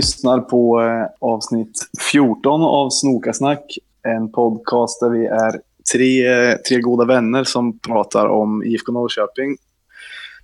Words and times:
lyssnar 0.00 0.40
på 0.40 0.82
eh, 0.82 1.06
avsnitt 1.20 1.78
14 2.12 2.62
av 2.62 2.90
Snokasnack. 2.90 3.78
En 4.02 4.32
podcast 4.32 5.00
där 5.00 5.10
vi 5.10 5.26
är 5.26 5.60
tre, 5.92 6.56
tre 6.56 6.80
goda 6.80 7.04
vänner 7.04 7.44
som 7.44 7.78
pratar 7.78 8.26
om 8.26 8.64
IFK 8.64 8.92
Norrköping. 8.92 9.56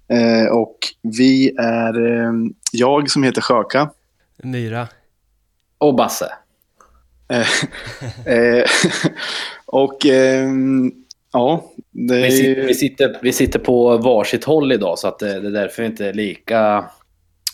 Eh, 0.08 0.46
och 0.46 0.78
vi 1.02 1.54
är 1.58 2.06
eh, 2.06 2.32
jag 2.72 3.10
som 3.10 3.22
heter 3.22 3.40
Sjöka. 3.40 3.90
Myra. 4.42 4.88
Och 5.78 5.95
Basse. 5.95 6.32
Eh, 7.28 7.46
eh, 8.34 8.64
och 9.66 10.06
eh, 10.06 10.48
ja, 11.32 11.70
det 11.90 12.23
Vi 12.23 12.30
sitter, 12.30 12.66
vi, 12.66 12.74
sitter, 12.74 13.18
vi 13.23 13.32
sitter 13.32 13.59
på 13.59 13.96
varsitt 13.96 14.45
håll 14.45 14.73
idag 14.73 14.98
så 14.98 15.09
att 15.09 15.18
det, 15.18 15.40
det 15.40 15.48
är 15.48 15.52
därför 15.52 15.82
vi 15.82 15.88
inte 15.88 16.06
är 16.06 16.12
lika 16.12 16.84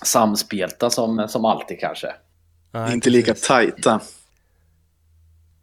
samspelta 0.03 0.91
som, 0.91 1.29
som 1.29 1.45
alltid 1.45 1.81
kanske. 1.81 2.13
Nej, 2.73 2.95
inte 2.95 3.11
lika 3.11 3.33
precis. 3.33 3.47
tajta. 3.49 4.01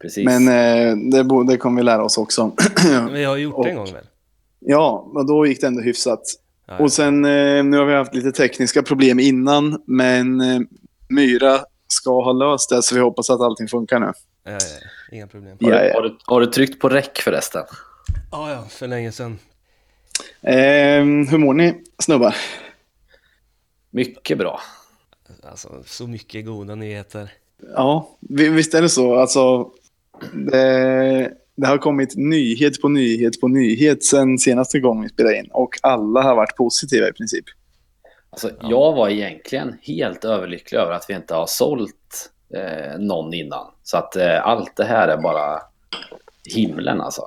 Precis. 0.01 0.25
Men 0.25 0.47
eh, 0.47 0.95
det, 1.23 1.45
det 1.51 1.57
kommer 1.57 1.81
vi 1.81 1.83
lära 1.85 2.03
oss 2.03 2.17
också. 2.17 2.51
Vi 3.11 3.23
har 3.23 3.37
gjort 3.37 3.63
det 3.63 3.69
en 3.69 3.77
Och- 3.77 3.85
gång 3.85 3.93
väl? 3.93 4.05
ja, 4.59 5.07
och 5.13 5.25
då 5.27 5.45
gick 5.45 5.61
det 5.61 5.67
ändå 5.67 5.81
hyfsat. 5.81 6.21
Ja. 6.67 6.77
Och 6.77 6.91
sen, 6.91 7.25
eh, 7.25 7.63
nu 7.63 7.77
har 7.77 7.85
vi 7.85 7.93
haft 7.93 8.15
lite 8.15 8.31
tekniska 8.31 8.83
problem 8.83 9.19
innan, 9.19 9.81
men 9.85 10.41
eh, 10.41 10.59
Myra 11.09 11.59
ska 11.87 12.23
ha 12.23 12.31
löst 12.31 12.69
det, 12.69 12.81
så 12.83 12.95
vi 12.95 13.01
hoppas 13.01 13.29
att 13.29 13.41
allting 13.41 13.67
funkar 13.67 13.99
nu. 13.99 14.11
Ja, 14.43 14.51
ja. 14.51 14.57
Inga 15.11 15.27
problem. 15.27 15.57
har, 15.61 15.71
Ja, 15.71 15.79
du, 15.81 15.87
ja. 15.87 15.93
har, 15.93 16.01
du, 16.01 16.17
har 16.25 16.39
du 16.41 16.45
tryckt 16.47 16.79
på 16.81 16.89
räck 16.89 17.19
förresten? 17.21 17.63
Ja, 18.31 18.51
ja, 18.51 18.63
för 18.69 18.87
länge 18.87 19.11
sedan. 19.11 19.39
Eh, 20.41 21.03
hur 21.31 21.37
mår 21.37 21.53
ni, 21.53 21.83
snubbar? 21.99 22.35
Mycket 23.91 24.37
bra. 24.37 24.59
Alltså, 25.43 25.83
så 25.85 26.07
mycket 26.07 26.45
goda 26.45 26.75
nyheter. 26.75 27.31
Ja, 27.75 28.09
vi- 28.19 28.49
visst 28.49 28.73
är 28.73 28.81
det 28.81 28.89
så. 28.89 29.15
Alltså, 29.15 29.69
det, 30.51 31.33
det 31.55 31.67
har 31.67 31.77
kommit 31.77 32.15
nyhet 32.17 32.81
på 32.81 32.89
nyhet 32.89 33.41
på 33.41 33.47
nyhet 33.47 34.03
sen 34.03 34.37
senaste 34.37 34.79
gången 34.79 35.03
vi 35.03 35.09
spelade 35.09 35.37
in. 35.37 35.47
Och 35.51 35.69
alla 35.81 36.21
har 36.21 36.35
varit 36.35 36.55
positiva 36.55 37.07
i 37.07 37.11
princip. 37.13 37.45
Alltså, 38.29 38.51
Jag 38.61 38.93
var 38.93 39.09
egentligen 39.09 39.77
helt 39.81 40.25
överlycklig 40.25 40.77
över 40.79 40.91
att 40.91 41.05
vi 41.09 41.13
inte 41.13 41.33
har 41.35 41.45
sålt 41.47 42.31
eh, 42.55 42.99
någon 42.99 43.33
innan. 43.33 43.65
Så 43.83 43.97
att 43.97 44.15
eh, 44.15 44.47
allt 44.47 44.75
det 44.75 44.85
här 44.85 45.07
är 45.07 45.17
bara 45.17 45.61
himlen 46.55 47.01
alltså. 47.01 47.21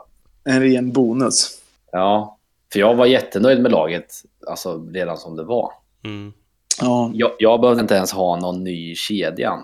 En 0.44 0.60
ren 0.62 0.92
bonus. 0.92 1.62
Ja, 1.92 2.38
för 2.72 2.80
jag 2.80 2.94
var 2.94 3.06
jättenöjd 3.06 3.62
med 3.62 3.70
laget 3.72 4.12
alltså, 4.46 4.86
redan 4.92 5.18
som 5.18 5.36
det 5.36 5.44
var. 5.44 5.72
Mm. 6.04 6.32
Ja, 6.80 7.10
Jag, 7.14 7.30
jag 7.38 7.60
behövde 7.60 7.82
inte 7.82 7.94
ens 7.94 8.12
ha 8.12 8.36
någon 8.36 8.64
ny 8.64 8.94
kedjan. 8.94 9.58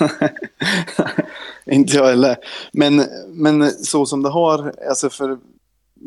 inte 1.66 1.96
jag 1.96 2.06
heller. 2.06 2.36
Men, 2.72 3.02
men 3.28 3.70
så 3.70 4.06
som 4.06 4.22
det 4.22 4.28
har, 4.30 4.72
alltså 4.88 5.10
för 5.10 5.38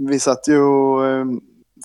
vi 0.09 0.19
satt 0.19 0.47
ju 0.47 0.53
eh, 0.55 1.25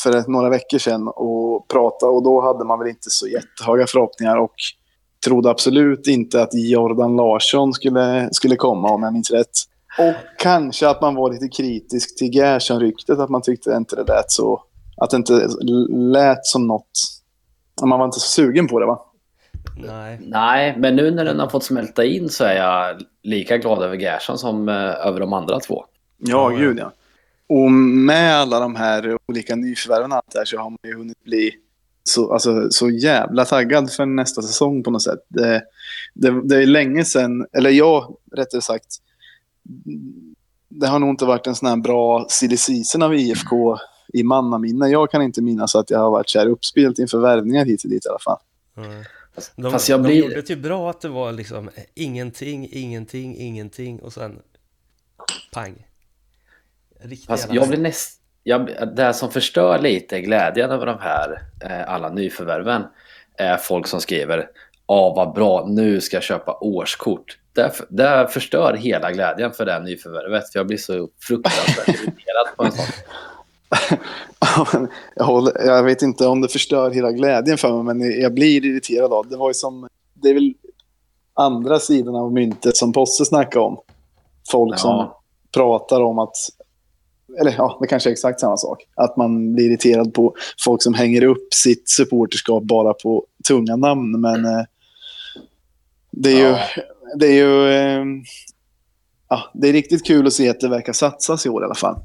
för 0.02 0.16
ett- 0.16 0.28
några 0.28 0.48
veckor 0.50 0.78
sedan 0.78 1.08
och 1.08 1.69
pratade 1.69 2.12
och 2.12 2.22
då 2.22 2.41
hade 2.41 2.64
man 2.64 2.78
väl 2.78 2.88
inte 2.88 3.10
så 3.10 3.26
jättehöga 3.28 3.86
förhoppningar 3.86 4.36
och 4.36 4.54
trodde 5.26 5.50
absolut 5.50 6.06
inte 6.06 6.42
att 6.42 6.54
Jordan 6.54 7.16
Larsson 7.16 7.72
skulle, 7.72 8.28
skulle 8.32 8.56
komma 8.56 8.88
om 8.91 9.03
jag 9.03 9.12
minns 9.12 9.30
rätt. 9.30 9.50
Och 9.98 10.14
kanske 10.38 10.88
att 10.88 11.00
man 11.03 11.14
var 11.14 11.32
lite 11.32 11.48
kritisk 11.48 12.19
till 12.19 12.34
Gerson-ryktet, 12.34 13.19
att 13.19 13.30
man 13.30 13.42
tyckte 13.42 13.72
inte 13.72 13.97
det 13.97 14.04
lät 14.12 14.30
så, 14.30 14.62
att 14.97 15.10
det 15.10 15.16
inte 15.16 15.48
lät 15.91 16.47
som 16.47 16.66
något, 16.66 16.91
man 17.82 17.98
var 17.98 18.06
inte 18.06 18.20
så 18.20 18.28
sugen 18.28 18.68
på 18.68 18.80
det 18.80 18.86
va? 18.86 19.04
Nej. 19.76 20.20
Nej, 20.22 20.74
men 20.78 20.96
nu 20.96 21.10
när 21.10 21.24
den 21.24 21.40
har 21.40 21.48
fått 21.48 21.64
smälta 21.64 22.04
in 22.04 22.28
så 22.28 22.44
är 22.44 22.54
jag 22.54 23.02
lika 23.22 23.58
glad 23.58 23.82
över 23.82 23.96
Gerson 23.96 24.38
som 24.38 24.68
eh, 24.68 25.06
över 25.06 25.20
de 25.20 25.32
andra 25.32 25.60
två. 25.60 25.84
Ja, 26.18 26.52
Ja, 26.52 26.58
gud 26.58 26.78
ja. 26.78 26.92
Och 27.46 27.72
med 27.72 28.36
alla 28.36 28.60
de 28.60 28.76
här 28.76 29.18
olika 29.26 29.56
nyförvärven 29.56 30.12
och 30.12 30.16
allt 30.16 30.30
det 30.32 30.38
här 30.38 30.44
så 30.44 30.58
har 30.58 30.70
man 30.70 30.78
ju 30.84 30.94
hunnit 30.96 31.24
bli 31.24 31.50
så, 32.04 32.32
alltså, 32.32 32.70
så 32.70 32.90
jävla 32.90 33.44
taggad 33.44 33.92
för 33.92 34.06
nästa 34.06 34.42
säsong 34.42 34.82
på 34.82 34.91
något 34.91 35.02
sätt. 35.02 35.18
Det, 35.28 35.62
det, 36.14 36.48
det 36.48 36.56
är 36.56 36.66
länge 36.66 37.04
sedan, 37.04 37.46
eller 37.52 37.70
jag 37.70 38.16
rättare 38.32 38.60
sagt, 38.60 38.96
det 40.68 40.86
har 40.86 40.98
nog 40.98 41.10
inte 41.10 41.24
varit 41.24 41.46
en 41.46 41.54
sån 41.54 41.68
här 41.68 41.76
bra 41.76 42.26
silly 42.28 42.56
season 42.56 43.02
av 43.02 43.14
IFK 43.14 43.78
i 44.14 44.22
mannaminne. 44.22 44.88
Jag 44.88 45.10
kan 45.10 45.22
inte 45.22 45.42
minnas 45.42 45.75
att 45.75 45.91
jag 45.91 45.98
har 45.98 46.10
varit 46.10 46.28
så 46.28 46.38
här 46.38 46.47
uppspelt 46.47 46.98
inför 46.98 47.19
värvningar 47.19 47.64
hit 47.64 47.84
och 47.84 47.91
dit 47.91 48.06
i 48.06 48.08
alla 48.08 48.19
fall. 48.19 48.38
Fast, 49.34 49.52
De, 49.56 49.72
fast 49.72 49.88
jag 49.88 50.02
de 50.02 50.06
blir... 50.06 50.22
gjorde 50.25 50.42
typ 50.42 50.58
bra 50.58 50.91
att 50.91 51.00
det 51.00 51.08
var 51.08 51.32
liksom 51.32 51.70
ingenting, 51.94 52.69
ingenting, 52.72 53.36
ingenting 53.36 54.00
och 54.00 54.12
sen 54.12 54.38
pang. 55.53 55.86
Riktigt 57.00 57.26
Fast 57.26 57.53
jag 57.53 57.69
blir 57.69 57.78
näst... 57.78 58.20
Jag, 58.42 58.70
det 58.97 59.14
som 59.14 59.30
förstör 59.30 59.78
lite 59.78 60.20
glädjen 60.20 60.70
över 60.70 60.86
de 60.86 60.98
här 61.00 61.42
eh, 61.64 61.92
alla 61.92 62.10
nyförvärven 62.10 62.82
är 63.36 63.56
folk 63.56 63.86
som 63.86 64.00
skriver 64.00 64.48
Ja, 64.86 65.12
vad 65.16 65.34
bra, 65.34 65.66
nu 65.69 66.00
ska 66.00 66.16
jag 66.16 66.22
köpa 66.22 66.58
årskort. 66.60 67.38
Det, 67.53 67.72
det 67.88 68.28
förstör 68.30 68.74
hela 68.74 69.12
glädjen 69.12 69.53
för 69.53 69.64
det 69.64 69.72
här 69.72 69.80
nyförvärvet. 69.80 70.53
För 70.53 70.58
jag 70.58 70.66
blir 70.66 70.78
så 70.78 71.08
fruktansvärt 71.20 71.88
irriterad 71.88 72.56
på 72.56 72.64
en 72.64 72.72
sån. 72.72 72.84
Jag, 75.16 75.24
håller, 75.24 75.66
jag 75.66 75.82
vet 75.82 76.02
inte 76.02 76.26
om 76.26 76.40
det 76.40 76.48
förstör 76.48 76.90
hela 76.90 77.12
glädjen 77.12 77.58
för 77.58 77.82
mig, 77.82 77.94
men 77.94 78.20
jag 78.20 78.34
blir 78.34 78.64
irriterad 78.64 79.12
av 79.12 79.28
det. 79.28 79.36
Var 79.36 79.50
ju 79.50 79.54
som, 79.54 79.88
det 80.14 80.28
är 80.28 80.34
väl 80.34 80.54
andra 81.34 81.78
sidan 81.78 82.14
av 82.16 82.32
myntet 82.32 82.76
som 82.76 82.92
Posse 82.92 83.24
snackade 83.24 83.64
om. 83.64 83.78
Folk 84.50 84.78
som 84.78 84.90
Ja. 84.90 85.20
pratar 85.54 86.00
om 86.00 86.18
att, 86.18 86.36
eller 87.40 87.54
ja, 87.58 87.78
det 87.80 87.86
kanske 87.86 88.10
är 88.10 88.12
exakt 88.12 88.40
samma 88.40 88.56
sak. 88.56 88.86
Att 88.94 89.16
man 89.16 89.54
blir 89.54 89.64
irriterad 89.70 90.14
på 90.14 90.34
folk 90.64 90.82
som 90.82 90.94
hänger 90.94 91.24
upp 91.24 91.54
sitt 91.54 91.88
supporterskap 91.88 92.62
bara 92.62 92.94
på 92.94 93.26
tunga 93.48 93.76
namn. 93.76 94.20
Men 94.20 94.44
eh, 94.44 94.64
det 96.10 96.30
är 96.32 96.36
ju, 96.36 96.42
Ja. 96.48 96.58
det 97.18 97.26
är 97.26 97.32
ju, 97.44 97.68
eh, 97.68 98.04
ja, 99.28 99.50
det 99.54 99.68
är 99.68 99.72
riktigt 99.72 100.06
kul 100.06 100.26
att 100.26 100.32
se 100.32 100.48
att 100.48 100.60
det 100.60 100.68
verkar 100.68 100.92
satsas 100.92 101.46
i 101.46 101.48
år 101.48 101.62
i 101.62 101.64
alla 101.64 101.74
fall. 101.74 101.96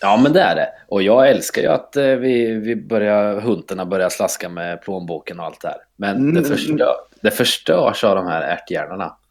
Ja, 0.00 0.16
men 0.16 0.32
det 0.32 0.40
är 0.40 0.54
det. 0.54 0.68
Och 0.88 1.02
jag 1.02 1.28
älskar 1.30 1.62
ju 1.62 1.68
att 1.68 1.96
eh, 1.96 2.04
vi, 2.04 2.52
vi 2.52 2.76
börjar, 2.76 3.40
huntarna 3.40 3.86
börjar 3.86 4.08
slaska 4.10 4.48
med 4.48 4.82
plånboken 4.82 5.40
och 5.40 5.46
allt 5.46 5.60
det 5.60 5.68
här. 5.68 5.78
Men 5.96 6.16
Mm. 6.16 6.34
det, 6.34 6.48
förstör, 6.48 6.94
det 7.22 7.30
förstörs 7.30 8.04
av 8.04 8.16
de 8.16 8.26
här 8.26 8.42
ärthjärnorna. 8.42 9.16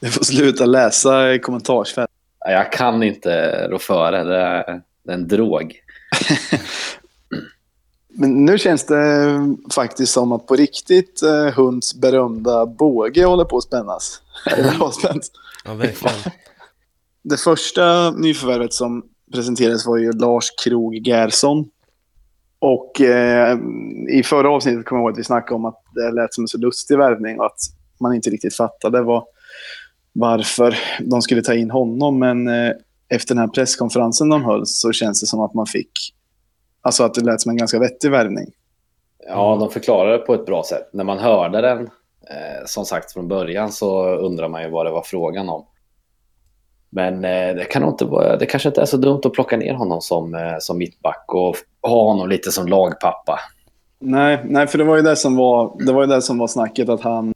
Du 0.00 0.10
får 0.10 0.24
sluta 0.24 0.66
läsa 0.66 1.32
i 1.32 1.38
kommentarsfält. 1.38 2.10
Ja, 2.38 2.50
Jag 2.50 2.72
kan 2.72 3.02
inte 3.02 3.66
rå 3.68 3.78
före. 3.78 4.24
Det 4.24 4.80
det 5.04 5.12
är 5.12 5.14
en 5.14 5.28
drog. 5.28 5.74
Men 8.08 8.44
nu 8.44 8.58
känns 8.58 8.86
det 8.86 9.26
faktiskt 9.74 10.12
som 10.12 10.32
att 10.32 10.46
på 10.46 10.56
riktigt 10.56 11.22
eh, 11.22 11.46
Hunds 11.54 11.94
berömda 11.94 12.66
båge 12.66 13.24
håller 13.24 13.44
på 13.44 13.56
att 13.56 13.64
spännas. 13.64 14.20
Ja, 15.64 15.74
verkligen. 15.74 16.14
Det 17.28 17.36
första 17.36 18.10
nyförvärvet 18.10 18.72
som 18.72 19.04
presenterades 19.32 19.86
var 19.86 19.96
ju 19.96 20.12
Lars 20.12 20.50
Krog 20.64 20.94
Gerson. 20.94 21.68
Och 22.58 23.00
eh, 23.00 23.58
i 24.10 24.22
förra 24.22 24.50
avsnittet 24.50 24.84
kommer 24.84 25.00
jag 25.00 25.04
ihåg 25.04 25.12
att 25.12 25.18
vi 25.18 25.24
snackade 25.24 25.54
om 25.54 25.64
att 25.64 25.82
det 25.94 26.10
lät 26.10 26.34
som 26.34 26.44
en 26.44 26.48
så 26.48 26.58
lustig 26.58 26.98
värvning 26.98 27.38
och 27.38 27.46
att 27.46 27.58
man 28.00 28.14
inte 28.14 28.30
riktigt 28.30 28.56
fattade 28.56 29.02
vad, 29.02 29.24
varför 30.12 30.78
de 31.00 31.22
skulle 31.22 31.42
ta 31.42 31.54
in 31.54 31.70
honom. 31.70 32.18
Men 32.18 32.48
eh, 32.48 32.72
efter 33.08 33.34
den 33.34 33.38
här 33.38 33.48
presskonferensen 33.48 34.28
de 34.28 34.44
höll 34.44 34.66
så 34.66 34.92
känns 34.92 35.20
det 35.20 35.26
som 35.26 35.40
att 35.40 35.54
man 35.54 35.66
fick... 35.66 35.92
Alltså 36.82 37.04
att 37.04 37.14
det 37.14 37.20
lät 37.20 37.40
som 37.40 37.50
en 37.50 37.56
ganska 37.56 37.78
vettig 37.78 38.10
värvning. 38.10 38.46
Ja, 39.28 39.56
de 39.60 39.70
förklarade 39.70 40.12
det 40.12 40.18
på 40.18 40.34
ett 40.34 40.46
bra 40.46 40.62
sätt. 40.68 40.90
När 40.92 41.04
man 41.04 41.18
hörde 41.18 41.60
den, 41.60 41.80
eh, 42.30 42.64
som 42.66 42.84
sagt 42.84 43.12
från 43.12 43.28
början, 43.28 43.72
så 43.72 44.06
undrar 44.08 44.48
man 44.48 44.62
ju 44.62 44.70
vad 44.70 44.86
det 44.86 44.92
var 44.92 45.02
frågan 45.02 45.48
om. 45.48 45.66
Men 46.96 47.24
eh, 47.24 47.54
det, 47.54 47.64
kan 47.70 47.88
inte 47.88 48.04
vara, 48.04 48.36
det 48.36 48.46
kanske 48.46 48.68
inte 48.68 48.80
är 48.80 48.86
så 48.86 48.96
dumt 48.96 49.20
att 49.24 49.32
plocka 49.32 49.56
ner 49.56 49.74
honom 49.74 50.00
som, 50.00 50.34
eh, 50.34 50.56
som 50.60 50.78
mittback 50.78 51.24
och 51.26 51.56
ha 51.82 52.02
honom 52.02 52.28
lite 52.28 52.52
som 52.52 52.68
lagpappa. 52.68 53.40
Nej, 53.98 54.40
nej, 54.44 54.66
för 54.66 54.78
det 54.78 54.84
var 54.84 54.96
ju 54.96 55.02
det 55.02 55.16
som 55.16 55.36
var, 55.36 55.86
det 55.86 55.92
var, 55.92 56.02
ju 56.02 56.06
det 56.06 56.22
som 56.22 56.38
var 56.38 56.46
snacket 56.46 56.88
att 56.88 57.00
han, 57.00 57.34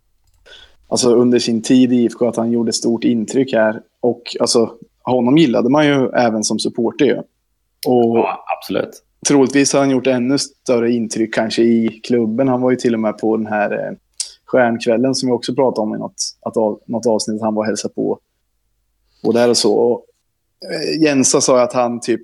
alltså 0.89 1.15
under 1.15 1.39
sin 1.39 1.63
tid 1.63 1.93
i 1.93 1.97
IFK, 1.97 2.29
att 2.29 2.37
han 2.37 2.53
gjorde 2.53 2.73
stort 2.73 3.05
intryck 3.05 3.53
här. 3.53 3.81
Och 4.01 4.23
alltså, 4.41 4.73
honom 5.03 5.39
gillade 5.39 5.71
man 5.71 5.87
ju 5.87 6.09
även 6.09 6.45
som 6.45 6.59
supporter 6.59 7.05
ju. 7.05 7.19
Och 7.87 8.19
Ja, 8.19 8.45
absolut. 8.59 9.03
troligtvis 9.29 9.73
har 9.73 9.81
han 9.81 9.91
gjort 9.91 10.07
ännu 10.07 10.39
större 10.39 10.93
intryck 10.93 11.35
kanske 11.35 11.63
i 11.63 11.89
klubben. 11.89 12.49
Han 12.49 12.61
var 12.61 12.71
ju 12.71 12.77
till 12.77 12.95
och 12.95 13.01
med 13.01 13.19
på 13.19 13.37
den 13.37 13.47
här 13.47 13.71
eh, 13.73 13.97
stjärnkvällen 14.47 15.15
som 15.15 15.29
vi 15.29 15.33
också 15.33 15.55
pratade 15.55 15.83
om 15.83 15.95
i 15.95 15.99
något, 15.99 16.23
att 16.41 16.55
något 16.89 17.07
avsnitt. 17.07 17.43
Han 17.43 17.55
var 17.55 17.63
och 17.63 17.67
hälsade 17.67 17.95
på. 17.95 18.19
Och 19.23 19.35
där 19.35 19.49
och 19.49 19.57
så. 19.57 19.75
Och, 19.75 20.05
eh, 20.71 21.03
Jensa 21.03 21.41
sa 21.41 21.63
att 21.63 21.73
han 21.73 22.01
typ 22.01 22.23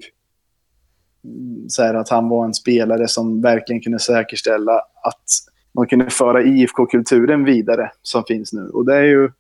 mm, 1.25 1.69
så 1.69 1.83
här, 1.83 1.95
att 1.95 2.09
han 2.09 2.29
var 2.29 2.45
en 2.45 2.55
spelare 2.55 3.09
som 3.09 3.43
verkligen 3.43 3.83
kunde 3.83 3.99
säkerställa 3.99 4.73
att 5.03 5.25
man 5.73 5.87
kunde 5.87 6.11
föra 6.11 6.43
IFK-kulturen 6.43 7.45
vidare 7.45 7.91
som 8.03 8.25
finns 8.25 8.53
nu. 8.53 8.69
Och 8.69 8.87
det 8.87 8.95
är 8.97 9.03
ju 9.03 9.31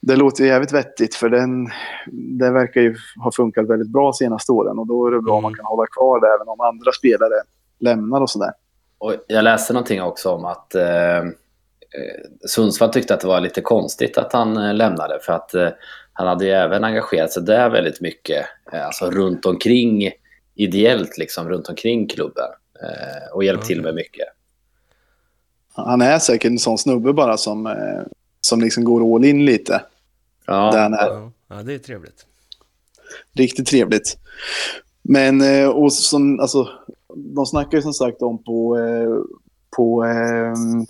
det 0.00 0.16
låter 0.16 0.44
ju 0.44 0.50
jävligt 0.50 0.72
vettigt 0.72 1.14
för 1.14 1.28
den, 1.28 1.68
det 2.12 2.50
verkar 2.50 2.80
ju 2.80 2.96
ha 3.24 3.32
funkat 3.32 3.68
väldigt 3.68 3.88
bra 3.88 4.02
de 4.02 4.12
senaste 4.12 4.52
åren 4.52 4.78
och 4.78 4.86
då 4.86 5.06
är 5.06 5.10
det 5.10 5.20
bra 5.20 5.36
om 5.36 5.42
man 5.42 5.54
kan 5.54 5.64
hålla 5.64 5.86
kvar 5.86 6.20
det 6.20 6.26
även 6.34 6.48
om 6.48 6.60
andra 6.60 6.92
spelare 6.92 7.42
lämnar 7.78 8.20
och 8.20 8.30
sådär. 8.30 8.52
Och 8.98 9.14
jag 9.28 9.44
läste 9.44 9.72
någonting 9.72 10.02
också 10.02 10.30
om 10.30 10.44
att 10.44 10.74
eh, 10.74 11.18
eh, 11.18 11.24
Sundsvall 12.46 12.92
tyckte 12.92 13.14
att 13.14 13.20
det 13.20 13.26
var 13.26 13.40
lite 13.40 13.60
konstigt 13.60 14.18
att 14.18 14.32
han 14.32 14.56
eh, 14.56 14.74
lämnade 14.74 15.18
för 15.22 15.32
att 15.32 15.54
eh, 15.54 15.68
han 16.18 16.26
hade 16.26 16.44
ju 16.44 16.50
även 16.50 16.84
engagerat 16.84 17.32
sig 17.32 17.42
där 17.42 17.70
väldigt 17.70 18.00
mycket, 18.00 18.46
eh, 18.72 18.86
alltså 18.86 19.10
runt 19.10 19.46
omkring 19.46 20.10
ideellt 20.54 21.18
liksom 21.18 21.48
runt 21.48 21.68
omkring 21.68 22.08
klubben 22.08 22.48
eh, 22.82 23.34
och 23.34 23.44
hjälpt 23.44 23.66
till 23.66 23.80
Okej. 23.80 23.84
med 23.84 23.94
mycket. 23.94 24.26
Han 25.72 26.02
är 26.02 26.18
säkert 26.18 26.50
en 26.50 26.58
sån 26.58 26.78
snubbe 26.78 27.12
bara 27.12 27.36
som, 27.36 27.66
eh, 27.66 28.02
som 28.40 28.60
liksom 28.60 28.84
går 28.84 29.14
all 29.14 29.24
in 29.24 29.44
lite. 29.44 29.82
Ja, 30.46 30.70
Där 30.72 30.82
han 30.82 30.94
är. 30.94 31.30
Ja, 31.48 31.62
det 31.62 31.74
är 31.74 31.78
trevligt. 31.78 32.26
Riktigt 33.32 33.66
trevligt. 33.66 34.18
Men 35.02 35.68
och 35.68 35.92
som, 35.92 36.40
alltså, 36.40 36.68
de 37.14 37.46
snackar 37.46 37.78
ju 37.78 37.82
som 37.82 37.92
sagt 37.92 38.22
om 38.22 38.42
på, 38.42 38.78
på 39.76 40.04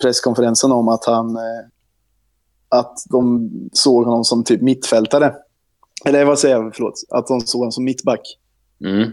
presskonferensen 0.01 0.71
om 0.71 0.87
att 0.87 1.05
han 1.05 1.37
att 2.69 2.93
de 3.09 3.49
såg 3.73 4.05
honom 4.05 4.23
som 4.23 4.43
typ 4.43 4.61
mittfältare. 4.61 5.33
Eller 6.05 6.25
vad 6.25 6.39
säger 6.39 6.55
jag, 6.55 6.75
förlåt. 6.75 7.03
Att 7.09 7.27
de 7.27 7.41
såg 7.41 7.59
honom 7.59 7.71
som 7.71 7.83
mittback. 7.83 8.37
mm, 8.85 9.11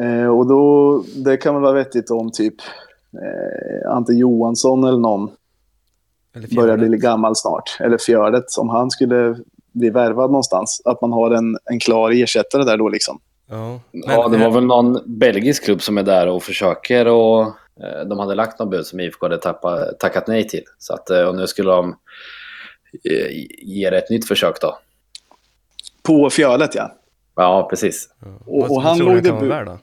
Eh, 0.00 0.26
och 0.26 0.46
då, 0.46 1.04
det 1.24 1.36
kan 1.36 1.54
väl 1.54 1.62
vara 1.62 1.72
vettigt 1.72 2.10
om 2.10 2.32
typ 2.32 2.54
eh, 3.12 3.90
Ante 3.90 4.12
Johansson 4.12 4.84
eller 4.84 4.98
någon 4.98 5.30
Eller 6.34 6.54
börjar 6.56 6.76
bli 6.76 6.98
gammal 6.98 7.36
snart. 7.36 7.76
Eller 7.80 7.98
Fjördet, 7.98 8.44
om 8.58 8.68
han 8.68 8.90
skulle 8.90 9.36
bli 9.72 9.90
värvad 9.90 10.30
någonstans. 10.30 10.82
Att 10.84 11.00
man 11.00 11.12
har 11.12 11.30
en, 11.30 11.58
en 11.64 11.80
klar 11.80 12.10
ersättare 12.10 12.64
där 12.64 12.76
då 12.76 12.88
liksom. 12.88 13.20
Ja, 13.50 13.80
men, 13.92 14.02
ja, 14.06 14.28
det 14.28 14.38
var 14.38 14.46
eh, 14.46 14.54
väl 14.54 14.64
någon 14.64 14.98
belgisk 15.06 15.64
klubb 15.64 15.82
som 15.82 15.98
är 15.98 16.02
där 16.02 16.26
och 16.28 16.42
försöker 16.42 17.06
och 17.06 17.40
eh, 17.80 18.06
de 18.08 18.18
hade 18.18 18.34
lagt 18.34 18.58
någon 18.58 18.70
bud 18.70 18.86
som 18.86 19.00
IFK 19.00 19.26
hade 19.26 19.38
tappa, 19.38 19.84
tackat 19.98 20.26
nej 20.26 20.48
till. 20.48 20.64
Så 20.78 20.94
att, 20.94 21.10
eh, 21.10 21.22
och 21.22 21.34
nu 21.34 21.46
skulle 21.46 21.70
de 21.70 21.94
ge 23.62 23.90
det 23.90 23.98
ett 23.98 24.10
nytt 24.10 24.28
försök 24.28 24.60
då. 24.60 24.78
På 26.02 26.30
Fjördet 26.30 26.74
ja. 26.74 26.94
Ja, 27.34 27.68
precis. 27.70 28.08
ja. 28.20 28.26
och- 28.46 28.58
och 28.62 28.68
vad 28.68 28.82
han 28.82 28.98
låg 28.98 29.26
vara 29.26 29.44
värd 29.44 29.66
då? 29.66 29.78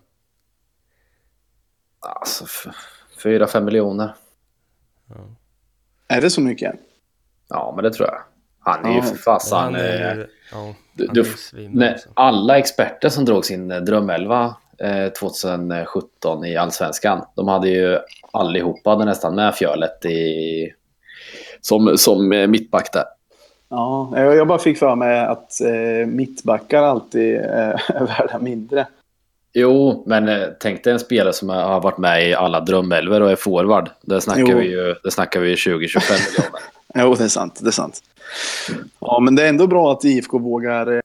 Alltså, 1.99 2.43
f- 2.43 2.73
fyra, 3.23 3.47
fem 3.47 3.65
miljoner. 3.65 4.13
Är 6.07 6.21
det 6.21 6.29
så 6.29 6.41
mycket? 6.41 6.75
Ja, 7.49 7.73
men 7.75 7.83
det 7.83 7.91
tror 7.93 8.07
jag. 8.07 8.21
Han 8.59 8.85
är 8.85 8.89
ju 8.91 8.95
Ja. 8.97 9.01
för 9.03 9.15
fasen... 9.15 9.57
han 9.57 9.75
är 9.75 10.11
eh, 10.11 10.17
ju, 10.17 10.27
ja, 10.51 10.75
du- 10.93 11.07
han 11.53 11.81
är 11.81 11.85
ju 11.87 11.91
alltså. 11.91 12.09
alla 12.13 12.57
experter 12.57 13.09
som 13.09 13.25
drog 13.25 13.45
sin 13.45 13.71
eh, 13.71 13.81
drömelva 13.81 14.55
eh, 14.77 15.07
2017 15.09 16.45
i 16.45 16.55
Allsvenskan, 16.55 17.25
de 17.35 17.47
hade 17.47 17.69
ju 17.69 17.99
allihopa 18.33 18.89
hade 18.89 19.05
nästan 19.05 19.35
med 19.35 19.55
Fjölet 19.55 20.05
i, 20.05 20.73
som, 21.65 21.97
som 21.97 22.31
eh, 22.31 22.47
mittback 22.47 22.93
där. 22.93 23.03
Ja, 23.69 24.09
jag 24.33 24.47
bara 24.47 24.59
fick 24.59 24.77
för 24.77 24.95
mig 24.95 25.19
att 25.19 25.61
eh, 25.61 26.07
mittbackar 26.07 26.83
alltid 26.83 27.35
eh, 27.35 27.43
är 27.95 28.05
värda 28.05 28.39
mindre. 28.39 28.87
Jo, 29.53 30.03
men 30.05 30.29
eh, 30.29 30.47
tänk 30.59 30.83
dig 30.83 30.93
en 30.93 30.99
spelare 30.99 31.33
som 31.33 31.49
har 31.49 31.81
varit 31.81 31.97
med 31.97 32.29
i 32.29 32.33
alla 32.33 32.59
drömelvor 32.59 33.21
och 33.21 33.31
är 33.31 33.35
forward. 33.35 33.89
Där 34.01 34.19
snackar 34.19 34.41
Jo. 34.41 34.57
vi 34.57 34.71
ju 34.71 34.95
där 35.03 35.09
snackar 35.09 35.39
vi 35.39 35.55
20-25 35.55 35.71
miljoner. 35.77 36.61
Jo, 36.95 37.13
det 37.17 37.23
är 37.23 37.27
sant. 37.27 37.59
Det 37.61 37.67
är 37.69 37.71
sant. 37.71 38.01
Ja, 38.99 39.19
men 39.19 39.35
det 39.35 39.43
är 39.43 39.49
ändå 39.49 39.67
bra 39.67 39.91
att 39.91 40.03
IFK 40.05 40.37
vågar... 40.39 40.91
eh, 40.95 41.01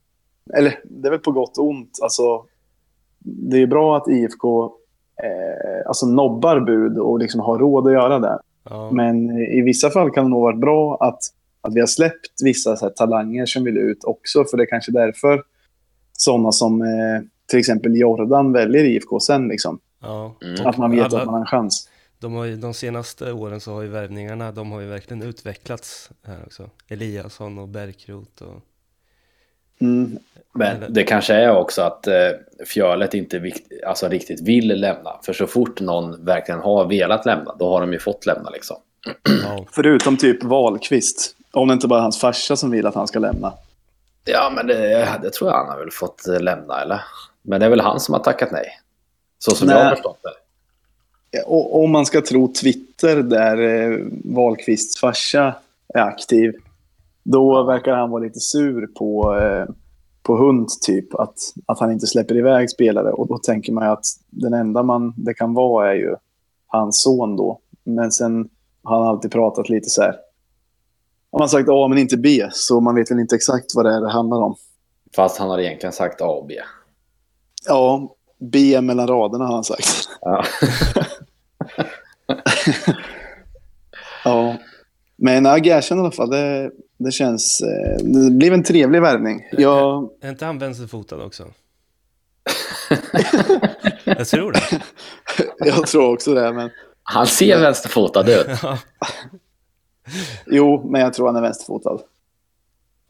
Eller, 0.59 0.79
det 0.85 1.09
är 1.09 1.11
väl 1.11 1.21
på 1.21 1.33
gott 1.33 1.59
och 1.59 1.69
ont. 1.69 1.99
Alltså, 2.03 2.45
det 3.19 3.63
är 3.63 3.67
bra 3.67 3.97
att 3.97 4.09
IFK 4.09 4.65
eh, 5.23 5.87
alltså 5.87 6.07
nobbar 6.07 6.61
bud 6.61 6.99
och 6.99 7.19
liksom 7.19 7.41
har 7.41 7.59
råd 7.59 7.87
att 7.87 7.93
göra 7.93 8.19
det. 8.19 8.39
Ja, 8.65 8.91
Men 8.91 9.31
i 9.39 9.63
vissa 9.63 9.91
fall 9.91 10.11
kan 10.11 10.25
det 10.25 10.31
nog 10.31 10.43
varit 10.43 10.61
bra 10.61 10.97
att, 11.01 11.19
att 11.61 11.75
vi 11.75 11.81
har 11.81 11.87
släppt 11.87 12.43
vissa 12.43 12.77
så 12.77 12.85
här, 12.85 12.93
talanger 12.93 13.47
som 13.47 13.65
vill 13.65 13.79
ut 13.79 14.05
också. 14.05 14.45
För 14.45 14.57
det 14.57 14.63
är 14.63 14.67
kanske 14.67 14.93
därför 14.93 15.43
sådana 16.13 16.53
som 16.53 16.83
eh, 16.83 16.89
till 17.47 17.59
exempel 17.59 17.97
Jordan 17.97 18.53
väljer 18.53 18.85
IFK 18.85 19.21
sen. 19.21 19.49
Liksom. 19.49 19.79
ja. 20.01 20.37
Mm. 20.43 20.67
Att 20.67 20.77
man 20.79 20.91
vet 20.91 21.05
Alla- 21.05 21.21
att 21.21 21.27
man 21.27 21.35
har 21.35 21.41
en 21.41 21.47
chans. 21.47 21.89
De, 22.19 22.33
har 22.33 22.45
ju, 22.45 22.57
de 22.57 22.75
senaste 22.75 23.33
åren 23.33 23.61
så 23.61 23.73
har 23.73 23.83
ju 23.83 23.89
värvningarna, 23.89 24.53
de 24.53 24.73
har 24.73 24.81
ju 24.81 24.87
verkligen 24.87 25.23
utvecklats 25.23 26.11
här 26.23 26.39
också. 26.47 26.71
Eliasson 26.89 27.59
och 27.59 27.69
Bärkroth 27.69 28.43
och... 28.43 28.63
Mm. 29.81 30.19
Men 30.53 30.85
det 30.89 31.03
kanske 31.03 31.35
är 31.35 31.57
också 31.57 31.83
att 31.83 32.07
eh, 32.07 32.15
Fjölet 32.67 33.15
inte 33.15 33.39
vikt, 33.39 33.67
alltså, 33.87 34.09
riktigt 34.09 34.41
vill 34.41 34.81
lämna. 34.81 35.11
För 35.23 35.33
så 35.33 35.47
fort 35.47 35.81
någon 35.81 36.25
verkligen 36.25 36.61
har 36.61 36.87
velat 36.87 37.27
lämna, 37.27 37.55
då 37.59 37.71
har 37.71 37.81
de 37.81 37.93
ju 37.93 37.99
fått 37.99 38.27
lämna 38.27 38.51
liksom. 38.51 38.77
Ja, 39.45 39.65
Förutom 39.71 40.17
typ 40.17 40.45
Wahlqvist. 40.45 41.37
Om 41.53 41.69
det 41.69 41.75
inte 41.75 41.89
bara 41.89 41.99
är 41.99 42.03
hans 42.03 42.21
farsa 42.21 42.57
som 42.57 42.71
vill 42.71 42.87
att 42.87 42.95
han 42.95 43.09
ska 43.09 43.19
lämna. 43.19 43.53
Ja, 44.25 44.53
men 44.57 44.67
det, 44.67 45.09
det 45.23 45.31
tror 45.31 45.51
jag 45.51 45.57
han 45.57 45.69
har 45.69 45.79
väl 45.79 45.91
fått 45.91 46.29
eh, 46.29 46.41
lämna, 46.41 46.81
eller? 46.83 47.01
Men 47.43 47.61
det 47.61 47.67
är 47.67 47.71
väl 47.71 47.81
han 47.81 48.01
som 48.01 48.15
har 48.15 48.21
tackat 48.21 48.51
nej. 48.53 48.81
Så 49.39 49.51
som 49.51 49.69
Nej. 49.69 49.77
jag 49.77 49.85
har 49.85 49.91
förstått 49.91 50.23
det. 50.23 51.43
Och 51.43 51.85
om 51.85 51.91
man 51.91 52.07
ska 52.07 52.21
tro 52.21 52.53
Twitter 52.53 53.17
där 53.17 53.59
eh, 53.59 53.99
Wahlqvists 54.25 55.01
farsa 55.01 55.55
är 55.95 56.01
aktiv. 56.01 56.55
Då 57.23 57.65
verkar 57.65 57.93
han 57.93 58.11
vara 58.11 58.23
lite 58.23 58.41
sur 58.41 58.87
på, 58.87 59.37
eh, 59.37 59.75
på 60.23 60.37
Hund 60.37 60.69
typ. 60.87 61.15
Att, 61.15 61.37
att 61.67 61.81
han 61.81 61.93
inte 61.93 62.07
släpper 62.07 62.37
iväg 62.37 62.71
spelare. 62.71 63.13
Och 63.13 63.29
då 63.29 63.39
tänker 63.39 63.73
man 63.73 63.85
ju 63.85 63.91
att 63.91 64.05
den 64.31 64.55
enda 64.55 64.83
man 64.83 65.15
det 65.17 65.35
kan 65.35 65.55
vara 65.55 65.91
är 65.91 65.95
ju 65.95 66.17
hans 66.67 67.03
son 67.03 67.37
då. 67.37 67.61
Men 67.85 68.13
sen 68.13 68.49
har 68.83 68.99
han 68.99 69.07
alltid 69.07 69.33
pratat 69.33 69.69
lite 69.69 69.91
så 69.91 70.03
här. 70.03 70.15
Har 71.33 71.39
man 71.39 71.49
sagt 71.49 71.69
A 71.69 71.89
men 71.89 71.99
inte 71.99 72.17
B. 72.17 72.49
Så 72.53 72.81
man 72.81 72.95
vet 72.95 73.11
väl 73.11 73.19
inte 73.21 73.37
exakt 73.37 73.75
vad 73.75 73.85
det 73.85 73.95
är 73.95 74.01
det 74.01 74.11
handlar 74.11 74.39
om. 74.39 74.55
Fast 75.17 75.39
han 75.39 75.51
har 75.51 75.59
egentligen 75.59 75.93
sagt 75.93 76.21
A 76.21 76.27
och 76.27 76.47
B. 76.47 76.55
Ja, 77.67 78.15
B 78.39 78.81
mellan 78.81 79.07
raderna 79.07 79.47
har 79.47 79.55
han 79.55 79.65
sagt. 79.65 80.09
Ja. 80.21 80.45
Ja. 84.25 84.57
Men 85.17 85.45
ja, 85.45 85.59
Gerson 85.59 85.99
i 85.99 86.01
alla 86.01 86.11
fall, 86.11 86.31
det, 86.31 86.71
det 87.05 87.13
känns... 87.13 87.61
eh, 87.61 87.97
Det 88.05 88.31
blev 88.31 88.53
en 88.55 88.63
trevlig 88.63 89.03
värvning. 89.03 89.49
Jag, 89.53 90.11
är 90.21 90.31
inte 90.31 90.45
han 90.45 90.59
vänsterfotad 90.59 91.25
också? 91.25 91.45
Jag 94.05 94.29
tror 94.29 94.53
det. 94.53 94.83
jag 95.59 95.87
tror 95.87 96.13
också 96.15 96.35
det, 96.35 96.53
men... 96.53 96.71
Han 97.03 97.27
ser 97.27 97.61
vänsterfotad 97.61 98.31
ut. 98.31 98.47
Jo, 100.47 100.91
men 100.91 101.01
jag 101.01 101.15
tror 101.15 101.27
han 101.27 101.37
är 101.37 101.41
vänsterfotad. 101.41 102.01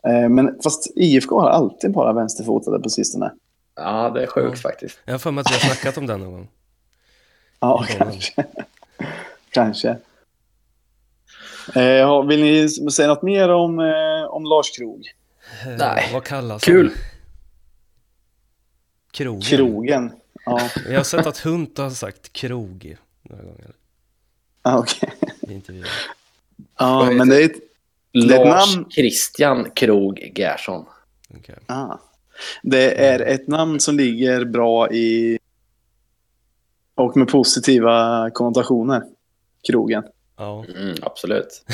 Eh, 0.08 0.28
Men 0.28 0.58
fast 0.62 0.92
IFK 0.96 1.40
har 1.40 1.50
alltid 1.50 1.92
bara 1.92 2.12
vänsterfotade 2.12 2.80
på 2.80 2.88
sistone. 2.88 3.32
Ja, 3.76 4.10
det 4.10 4.22
är 4.22 4.26
sjukt 4.26 4.60
Ja. 4.64 4.70
faktiskt. 4.70 4.98
jag 5.04 5.14
har 5.14 5.18
för 5.18 5.30
mig 5.30 5.40
att 5.42 5.50
vi 5.50 5.54
har 5.54 5.60
snackat 5.60 5.98
om 5.98 6.06
den 6.06 6.20
någon 6.20 6.32
gång. 6.32 6.48
Ja, 7.60 7.84
Ja. 7.88 7.94
kanske. 8.04 8.44
kanske. 9.50 9.96
Eh, 11.74 12.26
Vill 12.26 12.40
ni 12.42 12.68
säga 12.68 13.08
något 13.08 13.22
mer 13.22 13.48
om, 13.48 13.80
eh, 13.80 14.24
om 14.30 14.44
Lars 14.44 14.70
Krog? 14.76 15.06
Eh, 15.66 15.76
Nej. 15.78 16.10
Vad 16.12 16.24
kallas 16.24 16.64
Kul. 16.64 16.86
han? 16.86 16.96
Krogen. 19.12 19.42
Krogen. 19.42 20.12
Ja, 20.46 20.60
Jag 20.88 20.96
har 20.96 21.04
sett 21.04 21.26
att 21.26 21.38
Hunt 21.38 21.78
har 21.78 21.90
sagt 21.90 22.32
krog 22.32 22.96
några 23.22 23.42
gånger 23.42 23.70
ah, 24.62 24.78
okej. 24.78 25.10
i 25.40 25.52
intervjuer. 25.52 25.88
Ja, 26.78 27.10
men 27.10 27.28
det 27.28 27.42
är 27.42 27.44
ett... 27.44 27.50
är 27.50 27.56
ett 28.18 28.28
Lars 28.28 28.74
namn. 28.76 28.90
Christian 28.90 29.70
Krog 29.70 30.32
Gerson. 30.34 30.86
Okej. 31.38 31.54
Ah. 31.66 31.96
Det 32.62 33.04
är 33.06 33.20
ett 33.20 33.48
namn 33.48 33.80
som 33.80 33.96
ligger 33.96 34.44
bra 34.44 34.90
i... 34.92 35.38
Och 36.94 37.16
med 37.16 37.28
positiva 37.28 38.30
konnotationer. 38.30 39.02
Krogen. 39.66 40.02
Ja, 40.40 40.64
Mm, 40.76 40.94
absolut. 41.02 41.64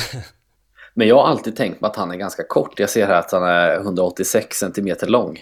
Men 0.93 1.07
jag 1.07 1.15
har 1.15 1.27
alltid 1.27 1.55
tänkt 1.55 1.81
mig 1.81 1.87
att 1.89 1.95
han 1.95 2.11
är 2.11 2.15
ganska 2.15 2.43
kort. 2.43 2.79
Jag 2.79 2.89
ser 2.89 3.07
här 3.07 3.19
att 3.19 3.31
han 3.31 3.43
är 3.43 3.75
186 3.79 4.57
centimeter 4.57 5.07
lång. 5.07 5.39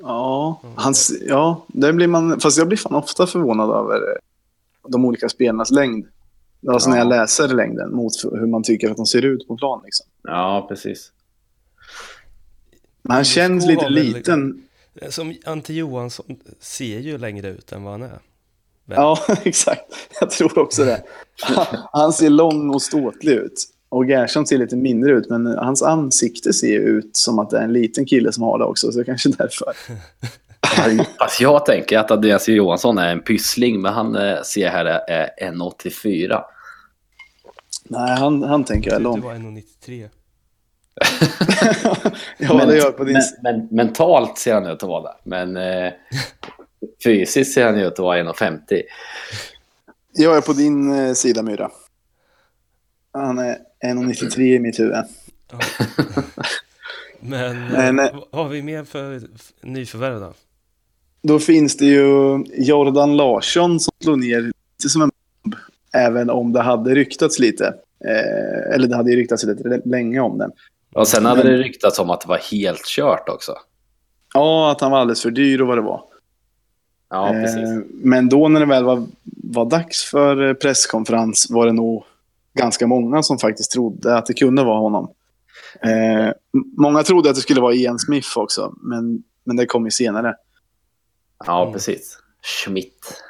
Ja, 0.00 0.60
hans, 0.76 1.12
ja, 1.26 1.66
det 1.68 1.92
blir 1.92 2.06
man... 2.06 2.40
Fast 2.40 2.58
jag 2.58 2.68
blir 2.68 2.78
fan 2.78 2.94
ofta 2.94 3.26
förvånad 3.26 3.70
över 3.70 3.94
eh, 3.96 4.16
de 4.88 5.04
olika 5.04 5.28
spelarnas 5.28 5.70
längd. 5.70 6.06
Alltså 6.68 6.90
när 6.90 6.96
jag 6.96 7.06
Ja. 7.06 7.10
läser 7.10 7.48
längden 7.48 7.92
mot 7.94 8.12
hur 8.32 8.46
man 8.46 8.62
tycker 8.62 8.90
att 8.90 8.96
de 8.96 9.06
ser 9.06 9.22
ut 9.24 9.48
på 9.48 9.56
plan. 9.56 9.80
Liksom. 9.84 10.06
Ja, 10.22 10.66
precis. 10.68 11.12
Men 13.02 13.12
han 13.14 13.24
känns 13.24 13.66
lite 13.66 13.88
liten. 13.88 14.62
som 15.08 15.34
Ante 15.44 15.72
Johansson 15.74 16.36
ser 16.60 16.98
ju 16.98 17.18
längre 17.18 17.48
ut 17.48 17.72
än 17.72 17.82
vad 17.82 17.92
han 17.92 18.02
är. 18.02 18.18
Men, 18.86 18.98
Ja, 18.98 19.18
exakt. 19.44 19.84
Jag 20.20 20.30
tror 20.30 20.58
också 20.58 20.84
det. 20.84 21.02
Han, 21.92 22.12
ser 22.12 22.30
lång 22.30 22.74
och 22.74 22.82
ståtlig 22.82 23.32
ut. 23.32 23.64
Och 23.88 24.06
Gerson 24.06 24.46
ser 24.46 24.58
lite 24.58 24.76
mindre 24.76 25.12
ut, 25.12 25.30
men 25.30 25.46
hans 25.46 25.82
ansikte 25.82 26.52
ser 26.52 26.80
ut 26.80 27.16
som 27.16 27.38
att 27.38 27.50
det 27.50 27.58
är 27.58 27.62
en 27.62 27.72
liten 27.72 28.06
kille 28.06 28.32
som 28.32 28.42
har 28.42 28.58
det 28.58 28.64
också, 28.64 28.92
så 28.92 29.04
kanske 29.04 29.28
därför. 29.28 29.72
Fast 31.18 31.40
jag 31.40 31.66
tänker 31.66 31.98
att 31.98 32.10
Andreas 32.10 32.48
Johansson 32.48 32.98
är 32.98 33.12
en 33.12 33.20
pyssling, 33.20 33.80
men 33.80 33.92
han 33.92 34.16
eh, 34.16 34.42
ser 34.42 34.68
här 34.68 34.84
är 34.84 35.30
1,84. 35.42 36.42
Nej, 37.84 38.18
han, 38.18 38.42
han 38.42 38.64
tänker 38.64 38.90
jag 38.90 38.94
är 38.94 39.00
det 39.00 39.04
lång. 39.04 39.20
var 39.20 39.34
1,93. 39.34 40.08
Ja, 42.38 42.66
det 42.66 42.76
gör 42.76 42.90
på 42.90 43.04
din... 43.04 43.14
men, 43.42 43.58
men, 43.58 43.68
mentalt 43.70 44.38
ser 44.38 44.54
han 44.54 44.66
ut 44.66 44.82
att 44.82 44.88
vara 44.88 45.02
där. 45.02 45.14
Men 45.24 45.56
eh, 45.56 45.92
fysiskt 47.04 47.52
ser 47.54 47.66
han 47.66 47.78
ut 47.78 47.92
att 47.92 47.98
vara 47.98 48.18
1,50. 48.22 48.82
Jag 50.12 50.36
är 50.36 50.40
på 50.40 50.52
din 50.52 50.92
eh, 50.92 51.12
sida, 51.14 51.42
Myra. 51.42 51.70
Han 53.12 53.38
är 53.38 53.58
1,93 53.84 54.40
i 54.40 54.58
mitt 54.58 54.80
huvud. 54.80 54.94
Ja. 54.94 55.04
Men 57.20 57.74
eh, 57.74 57.92
nej. 57.92 58.10
vad 58.32 58.44
har 58.44 58.48
vi 58.48 58.62
mer 58.62 58.84
för 58.84 59.20
nyförvärv 59.62 60.20
då? 60.20 60.32
Då 61.22 61.38
finns 61.38 61.76
det 61.76 61.86
ju 61.86 62.44
Jordan 62.54 63.16
Larsson 63.16 63.80
som 63.80 63.92
slår 64.02 64.16
ner 64.16 64.40
lite 64.40 64.88
som 64.88 65.02
en 65.02 65.10
bomb. 65.44 65.54
Även 65.94 66.30
om 66.30 66.52
det 66.52 66.62
hade 66.62 66.94
ryktats 66.94 67.38
lite. 67.38 67.66
Eh, 68.04 68.74
eller 68.74 68.88
det 68.88 68.96
hade 68.96 69.10
ju 69.10 69.16
ryktats 69.16 69.44
lite 69.44 69.80
länge 69.84 70.20
om 70.20 70.38
den. 70.38 70.50
Och 70.94 71.08
sen 71.08 71.24
hade 71.24 71.44
Men- 71.44 71.52
det 71.52 71.58
ryktats 71.58 71.98
om 71.98 72.10
att 72.10 72.20
det 72.20 72.28
var 72.28 72.38
helt 72.52 72.84
kört 72.86 73.28
också. 73.28 73.52
Ja, 74.34 74.70
att 74.70 74.80
han 74.80 74.90
var 74.90 74.98
alldeles 74.98 75.22
för 75.22 75.30
dyr 75.30 75.60
och 75.60 75.66
vad 75.66 75.78
det 75.78 75.82
var. 75.82 76.04
Ja, 77.10 77.30
precis. 77.32 77.56
Eh, 77.58 77.78
men 77.88 78.28
då 78.28 78.48
när 78.48 78.60
det 78.60 78.66
väl 78.66 78.84
var, 78.84 79.06
var 79.24 79.64
dags 79.64 80.04
för 80.04 80.48
eh, 80.48 80.54
presskonferens 80.54 81.46
var 81.50 81.66
det 81.66 81.72
nog 81.72 82.04
ganska 82.54 82.86
många 82.86 83.22
som 83.22 83.38
faktiskt 83.38 83.70
trodde 83.72 84.16
att 84.16 84.26
det 84.26 84.34
kunde 84.34 84.64
vara 84.64 84.78
honom. 84.78 85.10
Eh, 85.82 86.32
många 86.76 87.02
trodde 87.02 87.30
att 87.30 87.36
det 87.36 87.42
skulle 87.42 87.60
vara 87.60 87.74
Ian 87.74 87.98
Smith 87.98 88.38
också, 88.38 88.74
men, 88.82 89.22
men 89.44 89.56
det 89.56 89.66
kom 89.66 89.84
ju 89.84 89.90
senare. 89.90 90.34
Ja, 91.46 91.62
Mm. 91.62 91.72
precis. 91.72 92.18
Schmidt. 92.42 93.22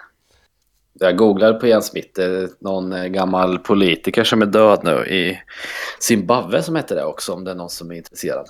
Jag 0.98 1.16
googlade 1.16 1.58
på 1.58 1.66
Jens 1.66 1.86
Smith. 1.86 2.08
Det 2.14 2.24
är 2.24 2.48
någon 2.60 2.92
eh, 2.92 3.04
gammal 3.04 3.58
politiker 3.58 4.24
som 4.24 4.42
är 4.42 4.46
död 4.46 4.80
nu 4.84 4.90
i 5.06 5.40
Zimbabwe 6.00 6.62
som 6.62 6.76
heter 6.76 6.96
det 6.96 7.04
också, 7.04 7.32
om 7.32 7.44
det 7.44 7.50
är 7.50 7.54
någon 7.54 7.70
som 7.70 7.90
är 7.90 7.94
intresserad. 7.94 8.46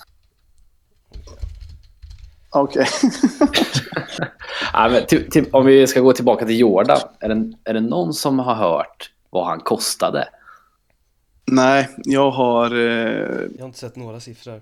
Okej. 2.61 2.87
Till, 5.31 5.47
om 5.53 5.67
vi 5.67 5.87
ska 5.87 6.01
gå 6.01 6.13
tillbaka 6.13 6.47
till 6.47 6.59
Jordan. 6.61 6.99
Är 7.21 7.29
det, 7.29 7.53
är 7.65 7.75
det 7.75 7.81
någon 7.81 8.15
som 8.15 8.39
har 8.39 8.55
hört 8.55 9.11
vad 9.31 9.47
han 9.47 9.61
kostade? 9.61 10.29
Nej, 11.45 11.89
jag 11.97 12.31
har... 12.31 12.71
Eh, 12.75 12.81
Jag 13.57 13.61
har 13.61 13.67
inte 13.67 13.79
sett 13.79 13.97
några 13.97 14.21
siffror. 14.21 14.61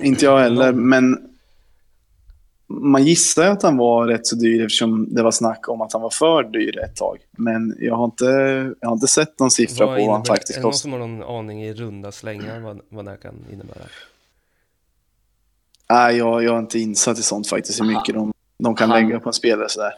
inte 0.00 0.24
jag 0.24 0.38
heller, 0.38 0.72
men 0.72 1.26
man 2.66 3.04
gissar 3.04 3.46
att 3.46 3.62
han 3.62 3.76
var 3.76 4.06
rätt 4.06 4.26
så 4.26 4.36
dyr 4.36 4.62
eftersom 4.64 5.14
det 5.14 5.22
var 5.22 5.30
snack 5.30 5.68
om 5.68 5.80
att 5.80 5.92
han 5.92 6.02
var 6.02 6.10
för 6.10 6.42
dyr 6.42 6.78
ett 6.78 6.96
tag. 6.96 7.18
Men 7.30 7.76
jag 7.78 7.96
har 7.96 8.04
inte, 8.04 8.24
jag 8.80 8.88
har 8.88 8.94
inte 8.94 9.06
sett 9.06 9.38
någon 9.38 9.50
siffra 9.50 9.86
på 9.86 9.92
vad 9.92 10.12
han 10.12 10.24
faktiskt 10.24 10.50
är 10.50 10.60
det 10.60 10.62
någon 10.62 10.74
som 10.74 10.92
har 10.92 10.98
någon 10.98 11.22
aning 11.22 11.64
i 11.64 11.72
runda 11.74 12.12
slängar 12.12 12.60
vad, 12.60 12.80
vad 12.88 13.04
det 13.04 13.10
här 13.10 13.18
kan 13.18 13.34
innebära? 13.52 13.82
Nej, 15.90 16.16
jag, 16.16 16.42
jag 16.44 16.54
är 16.54 16.58
inte 16.58 16.78
insatt 16.78 17.18
i 17.18 17.22
sånt 17.22 17.48
faktiskt, 17.48 17.80
hur 17.80 17.84
mycket 17.86 18.14
de, 18.14 18.32
de 18.58 18.74
kan 18.76 18.90
Han- 18.90 19.02
lägga 19.02 19.20
på 19.20 19.28
en 19.28 19.32
spelare 19.32 19.68
sådär. 19.68 19.92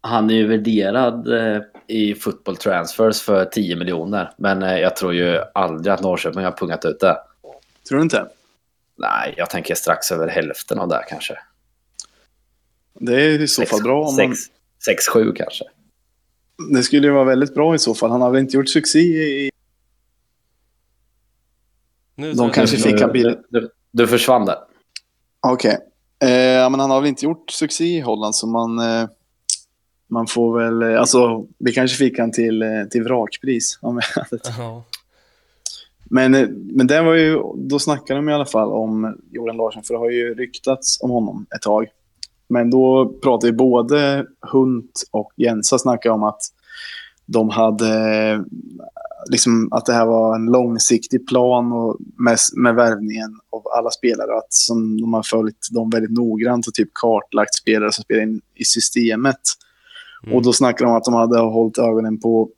Han 0.00 0.30
är 0.30 0.34
ju 0.34 0.46
värderad 0.46 1.28
eh, 1.56 1.62
i 1.86 2.14
football 2.14 2.56
transfers 2.56 3.20
för 3.22 3.44
10 3.44 3.76
miljoner. 3.76 4.32
Men 4.36 4.62
eh, 4.62 4.78
jag 4.78 4.96
tror 4.96 5.14
ju 5.14 5.40
aldrig 5.54 5.92
att 5.94 6.00
Norrköping 6.02 6.44
har 6.44 6.52
pungat 6.52 6.84
ut 6.84 7.00
det. 7.00 7.16
Tror 7.88 7.98
du 7.98 8.02
inte? 8.02 8.28
Nej, 8.98 9.34
jag 9.36 9.50
tänker 9.50 9.74
strax 9.74 10.12
över 10.12 10.28
hälften 10.28 10.78
av 10.78 10.88
det 10.88 11.04
kanske. 11.08 11.38
Det 13.00 13.22
är 13.22 13.40
i 13.40 13.48
så 13.48 13.66
fall 13.66 13.82
bra. 13.82 14.04
Om 14.08 14.16
man, 14.16 14.34
6-7 15.14 15.32
kanske. 15.36 15.64
det 16.74 16.82
skulle 16.82 17.06
ju 17.06 17.12
vara 17.12 17.24
väldigt 17.24 17.54
bra 17.54 17.74
i 17.74 17.78
så 17.78 17.94
fall. 17.94 18.10
Han 18.10 18.20
har 18.20 18.30
väl 18.30 18.40
inte 18.40 18.56
gjort 18.56 18.68
succé 18.68 18.98
i... 18.98 19.50
Nu 22.14 22.32
De 22.32 22.50
kanske 22.50 22.76
Du- 22.76 22.82
fick 22.82 23.00
han 23.00 23.08
du, 23.08 23.12
billigt. 23.12 23.38
du, 23.48 23.70
du 23.90 24.06
försvann 24.06 24.44
där. 24.46 24.56
Okej. 25.52 25.78
Eh, 26.22 26.30
ja, 26.30 26.68
men 26.68 26.80
han 26.80 26.90
har 26.90 27.00
väl 27.00 27.08
inte 27.08 27.24
gjort 27.24 27.50
succé 27.50 27.84
i 27.84 28.00
Holland, 28.00 28.34
så 28.34 28.46
man... 28.46 28.78
Eh, 28.78 29.08
man 30.08 30.26
får 30.26 30.58
väl... 30.58 30.82
Eh, 30.82 31.00
alltså, 31.00 31.46
vi 31.58 31.72
kanske 31.72 31.96
fick 31.96 32.18
han 32.18 32.32
till, 32.32 32.62
eh, 32.62 32.84
till 32.90 33.02
vrakpris. 33.02 33.78
Om 33.82 34.00
jag 34.14 34.82
Men, 36.10 36.34
eh, 36.34 36.48
men 36.48 36.86
det 36.86 37.02
var 37.02 37.14
ju, 37.14 37.42
då 37.54 37.78
snackade 37.78 38.18
de 38.18 38.28
i 38.28 38.32
alla 38.32 38.44
fall 38.44 38.72
om 38.72 39.16
Jordan 39.30 39.56
Larsson, 39.56 39.82
för 39.82 39.94
det 39.94 40.00
har 40.00 40.10
ju 40.10 40.34
ryktats 40.34 41.02
om 41.02 41.10
honom 41.10 41.46
ett 41.56 41.62
tag. 41.62 41.86
Men 42.48 42.70
då 42.70 43.12
pratade 43.22 43.46
ju 43.46 43.56
både 43.56 44.26
Hunt 44.52 45.02
och 45.10 45.32
Jensa 45.36 45.78
snackade 45.78 46.14
om 46.14 46.22
att 46.22 46.40
de 47.26 47.50
hade, 47.50 48.44
liksom 49.30 49.68
att 49.72 49.86
det 49.86 49.92
här 49.92 50.06
var 50.06 50.34
en 50.34 50.46
långsiktig 50.46 51.28
plan 51.28 51.72
och 51.72 51.96
med, 52.18 52.38
med 52.56 52.74
värvningen 52.74 53.40
av 53.50 53.62
alla 53.78 53.90
spelare. 53.90 54.38
Att 54.38 54.52
som 54.52 55.00
de 55.00 55.14
har 55.14 55.22
följt 55.22 55.68
dem 55.70 55.90
väldigt 55.90 56.18
noggrant 56.18 56.66
och 56.66 56.74
typ 56.74 56.88
kartlagt 56.94 57.54
spelare 57.54 57.92
som 57.92 58.04
spelar 58.04 58.22
in 58.22 58.40
i 58.54 58.64
systemet. 58.64 59.40
Mm. 60.24 60.36
Och 60.36 60.42
då 60.42 60.52
snackade 60.52 60.84
de 60.84 60.90
om 60.90 60.96
att 60.96 61.04
de 61.04 61.14
hade 61.14 61.38
hållit 61.38 61.78
ögonen 61.78 62.20
på 62.20 62.50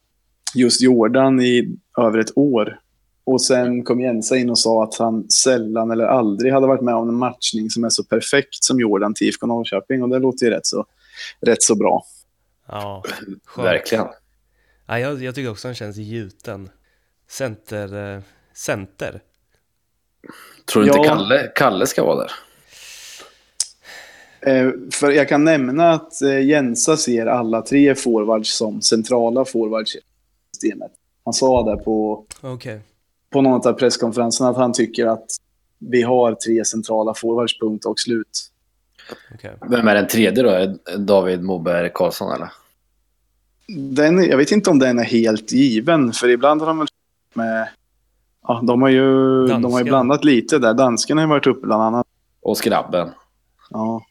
just 0.55 0.83
Jordan 0.83 1.41
i 1.41 1.77
över 1.99 2.19
ett 2.19 2.39
år. 2.39 2.81
Och 3.25 3.43
sen 3.43 3.85
kom 3.85 4.01
Jensa 4.01 4.37
in 4.37 4.51
och 4.51 4.59
sa 4.59 4.85
att 4.85 4.99
han 4.99 5.31
sällan 5.31 5.91
eller 5.91 6.05
aldrig 6.05 6.53
hade 6.53 6.67
varit 6.67 6.83
med 6.83 6.95
om 6.95 7.09
en 7.09 7.15
matchning 7.15 7.71
som 7.71 7.85
är 7.85 7.89
så 7.89 8.05
perfekt 8.05 8.65
som 8.65 8.81
Jordan 8.81 9.15
till 9.15 9.27
IFK 9.27 9.47
Norrköping. 9.47 10.03
Och 10.03 10.09
det 10.09 10.19
låter 10.19 10.47
ju 10.47 10.53
rätt 10.53 10.67
så, 10.67 10.85
rätt 11.41 11.63
så 11.63 11.75
bra. 11.75 12.05
ja 12.69 13.03
skönt. 13.45 13.67
Verkligen. 13.67 14.07
Ja, 14.89 14.99
jag, 14.99 15.23
jag 15.23 15.35
tycker 15.35 15.51
också 15.51 15.69
han 15.69 15.75
känns 15.75 15.97
gjuten. 15.97 16.71
Center, 17.31 18.15
eh, 18.17 18.23
center. 18.55 19.21
Tror 20.73 20.83
du 20.83 20.89
inte 20.89 20.99
Ja. 20.99 21.05
Kalle, 21.05 21.53
Kalle 21.55 21.87
ska 21.87 22.05
vara 22.05 22.17
där? 22.17 22.31
Eh, 24.41 24.71
för 24.93 25.11
jag 25.11 25.29
kan 25.29 25.45
nämna 25.45 25.91
att 25.93 26.23
eh, 26.23 26.41
Jensa 26.47 26.97
ser 26.97 27.27
alla 27.27 27.63
tre 27.63 27.95
forwards 27.95 28.55
som 28.57 28.83
centrala 28.83 29.45
forwards 29.45 29.97
i 29.97 29.99
systemet. 30.55 30.91
Han 31.25 31.35
sa 31.35 31.63
det 31.71 31.83
på, 31.85 32.27
Okej. 32.41 32.81
på 33.31 33.41
någon 33.43 33.69
av 33.69 33.73
presskonferenserna 33.73 34.51
att 34.51 34.57
han 34.57 34.73
tycker 34.73 35.07
att 35.07 35.27
vi 35.79 36.03
har 36.03 36.35
tre 36.35 36.65
centrala 36.65 37.15
forwards, 37.15 37.59
punkt 37.59 37.85
och 37.85 37.99
slut. 38.01 38.51
okej. 39.35 39.57
Vem 39.71 39.89
är 39.89 39.95
den 39.95 40.07
tredje 40.09 40.43
då? 40.43 40.75
David 40.99 41.43
Moberg 41.43 41.91
Karlsson 41.95 42.33
eller? 42.33 42.49
Den, 43.69 44.25
jag 44.25 44.37
vet 44.37 44.51
inte 44.51 44.71
om 44.71 44.79
den 44.79 44.99
är 44.99 45.05
helt 45.05 45.53
given, 45.53 46.13
för 46.13 46.29
ibland 46.29 46.61
har 46.61 46.69
de 46.69 46.79
väl 46.79 46.89
med... 47.35 47.69
Ja, 48.43 48.61
de 48.65 48.83
har 48.83 48.89
ju, 48.89 49.47
de 49.47 49.73
har 49.73 49.79
ju 49.79 49.85
blandat 49.85 50.25
lite 50.25 50.59
där. 50.59 50.75
Dansken 50.75 51.17
har 51.19 51.25
ju 51.25 51.29
varit 51.29 51.47
uppe 51.47 51.67
bland 51.67 51.83
annat. 51.83 52.07
Och 52.41 52.57
Skrabben. 52.57 53.11
Ja. 53.71 54.07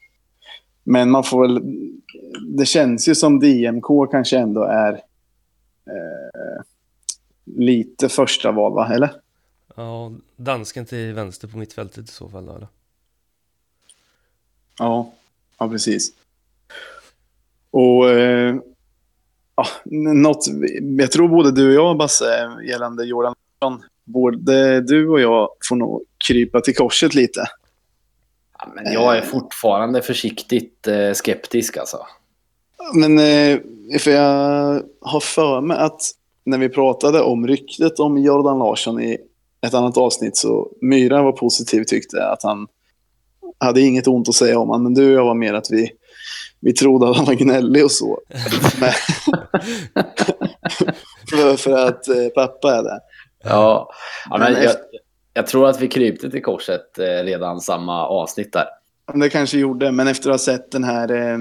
Men 0.83 1.11
man 1.11 1.23
får 1.23 1.41
väl... 1.41 1.61
Det 2.57 2.65
känns 2.65 3.07
ju 3.07 3.15
som 3.15 3.39
DMK 3.39 4.11
kanske 4.11 4.37
ändå 4.37 4.63
är 4.63 4.93
eh, 5.85 6.63
lite 7.45 8.09
första 8.09 8.51
val, 8.51 8.73
va? 8.73 8.93
Eller? 8.93 9.11
Ja, 9.75 10.11
dansken 10.35 10.85
till 10.85 11.13
vänster 11.13 11.47
på 11.47 11.57
mittfältet 11.57 12.09
i 12.09 12.11
så 12.11 12.29
fall 12.29 12.49
eller? 12.49 12.67
Ja, 14.79 15.13
ja 15.59 15.69
precis. 15.69 16.11
Och 17.71 18.09
eh, 18.09 18.55
ja, 19.57 19.67
något, 20.13 20.45
jag 20.99 21.11
tror 21.11 21.27
både 21.27 21.51
du 21.51 21.67
och 21.67 21.85
jag, 21.85 21.97
Basse, 21.97 22.49
gällande 22.69 23.05
Jordan 23.05 23.35
både 24.05 24.81
du 24.81 25.09
och 25.09 25.21
jag 25.21 25.49
får 25.69 25.75
nog 25.75 26.03
krypa 26.27 26.61
till 26.61 26.75
korset 26.75 27.15
lite. 27.15 27.45
Ja, 28.59 28.67
men 28.75 28.93
jag 28.93 29.17
är 29.17 29.21
fortfarande 29.21 30.01
försiktigt 30.01 30.87
eh, 30.87 31.13
skeptisk 31.13 31.77
alltså. 31.77 31.97
Men 32.93 33.19
eh, 33.19 33.59
för 33.99 34.11
jag 34.11 34.81
har 35.01 35.19
för 35.19 35.61
mig 35.61 35.77
att 35.77 36.01
när 36.43 36.57
vi 36.57 36.69
pratade 36.69 37.21
om 37.21 37.47
ryktet 37.47 37.99
om 37.99 38.17
Jordan 38.17 38.59
Larsson 38.59 39.01
i 39.01 39.17
ett 39.61 39.73
annat 39.73 39.97
avsnitt 39.97 40.37
så 40.37 40.71
Myra 40.81 41.23
var 41.23 41.31
positiv 41.31 41.83
tyckte 41.83 42.27
att 42.27 42.43
han 42.43 42.67
hade 43.57 43.81
inget 43.81 44.07
ont 44.07 44.29
att 44.29 44.35
säga 44.35 44.59
om 44.59 44.69
honom. 44.69 44.83
Men 44.83 44.93
du 44.93 45.07
och 45.07 45.19
jag 45.19 45.25
var 45.25 45.33
mer 45.33 45.53
att 45.53 45.71
vi, 45.71 45.91
vi 46.59 46.73
trodde 46.73 47.09
att 47.09 47.17
han 47.17 47.25
var 47.25 47.33
gnällig 47.33 47.85
och 47.85 47.91
så. 47.91 48.19
Men, 48.79 48.91
för, 51.29 51.57
för 51.57 51.87
att 51.87 52.07
eh, 52.07 52.27
pappa 52.35 52.75
är 52.75 52.83
det. 52.83 52.99
Ja, 53.43 53.89
ja 54.29 54.37
men 54.37 54.53
Men 54.53 54.63
jag, 54.63 54.75
jag 55.33 55.47
tror 55.47 55.67
att 55.67 55.81
vi 55.81 55.87
krypte 55.87 56.31
till 56.31 56.43
korset 56.43 56.99
eh, 56.99 57.23
redan 57.23 57.61
samma 57.61 58.07
avsnitt 58.07 58.53
där. 58.53 58.65
Det 59.13 59.29
kanske 59.29 59.57
gjorde, 59.57 59.91
men 59.91 60.07
efter 60.07 60.29
att 60.29 60.33
ha 60.33 60.39
sett 60.39 60.71
den 60.71 60.83
här 60.83 61.11
eh, 61.11 61.37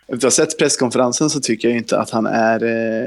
efter 0.00 0.16
att 0.16 0.22
ha 0.22 0.30
sett 0.30 0.58
presskonferensen 0.58 1.30
så 1.30 1.40
tycker 1.40 1.68
jag 1.68 1.76
inte 1.76 1.98
att 1.98 2.10
han 2.10 2.26
är 2.26 2.64
eh, 2.64 3.06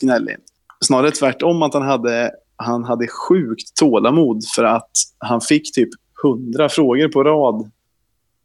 gnällig. 0.00 0.36
Snarare 0.84 1.10
tvärtom 1.10 1.62
att 1.62 1.74
han 1.74 1.82
hade, 1.82 2.30
han 2.56 2.84
hade 2.84 3.06
sjukt 3.08 3.76
tålamod 3.76 4.44
för 4.56 4.64
att 4.64 4.90
han 5.18 5.40
fick 5.40 5.74
typ 5.74 5.88
hundra 6.22 6.68
frågor 6.68 7.08
på 7.08 7.24
rad. 7.24 7.70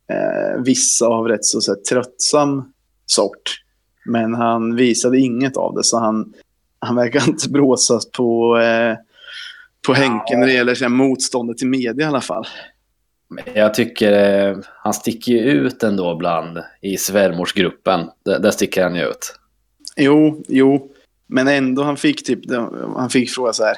Eh, 0.10 0.62
vissa 0.64 1.06
av 1.08 1.28
rätt 1.28 1.46
så, 1.46 1.62
så 1.62 1.72
här, 1.72 1.80
tröttsam 1.82 2.74
sort. 3.06 3.62
Men 4.06 4.34
han 4.34 4.76
visade 4.76 5.20
inget 5.20 5.58
av 5.58 5.76
det, 5.76 5.84
så 5.84 6.00
han, 6.00 6.34
han 6.80 6.96
verkar 6.96 7.24
inte 7.30 7.50
bråsas 7.50 8.12
på, 8.12 8.60
eh, 8.60 8.98
på 9.88 9.94
Henke 9.94 10.38
när 10.38 10.48
det 10.48 10.54
gäller 10.54 10.82
här, 10.82 10.90
motståndet 10.90 11.58
till 11.58 11.68
media 11.68 12.06
i 12.06 12.10
alla 12.10 12.22
fall. 12.22 12.46
Jag 13.54 13.74
tycker 13.74 14.12
eh, 14.50 14.58
han 14.84 14.94
sticker 14.94 15.32
ju 15.32 15.40
ut 15.40 15.84
ändå 15.84 16.16
bland 16.16 16.60
i 16.82 16.98
svärmorsgruppen. 16.98 18.10
Där, 18.26 18.40
där 18.40 18.52
sticker 18.52 18.84
han 18.84 18.96
ju 18.96 19.04
ut. 19.04 19.36
Jo, 19.98 20.44
jo. 20.48 20.92
Men 21.28 21.48
ändå, 21.48 21.84
han 21.84 21.98
fick 21.98 22.26
typ, 22.26 22.40
han 22.96 23.10
fick 23.10 23.30
fråga 23.30 23.54
så 23.54 23.64
här. 23.64 23.78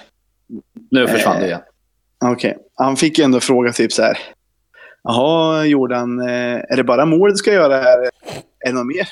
Nu 0.92 1.08
försvann 1.08 1.40
det 1.40 1.46
igen. 1.46 1.62
Okej, 2.26 2.52
okay. 2.52 2.64
han 2.76 2.98
fick 2.98 3.18
ju 3.18 3.24
ändå 3.24 3.40
fråga 3.40 3.72
typ 3.72 3.94
så 3.94 4.02
här. 4.02 4.18
Jaha, 5.08 5.66
Jordan, 5.66 6.20
eh, 6.20 6.56
är 6.70 6.76
det 6.76 6.84
bara 6.84 7.06
mål 7.06 7.30
du 7.30 7.36
ska 7.36 7.54
göra 7.54 7.78
här? 7.78 8.00
Är 8.60 8.66
det 8.66 8.72
något 8.72 8.88
mer? 8.88 9.08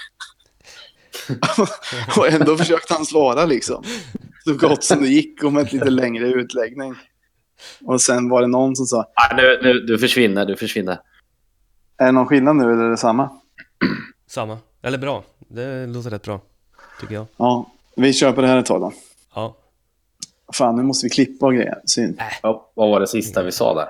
och 2.17 2.27
ändå 2.27 2.57
försökte 2.57 2.93
han 2.93 3.05
svara 3.05 3.45
liksom. 3.45 3.83
Så 4.43 4.53
gott 4.53 4.83
som 4.83 5.01
det 5.01 5.07
gick 5.07 5.43
och 5.43 5.53
med 5.53 5.63
ett 5.63 5.73
lite 5.73 5.89
längre 5.89 6.27
utläggning. 6.27 6.95
Och 7.85 8.01
sen 8.01 8.29
var 8.29 8.41
det 8.41 8.47
någon 8.47 8.75
som 8.75 8.85
sa... 8.85 8.99
Ah, 8.99 9.35
nu, 9.35 9.59
nu, 9.63 9.73
du 9.73 9.97
försvinner, 9.97 10.45
du 10.45 10.55
försvinner. 10.55 10.99
Är 11.97 12.05
det 12.05 12.11
någon 12.11 12.27
skillnad 12.27 12.55
nu 12.55 12.63
eller 12.63 12.83
är 12.83 12.89
det 12.89 12.97
samma? 12.97 13.29
Samma. 14.27 14.57
Eller 14.81 14.97
bra. 14.97 15.23
Det 15.47 15.87
låter 15.87 16.09
rätt 16.09 16.23
bra, 16.23 16.41
tycker 16.99 17.13
jag. 17.13 17.25
Ja, 17.37 17.71
vi 17.95 18.13
kör 18.13 18.31
på 18.31 18.41
det 18.41 18.47
här 18.47 18.57
ett 18.57 18.65
tag 18.65 18.81
då. 18.81 18.93
Ja. 19.35 19.55
Fan, 20.53 20.75
nu 20.75 20.83
måste 20.83 21.05
vi 21.05 21.09
klippa 21.09 21.45
och 21.45 21.53
grejer. 21.53 21.81
Synd. 21.85 22.19
Äh. 22.19 22.25
Vad, 22.43 22.61
vad 22.73 22.89
var 22.89 22.99
det 22.99 23.07
sista 23.07 23.43
vi 23.43 23.51
sa 23.51 23.73
där? 23.73 23.89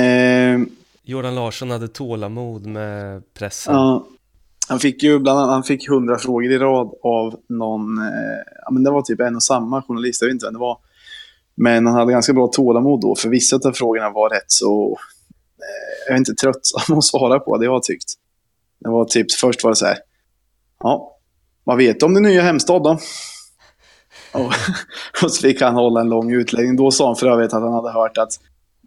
Eh, 0.00 0.60
Jordan 1.02 1.34
Larsson 1.34 1.70
hade 1.70 1.88
tålamod 1.88 2.66
med 2.66 3.22
pressen. 3.34 3.74
ja, 3.74 4.06
han 4.68 4.80
fick 4.80 5.02
ju 5.02 5.18
bland 5.18 5.38
annat 5.38 5.50
han 5.50 5.62
fick 5.62 5.88
hundra 5.88 6.18
frågor 6.18 6.52
i 6.52 6.58
rad 6.58 6.94
av 7.02 7.40
någon, 7.48 7.98
eh, 7.98 8.42
ja, 8.64 8.70
men 8.70 8.82
det 8.82 8.90
var 8.90 9.02
typ 9.02 9.20
en 9.20 9.36
och 9.36 9.42
samma 9.42 9.82
journalist, 9.82 10.22
jag 10.22 10.28
vet 10.28 10.34
inte 10.34 10.46
vem 10.46 10.52
det 10.52 10.58
var. 10.60 10.78
Men 11.54 11.86
han 11.86 11.94
hade 11.94 12.12
ganska 12.12 12.32
bra 12.32 12.46
tålamod 12.46 13.00
då, 13.00 13.14
för 13.14 13.28
vissa 13.28 13.56
av 13.56 13.72
frågorna 13.72 14.10
var 14.10 14.30
rätt 14.30 14.44
så, 14.46 14.98
eh, 15.58 16.06
jag 16.06 16.14
är 16.14 16.18
inte, 16.18 16.34
tröttsam 16.34 16.98
att 16.98 17.04
svara 17.04 17.38
på, 17.38 17.58
det 17.58 17.64
jag 17.64 17.72
har 17.72 17.80
tyckt. 17.80 18.14
Det 18.80 18.88
var 18.88 19.04
typ, 19.04 19.32
först 19.32 19.64
var 19.64 19.70
det 19.70 19.76
så 19.76 19.86
här, 19.86 19.98
ja, 20.80 21.16
vad 21.64 21.76
vet 21.76 22.00
du 22.00 22.06
om 22.06 22.14
din 22.14 22.22
nya 22.22 22.42
hemstad 22.42 22.82
då? 22.82 22.98
Och, 24.32 24.52
och 25.22 25.32
så 25.32 25.42
fick 25.42 25.60
han 25.60 25.74
hålla 25.74 26.00
en 26.00 26.08
lång 26.08 26.32
utläggning. 26.32 26.76
Då 26.76 26.90
sa 26.90 27.06
han 27.06 27.16
för 27.16 27.26
övrigt 27.26 27.52
att 27.52 27.62
han 27.62 27.72
hade 27.72 27.92
hört 27.92 28.18
att 28.18 28.32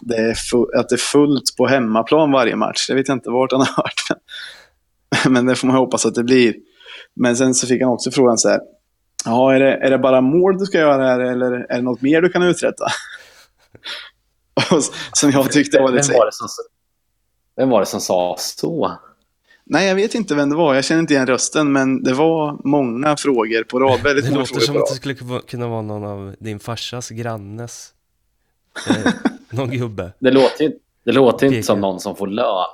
det 0.05 0.15
är, 0.17 0.35
att 0.79 0.89
det 0.89 0.95
är 0.95 0.97
fullt 0.97 1.55
på 1.57 1.67
hemmaplan 1.67 2.31
varje 2.31 2.55
match. 2.55 2.85
Jag 2.89 2.95
vet 2.95 3.09
inte 3.09 3.29
vart 3.29 3.51
han 3.51 3.61
har 3.61 3.67
hört 3.83 4.01
det. 4.09 5.29
Men 5.29 5.45
det 5.45 5.55
får 5.55 5.67
man 5.67 5.75
hoppas 5.77 6.05
att 6.05 6.15
det 6.15 6.23
blir. 6.23 6.55
Men 7.15 7.35
sen 7.37 7.53
så 7.53 7.67
fick 7.67 7.81
han 7.81 7.91
också 7.91 8.11
frågan 8.11 8.37
så 8.37 8.49
här. 8.49 8.59
Ja, 9.25 9.53
är 9.55 9.59
det, 9.59 9.73
är 9.73 9.89
det 9.89 9.97
bara 9.97 10.21
mål 10.21 10.57
du 10.57 10.65
ska 10.65 10.77
göra 10.79 11.03
här 11.07 11.19
eller 11.19 11.51
är 11.51 11.75
det 11.75 11.81
något 11.81 12.01
mer 12.01 12.21
du 12.21 12.29
kan 12.29 12.43
uträtta? 12.43 12.85
Som 15.13 15.31
jag 15.31 15.51
tyckte 15.51 15.79
var 15.79 15.91
lite... 15.91 16.07
Vem 16.11 16.17
var 16.19 16.25
det 16.25 16.31
som, 16.33 16.47
vem 17.57 17.69
var 17.69 17.79
det 17.79 17.85
som 17.85 18.01
sa 18.01 18.35
så? 18.39 18.91
Nej, 19.65 19.87
jag 19.87 19.95
vet 19.95 20.15
inte 20.15 20.35
vem 20.35 20.49
det 20.49 20.55
var. 20.55 20.75
Jag 20.75 20.85
känner 20.85 21.01
inte 21.01 21.13
igen 21.13 21.27
rösten, 21.27 21.71
men 21.71 22.03
det 22.03 22.13
var 22.13 22.57
många 22.67 23.17
frågor 23.17 23.63
på 23.63 23.79
rad. 23.79 23.99
Väldigt 24.03 24.25
Det 24.25 24.31
många 24.31 24.39
låter 24.39 24.59
som 24.59 24.77
att 24.77 24.87
det 24.89 24.95
skulle 24.95 25.13
kunna- 25.15 25.41
kunna 25.41 25.67
vara 25.67 25.81
någon 25.81 26.03
av 26.03 26.35
din 26.39 26.59
farsas 26.59 27.09
grannes. 27.09 27.89
Eh, 28.89 28.95
någon 29.57 29.69
gubbe. 29.71 30.11
Det 30.19 30.31
låter 30.31 30.71
det 31.05 31.11
låter 31.11 31.47
inte 31.47 31.63
som 31.63 31.81
någon 31.81 31.99
som 31.99 32.15
får 32.15 32.27
lön. 32.27 32.65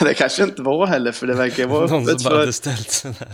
det 0.00 0.14
kanske 0.14 0.44
inte 0.44 0.62
var 0.62 0.86
heller, 0.86 1.12
för 1.12 1.26
det 1.26 1.34
verkar 1.34 1.66
vara 1.66 1.86
Någon 1.86 2.06
som 2.06 2.16
bara 2.24 2.30
för... 2.30 2.40
hade 2.40 2.52
ställt 2.52 2.90
sig 2.90 3.12
där. 3.18 3.28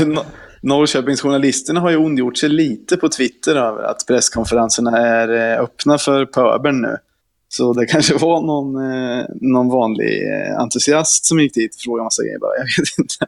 No- 0.04 0.24
Norrköpingsjournalisterna 0.62 1.80
har 1.80 1.90
ju 1.90 1.96
ondgjort 1.96 2.38
sig 2.38 2.48
lite 2.48 2.96
på 2.96 3.08
Twitter 3.08 3.56
över 3.56 3.82
att 3.82 4.06
presskonferenserna 4.06 4.98
är 4.98 5.52
eh, 5.56 5.60
öppna 5.62 5.98
för 5.98 6.26
pöbeln 6.26 6.80
nu. 6.80 6.96
Så 7.48 7.72
det 7.72 7.86
kanske 7.86 8.14
var 8.18 8.42
någon, 8.42 8.92
eh, 8.92 9.24
någon 9.40 9.68
vanlig 9.68 10.22
eh, 10.32 10.60
entusiast 10.60 11.24
som 11.24 11.40
gick 11.40 11.54
dit 11.54 11.74
och 11.74 11.80
frågade 11.80 12.04
massa 12.04 12.22
grejer 12.22 12.38
bara. 12.38 12.56
Jag 12.56 12.64
vet 12.64 12.98
inte. 12.98 13.26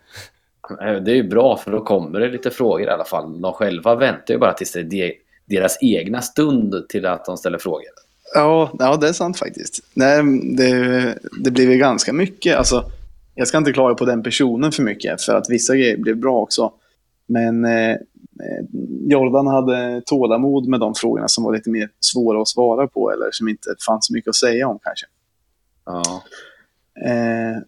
Det 1.04 1.10
är 1.10 1.14
ju 1.16 1.28
bra 1.28 1.56
för 1.56 1.70
då 1.70 1.84
kommer 1.84 2.20
det 2.20 2.28
lite 2.28 2.50
frågor 2.50 2.86
i 2.86 2.90
alla 2.90 3.04
fall. 3.04 3.40
De 3.40 3.52
själva 3.52 3.94
väntar 3.94 4.34
ju 4.34 4.38
bara 4.40 4.52
tills 4.52 4.72
det 4.72 4.80
är 4.80 4.84
de- 4.84 5.14
deras 5.44 5.78
egna 5.80 6.22
stund 6.22 6.88
till 6.88 7.06
att 7.06 7.24
de 7.24 7.36
ställer 7.36 7.58
frågor. 7.58 7.88
Ja, 8.34 8.70
ja 8.78 8.96
det 8.96 9.08
är 9.08 9.12
sant 9.12 9.38
faktiskt. 9.38 9.80
Nej, 9.94 10.22
det, 10.56 11.18
det 11.44 11.50
blev 11.50 11.72
ju 11.72 11.78
ganska 11.78 12.12
mycket. 12.12 12.56
Alltså, 12.56 12.90
jag 13.34 13.48
ska 13.48 13.58
inte 13.58 13.72
klaga 13.72 13.94
på 13.94 14.04
den 14.04 14.22
personen 14.22 14.72
för 14.72 14.82
mycket, 14.82 15.22
för 15.22 15.34
att 15.34 15.50
vissa 15.50 15.76
grejer 15.76 15.96
blev 15.96 16.16
bra 16.16 16.40
också. 16.40 16.72
Men 17.26 17.64
eh, 17.64 17.96
Jordan 19.08 19.46
hade 19.46 20.02
tålamod 20.06 20.68
med 20.68 20.80
de 20.80 20.94
frågorna 20.94 21.28
som 21.28 21.44
var 21.44 21.52
lite 21.52 21.70
mer 21.70 21.88
svåra 22.00 22.42
att 22.42 22.48
svara 22.48 22.86
på 22.86 23.12
eller 23.12 23.28
som 23.32 23.48
inte 23.48 23.74
fanns 23.86 24.06
så 24.06 24.12
mycket 24.12 24.28
att 24.28 24.36
säga 24.36 24.68
om 24.68 24.78
kanske. 24.82 25.06
Ja. 25.84 26.22
Eh, 27.10 27.62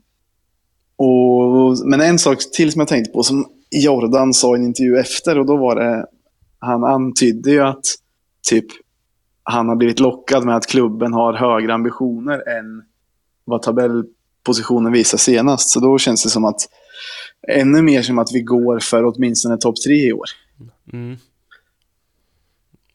och, 0.97 1.89
men 1.89 2.01
en 2.01 2.19
sak 2.19 2.39
till 2.53 2.73
som 2.73 2.79
jag 2.79 2.89
tänkte 2.89 3.13
på 3.13 3.23
som 3.23 3.47
Jordan 3.71 4.35
sa 4.35 4.57
i 4.57 4.59
en 4.59 4.65
intervju 4.65 4.99
efter 4.99 5.39
och 5.39 5.47
då 5.47 5.57
var 5.57 5.77
det, 5.77 6.07
han 6.65 6.85
antydde 6.85 7.51
ju 7.51 7.61
att 7.61 7.85
typ 8.49 8.67
han 9.43 9.69
har 9.69 9.77
blivit 9.77 10.01
lockad 10.01 10.45
med 10.45 10.57
att 10.57 10.67
klubben 10.67 11.13
har 11.13 11.33
högre 11.33 11.75
ambitioner 11.75 12.49
än 12.59 12.85
vad 13.45 13.63
tabellpositionen 13.63 14.93
visar 14.93 15.19
senast. 15.19 15.71
Så 15.71 15.81
då 15.81 15.99
känns 15.99 16.23
det 16.23 16.31
som 16.31 16.45
att 16.45 16.61
ännu 17.49 17.83
mer 17.83 18.03
som 18.03 18.19
att 18.19 18.33
vi 18.33 18.41
går 18.41 18.79
för 18.79 19.05
åtminstone 19.05 19.57
topp 19.57 19.77
tre 19.87 20.09
i 20.09 20.13
år. 20.13 20.27
Mm. 20.93 21.17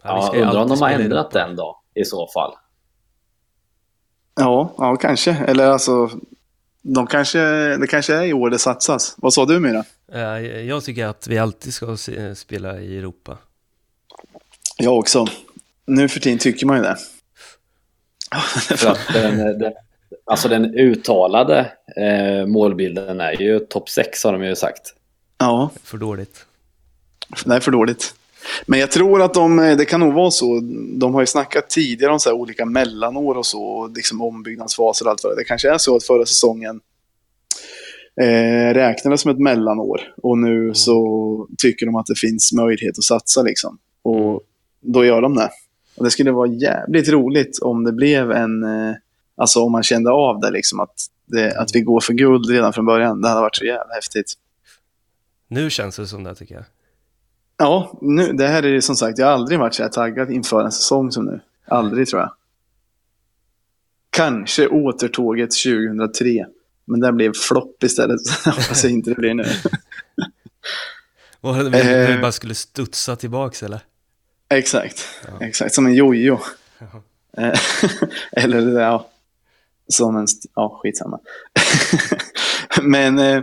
Ja, 0.03 0.35
ju 0.35 0.41
undrar 0.41 0.61
om 0.61 0.69
de 0.69 0.81
har 0.81 0.89
ändrat 0.89 1.31
den 1.31 1.55
då, 1.55 1.81
i 1.93 2.05
så 2.05 2.27
fall. 2.27 2.51
Ja, 4.35 4.73
ja 4.77 4.95
kanske. 4.95 5.31
Eller 5.31 5.65
alltså, 5.65 6.09
de 6.81 7.07
kanske, 7.07 7.39
det 7.77 7.87
kanske 7.87 8.15
är 8.15 8.23
i 8.23 8.33
år 8.33 8.49
det 8.49 8.59
satsas. 8.59 9.15
Vad 9.17 9.33
sa 9.33 9.45
du 9.45 9.59
Myra? 9.59 9.83
Eh, 10.11 10.21
Jag 10.47 10.83
tycker 10.83 11.05
att 11.05 11.27
vi 11.27 11.37
alltid 11.37 11.73
ska 11.73 11.97
spela 12.35 12.79
i 12.79 12.97
Europa. 12.97 13.37
Jag 14.81 14.97
också. 14.97 15.25
Nu 15.85 16.09
för 16.09 16.19
tiden 16.19 16.39
tycker 16.39 16.65
man 16.65 16.77
ju 16.77 16.83
det. 16.83 16.97
För 18.77 18.87
att 18.87 18.99
den, 19.13 19.59
den, 19.59 19.73
alltså 20.25 20.47
den 20.47 20.65
uttalade 20.65 21.71
eh, 21.97 22.45
målbilden 22.47 23.19
är 23.21 23.41
ju 23.41 23.59
topp 23.59 23.89
6 23.89 24.23
har 24.23 24.33
de 24.33 24.43
ju 24.43 24.55
sagt. 24.55 24.81
Ja, 25.37 25.69
För 25.83 25.97
dåligt. 25.97 26.45
det 27.45 27.55
är 27.55 27.59
för 27.59 27.71
dåligt. 27.71 28.13
Men 28.65 28.79
jag 28.79 28.91
tror 28.91 29.21
att 29.21 29.33
de, 29.33 29.57
det 29.57 29.85
kan 29.85 29.99
nog 29.99 30.13
vara 30.13 30.31
så. 30.31 30.59
De 30.99 31.13
har 31.13 31.21
ju 31.21 31.27
snackat 31.27 31.69
tidigare 31.69 32.11
om 32.11 32.19
så 32.19 32.29
här 32.29 32.35
olika 32.37 32.65
mellanår 32.65 33.35
och 33.35 33.45
så. 33.45 33.63
Och 33.63 33.91
liksom 33.95 34.21
ombyggnadsfaser 34.21 35.05
och 35.05 35.11
allt 35.11 35.23
vad 35.23 35.31
det. 35.33 35.41
Det 35.41 35.43
kanske 35.43 35.73
är 35.73 35.77
så 35.77 35.95
att 35.95 36.03
förra 36.03 36.25
säsongen 36.25 36.79
eh, 38.21 38.73
räknades 38.73 39.21
som 39.21 39.31
ett 39.31 39.39
mellanår. 39.39 40.13
Och 40.23 40.37
nu 40.37 40.73
så 40.73 41.47
tycker 41.57 41.85
de 41.85 41.95
att 41.95 42.05
det 42.05 42.19
finns 42.19 42.53
möjlighet 42.53 42.97
att 42.97 43.03
satsa 43.03 43.41
liksom. 43.41 43.77
Och 44.03 44.41
då 44.81 45.05
gör 45.05 45.21
de 45.21 45.35
det. 45.35 45.49
Och 45.97 46.03
det 46.05 46.11
skulle 46.11 46.31
vara 46.31 46.47
jävligt 46.47 47.09
roligt 47.09 47.59
om 47.61 47.83
det 47.83 47.91
blev 47.91 48.31
en... 48.31 48.63
Eh, 48.63 48.95
alltså 49.35 49.59
om 49.63 49.71
man 49.71 49.83
kände 49.83 50.11
av 50.11 50.39
det 50.39 50.51
liksom. 50.51 50.79
Att, 50.79 50.95
det, 51.25 51.57
att 51.59 51.75
vi 51.75 51.81
går 51.81 51.99
för 51.99 52.13
guld 52.13 52.49
redan 52.49 52.73
från 52.73 52.85
början. 52.85 53.21
Det 53.21 53.29
hade 53.29 53.41
varit 53.41 53.55
så 53.55 53.65
jävla 53.65 53.93
häftigt. 53.93 54.33
Nu 55.47 55.69
känns 55.69 55.95
det 55.95 56.07
som 56.07 56.23
det 56.23 56.35
tycker 56.35 56.55
jag. 56.55 56.63
Ja, 57.57 57.97
nu, 58.01 58.33
det 58.33 58.47
här 58.47 58.63
är 58.63 58.67
ju 58.67 58.81
som 58.81 58.95
sagt, 58.95 59.19
jag 59.19 59.25
har 59.25 59.33
aldrig 59.33 59.59
varit 59.59 59.73
så 59.73 59.83
här 59.83 59.89
taggad 59.89 60.31
inför 60.31 60.63
en 60.63 60.71
säsong 60.71 61.11
som 61.11 61.25
nu. 61.25 61.39
Aldrig 61.67 62.07
tror 62.07 62.21
jag. 62.21 62.33
Kanske 64.09 64.67
återtåget 64.67 65.49
2003. 65.51 66.45
Men 66.85 66.99
det 66.99 67.11
blev 67.11 67.33
flopp 67.33 67.83
istället. 67.83 68.19
Jag 68.45 68.51
hoppas 68.51 68.83
jag 68.83 68.93
inte 68.93 69.09
det 69.09 69.15
blir 69.15 69.33
nu. 69.33 69.45
Var 71.41 71.63
det 71.63 71.79
Eh. 71.79 72.15
vi 72.15 72.21
bara 72.21 72.31
skulle 72.31 72.55
studsa 72.55 73.15
tillbaks 73.15 73.63
eller? 73.63 73.79
Exakt. 74.53 75.05
Exakt, 75.41 75.73
som 75.73 75.85
en 75.85 75.93
jojo. 75.93 76.39
Eh, 77.37 77.59
Eller 78.43 78.79
ja, 78.79 79.09
som 79.87 80.15
en... 80.17 80.27
Ja, 80.55 80.79
skitsamma. 80.83 81.19
Men 82.81 83.19
eh, 83.19 83.35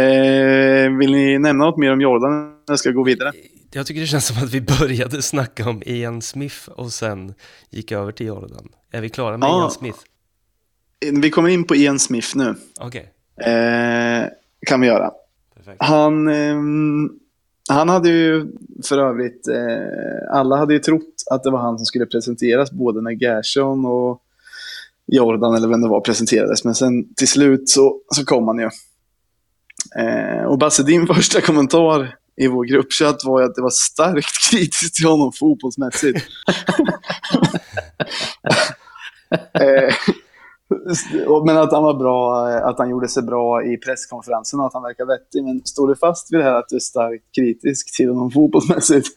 eh, 0.00 0.90
vill 0.98 1.12
ni 1.12 1.38
nämna 1.38 1.64
något 1.64 1.78
mer 1.78 1.92
om 1.92 2.00
Jordan? 2.00 2.54
Jag 2.66 2.78
ska 2.78 2.90
gå 2.90 3.04
vidare. 3.04 3.32
Jag 3.72 3.86
tycker 3.86 4.00
det 4.00 4.06
känns 4.06 4.26
som 4.26 4.36
att 4.44 4.50
vi 4.50 4.60
började 4.60 5.22
snacka 5.22 5.68
om 5.68 5.82
Ian 5.86 6.22
Smith 6.22 6.68
och 6.68 6.92
sen 6.92 7.34
gick 7.70 7.92
över 7.92 8.12
till 8.12 8.26
Jordan. 8.26 8.68
Är 8.90 9.00
vi 9.00 9.08
klara 9.08 9.36
med 9.36 9.46
Ja. 9.46 9.60
Ian 9.60 9.70
Smith? 9.70 9.98
vi 11.12 11.30
kommer 11.30 11.48
in 11.48 11.64
på 11.64 11.76
Ian 11.76 11.98
Smith 11.98 12.36
nu. 12.36 12.54
Okej, 12.80 13.10
Eh, 13.46 14.26
kan 14.66 14.80
vi 14.80 14.86
göra. 14.86 15.10
perfekt. 15.56 15.76
Han, 15.82 16.28
ehm, 16.28 17.10
han 17.68 17.88
hade 17.88 18.08
ju 18.08 18.46
för 18.84 18.98
övrigt, 18.98 19.48
eh, 19.48 20.36
alla 20.36 20.56
hade 20.56 20.74
ju 20.74 20.78
trott 20.80 21.24
att 21.30 21.42
det 21.42 21.50
var 21.50 21.58
han 21.58 21.78
som 21.78 21.86
skulle 21.86 22.06
presenteras 22.06 22.72
både 22.72 23.00
när 23.00 23.10
Gershon 23.10 23.84
och 23.84 24.22
Jordan 25.06 25.54
eller 25.54 25.68
vem 25.68 25.82
det 25.82 25.88
var 25.88 26.00
presenterades. 26.00 26.64
Men 26.64 26.74
sen 26.74 27.14
till 27.14 27.28
slut 27.28 27.68
så, 27.68 28.00
så 28.14 28.24
kom 28.24 28.48
han 28.48 28.58
ju. 28.58 28.70
Eh, 29.96 30.44
och 30.44 30.58
Basse, 30.58 30.82
din 30.82 31.06
första 31.14 31.40
kommentar 31.40 32.16
i 32.36 32.46
vår 32.46 32.64
gruppchatt 32.64 33.24
var 33.24 33.40
ju 33.40 33.46
att 33.46 33.54
det 33.54 33.62
var 33.62 33.70
starkt 33.70 34.50
kritiskt 34.50 34.94
till 34.94 35.06
honom 35.06 35.32
fotbollsmässigt. 35.32 36.18
eh, 39.52 39.94
men 41.46 41.56
att 41.56 41.72
han 41.72 41.82
var 41.82 41.94
bra, 41.94 42.50
eh, 42.50 42.66
att 42.66 42.78
han 42.78 42.90
gjorde 42.90 43.08
sig 43.08 43.22
bra 43.22 43.64
i 43.64 43.76
presskonferensen 43.76 44.60
och 44.60 44.66
att 44.66 44.74
han 44.74 44.82
verkar 44.82 45.04
vettig. 45.06 45.44
Men 45.44 45.60
står 45.64 45.88
du 45.88 45.96
fast 45.96 46.32
vid 46.32 46.40
det 46.40 46.44
här 46.44 46.54
att 46.54 46.68
du 46.68 46.76
är 46.76 46.80
starkt 46.80 47.24
kritisk 47.34 47.96
till 47.96 48.08
honom 48.08 48.30
fotbollsmässigt? 48.30 49.08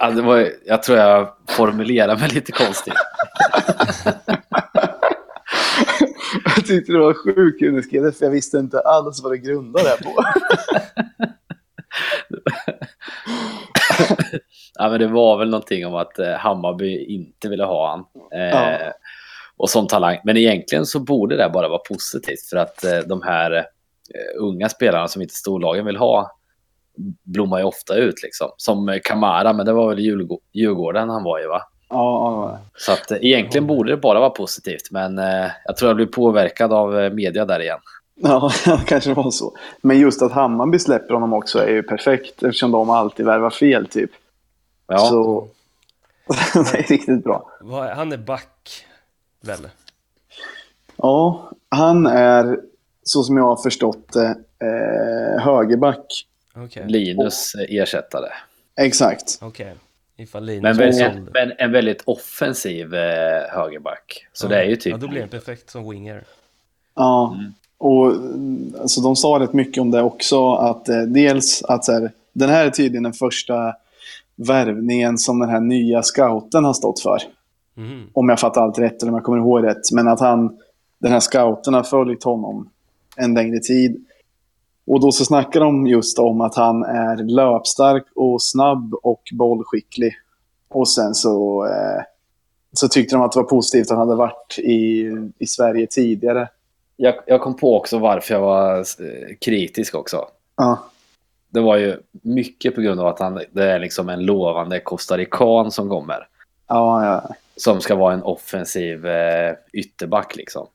Ja, 0.00 0.10
det 0.10 0.22
var, 0.22 0.48
jag 0.66 0.82
tror 0.82 0.98
jag 0.98 1.28
formulerar 1.48 2.16
mig 2.16 2.28
lite 2.28 2.52
konstigt. 2.52 2.94
Jag 6.56 6.66
tyckte 6.66 6.92
det 6.92 6.98
var 6.98 7.14
sjukt 7.14 7.58
kul 7.60 7.74
du 7.74 7.82
skrev 7.82 8.02
det, 8.02 8.12
för 8.12 8.24
jag 8.24 8.32
visste 8.32 8.58
inte 8.58 8.80
alls 8.80 9.22
vad 9.22 9.32
det 9.32 9.38
grundade 9.38 9.88
på. 10.04 10.22
Ja, 14.80 14.88
men 14.90 15.00
det 15.00 15.06
var 15.06 15.38
väl 15.38 15.50
någonting 15.50 15.86
om 15.86 15.94
att 15.94 16.18
eh, 16.18 16.32
Hammarby 16.32 17.04
inte 17.04 17.48
ville 17.48 17.64
ha 17.64 17.90
han. 17.90 18.00
Eh, 18.40 18.48
Ja. 18.48 18.92
Och 19.58 19.70
som 19.70 19.86
talang. 19.86 20.18
Men 20.24 20.36
egentligen 20.36 20.86
så 20.86 20.98
borde 21.00 21.36
det 21.36 21.48
bara 21.48 21.68
vara 21.68 21.78
positivt 21.78 22.42
för 22.50 22.56
att 22.56 22.84
eh, 22.84 22.98
de 22.98 23.22
här 23.22 23.50
eh, 23.56 23.62
unga 24.42 24.68
spelarna 24.68 25.08
som 25.08 25.22
inte 25.22 25.34
storlagen 25.34 25.86
vill 25.86 25.96
ha 25.96 26.32
blommar 27.24 27.58
ju 27.58 27.64
ofta 27.64 27.94
ut 27.94 28.22
liksom. 28.22 28.48
Som 28.56 28.88
eh, 28.88 28.98
Kamara, 29.04 29.52
men 29.52 29.66
det 29.66 29.72
var 29.72 29.88
väl 29.88 29.98
Djurgå- 29.98 30.40
Djurgården 30.52 31.08
han 31.08 31.24
var 31.24 31.44
i 31.44 31.46
va? 31.46 31.62
Ja, 31.90 31.96
ja, 31.96 32.50
ja. 32.52 32.58
Så 32.76 32.92
att 32.92 33.12
egentligen 33.22 33.66
borde 33.66 33.90
det 33.90 33.96
bara 33.96 34.20
vara 34.20 34.30
positivt. 34.30 34.90
Men 34.90 35.18
eh, 35.18 35.50
jag 35.64 35.76
tror 35.76 35.88
jag 35.88 35.96
blir 35.96 36.06
påverkad 36.06 36.72
av 36.72 37.14
media 37.14 37.44
där 37.44 37.60
igen. 37.60 37.78
Ja, 38.14 38.50
kanske 38.86 39.14
var 39.14 39.30
så. 39.30 39.56
Men 39.82 39.98
just 39.98 40.22
att 40.22 40.32
Hammarby 40.32 40.78
släpper 40.78 41.14
honom 41.14 41.32
också 41.32 41.58
är 41.58 41.68
ju 41.70 41.82
perfekt 41.82 42.42
eftersom 42.42 42.70
de 42.70 42.90
alltid 42.90 43.26
värvar 43.26 43.50
fel 43.50 43.86
typ. 43.86 44.10
Ja, 44.86 44.98
Så 44.98 45.48
det 46.54 46.78
är 46.78 46.82
riktigt 46.88 47.24
bra. 47.24 47.50
Han 47.96 48.12
är 48.12 48.16
back, 48.16 48.84
väl? 49.48 49.68
Ja, 50.96 51.50
han 51.68 52.06
är, 52.06 52.58
så 53.02 53.22
som 53.22 53.36
jag 53.36 53.44
har 53.44 53.56
förstått 53.56 54.12
det, 54.12 54.36
eh, 54.66 55.42
högerback. 55.42 56.26
Okej, 56.56 56.84
Linus 56.88 57.52
ersättare. 57.68 58.28
Exakt. 58.80 59.38
Linus 60.40 60.78
Men, 60.78 60.92
en, 61.00 61.28
men 61.34 61.52
en 61.58 61.72
väldigt 61.72 62.02
offensiv 62.04 62.94
eh, 62.94 63.42
högerback. 63.50 64.26
Så 64.32 64.48
det 64.48 64.56
är 64.58 64.64
ju 64.64 64.76
typ... 64.76 64.90
Ja, 64.90 64.96
då 64.96 65.08
blir 65.08 65.20
han 65.20 65.28
perfekt 65.28 65.70
som 65.70 65.90
winger. 65.90 66.24
Ja, 66.94 67.34
Mm. 67.38 67.52
och 67.78 68.10
mm, 68.10 68.74
alltså, 68.80 69.00
de 69.00 69.16
sa 69.16 69.38
rätt 69.40 69.52
mycket 69.52 69.80
om 69.80 69.90
det 69.90 70.02
också. 70.02 70.52
Att 70.52 70.88
eh, 70.88 71.00
dels 71.00 71.62
att 71.62 71.84
så 71.84 71.92
här, 71.92 72.12
den 72.32 72.48
här 72.48 72.66
är 72.66 72.70
tydligen 72.70 73.02
den 73.02 73.12
första 73.12 73.74
värvningen 74.36 75.18
som 75.18 75.38
den 75.40 75.48
här 75.48 75.60
nya 75.60 76.02
scouten 76.02 76.64
har 76.64 76.74
stått 76.74 77.00
för. 77.00 77.22
Mhm. 77.78 78.10
Om 78.12 78.28
jag 78.28 78.40
fattar 78.40 78.62
allt 78.62 78.78
rätt 78.78 79.02
eller 79.02 79.12
om 79.12 79.16
jag 79.16 79.24
kommer 79.24 79.38
ihåg 79.38 79.64
rätt. 79.64 79.92
Men 79.92 80.08
att 80.08 80.20
han, 80.20 80.58
den 80.98 81.12
här 81.12 81.20
scouten 81.20 81.74
har 81.74 81.82
följt 81.82 82.24
honom 82.24 82.70
en 83.16 83.34
längre 83.34 83.58
tid. 83.58 84.04
Och 84.86 85.00
då 85.00 85.12
så 85.12 85.24
snackar 85.24 85.60
de 85.60 85.86
just 85.86 86.18
om 86.18 86.40
att 86.40 86.54
han 86.54 86.84
är 86.84 87.16
löpstark 87.16 88.04
och 88.14 88.42
snabb 88.42 88.94
och 89.02 89.22
bollskicklig. 89.32 90.14
Och 90.68 90.88
sen 90.88 91.14
så, 91.14 91.64
eh, 91.66 92.02
så 92.72 92.88
tyckte 92.88 93.16
de 93.16 93.22
att 93.22 93.32
det 93.32 93.38
var 93.40 93.48
positivt 93.48 93.90
att 93.90 93.98
han 93.98 94.08
hade 94.08 94.18
varit 94.18 94.58
i, 94.58 95.10
i 95.38 95.46
Sverige 95.46 95.86
tidigare. 95.90 96.48
Jag, 96.96 97.14
jag 97.26 97.40
kom 97.40 97.56
på 97.56 97.76
också 97.76 97.98
varför 97.98 98.34
jag 98.34 98.40
var 98.40 98.78
eh, 98.78 99.36
kritisk 99.40 99.94
också. 99.94 100.24
Ja, 100.56 100.78
Det 101.50 101.60
var 101.60 101.76
ju 101.76 101.96
mycket 102.22 102.74
på 102.74 102.80
grund 102.80 103.00
av 103.00 103.06
att 103.06 103.18
han, 103.18 103.40
det 103.52 103.64
är 103.72 103.78
liksom 103.78 104.08
en 104.08 104.24
lovande 104.24 104.80
costarican 104.80 105.70
som 105.70 105.88
kommer. 105.88 106.28
ja, 106.68 107.04
ja. 107.04 107.34
Som 107.60 107.80
ska 107.80 107.94
vara 107.94 108.14
en 108.14 108.22
offensiv 108.22 109.06
eh, 109.06 109.54
ytterback 109.72 110.36
liksom. 110.36 110.66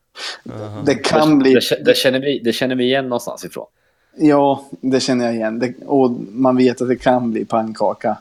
Aha. 0.54 0.82
Det 0.86 0.96
kan 0.96 1.39
bli... 1.39 1.54
Det, 1.54 1.84
det, 1.86 1.98
känner 1.98 2.19
vi, 2.19 2.39
det 2.39 2.54
känner 2.54 2.76
vi 2.76 2.84
igen 2.84 3.04
någonstans 3.10 3.46
ifrån. 3.46 3.65
Ja, 4.17 4.69
det 4.82 5.00
känner 5.00 5.26
jag 5.26 5.36
igen. 5.36 5.60
Det, 5.60 5.74
och 5.86 6.12
man 6.32 6.58
vet 6.58 6.82
att 6.82 6.88
det 6.88 6.96
kan 6.96 7.32
bli 7.32 7.46
pannkaka. 7.46 8.17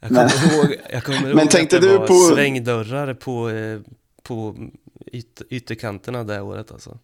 Jag 0.00 0.08
kommer 0.08 0.22
Men- 0.24 0.54
ihåg, 0.58 0.76
jag 0.92 1.04
kommer 1.04 1.18
ihåg 1.26 1.34
Men 1.36 1.44
att 1.44 1.50
tänkte 1.50 1.78
det 1.80 1.88
du 1.88 1.98
var 1.98 2.06
på- 2.06 2.14
svängdörrar 2.34 3.14
på, 3.14 3.50
eh, 3.50 3.80
på 4.22 4.54
yt, 5.12 5.42
ytterkanterna 5.50 6.24
det 6.24 6.40
året 6.40 6.72
alltså. 6.72 6.98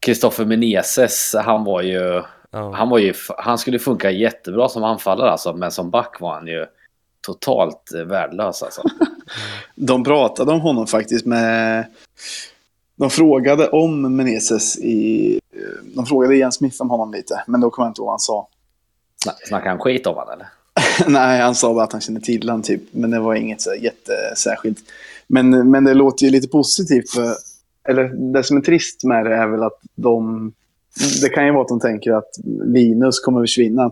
Kristoffer 0.00 0.44
Meneses, 0.44 1.34
han 1.44 1.64
var 1.64 1.82
ju... 1.82 2.22
Ja. 2.50 2.72
Han, 2.74 2.88
var 2.88 2.98
ju, 2.98 3.14
han 3.38 3.58
skulle 3.58 3.78
funka 3.78 4.10
jättebra 4.10 4.68
som 4.68 4.84
anfallare 4.84 5.30
alltså, 5.30 5.52
men 5.52 5.70
som 5.70 5.90
back 5.90 6.20
var 6.20 6.34
han 6.34 6.46
ju 6.46 6.66
totalt 7.26 7.92
eh, 7.94 8.02
värdelös 8.02 8.62
alltså. 8.62 8.82
De 9.74 10.04
pratade 10.04 10.52
om 10.52 10.60
honom 10.60 10.86
faktiskt 10.86 11.26
med... 11.26 11.84
De 12.96 13.10
frågade 13.10 13.68
om 13.68 14.16
Meneses 14.16 14.78
i... 14.78 15.40
De 15.94 16.06
frågade 16.06 16.36
Ian 16.36 16.52
Smith 16.52 16.82
om 16.82 16.90
honom 16.90 17.12
lite, 17.12 17.44
men 17.46 17.60
då 17.60 17.70
kommer 17.70 17.86
jag 17.86 17.90
inte 17.90 18.00
ihåg 18.00 18.06
vad 18.06 18.12
han 18.12 18.20
sa. 18.20 18.48
Sna- 19.26 19.48
Snackar 19.48 19.68
han 19.70 19.78
skit 19.78 20.06
om 20.06 20.16
han 20.16 20.28
eller? 20.28 20.46
Nej, 21.12 21.40
han 21.40 21.54
sa 21.54 21.74
bara 21.74 21.84
att 21.84 21.92
han 21.92 22.00
kände 22.00 22.20
till 22.20 22.48
honom 22.48 22.62
typ, 22.62 22.82
men 22.90 23.10
det 23.10 23.20
var 23.20 23.34
inget 23.34 23.60
så 23.60 23.74
jättesärskilt. 23.74 24.78
Men, 25.26 25.70
men 25.70 25.84
det 25.84 25.94
låter 25.94 26.24
ju 26.24 26.30
lite 26.30 26.48
positivt 26.48 27.10
för... 27.10 27.34
Eller 27.88 28.32
det 28.32 28.42
som 28.44 28.56
är 28.56 28.60
trist 28.60 29.04
med 29.04 29.24
det 29.26 29.34
är 29.34 29.46
väl 29.46 29.62
att 29.62 29.80
de... 29.94 30.52
Det 31.22 31.28
kan 31.28 31.46
ju 31.46 31.52
vara 31.52 31.62
att 31.62 31.68
de 31.68 31.80
tänker 31.80 32.12
att 32.12 32.30
Linus 32.64 33.20
kommer 33.20 33.40
att 33.40 33.44
försvinna. 33.44 33.82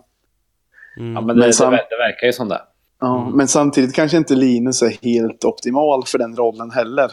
Mm. 0.98 1.12
Ja, 1.12 1.20
men 1.20 1.26
Men 1.26 1.36
det, 1.36 1.52
ver- 1.58 1.70
det 1.70 1.96
verkar 1.96 2.26
ju 2.26 2.32
som 2.32 2.48
det. 2.48 2.60
Ja, 3.02 3.22
Mm. 3.22 3.36
Men 3.36 3.48
samtidigt 3.48 3.94
kanske 3.94 4.16
inte 4.16 4.34
Linus 4.34 4.82
är 4.82 4.96
helt 5.02 5.44
optimal 5.44 6.04
för 6.06 6.18
den 6.18 6.36
rollen 6.36 6.70
heller. 6.70 7.12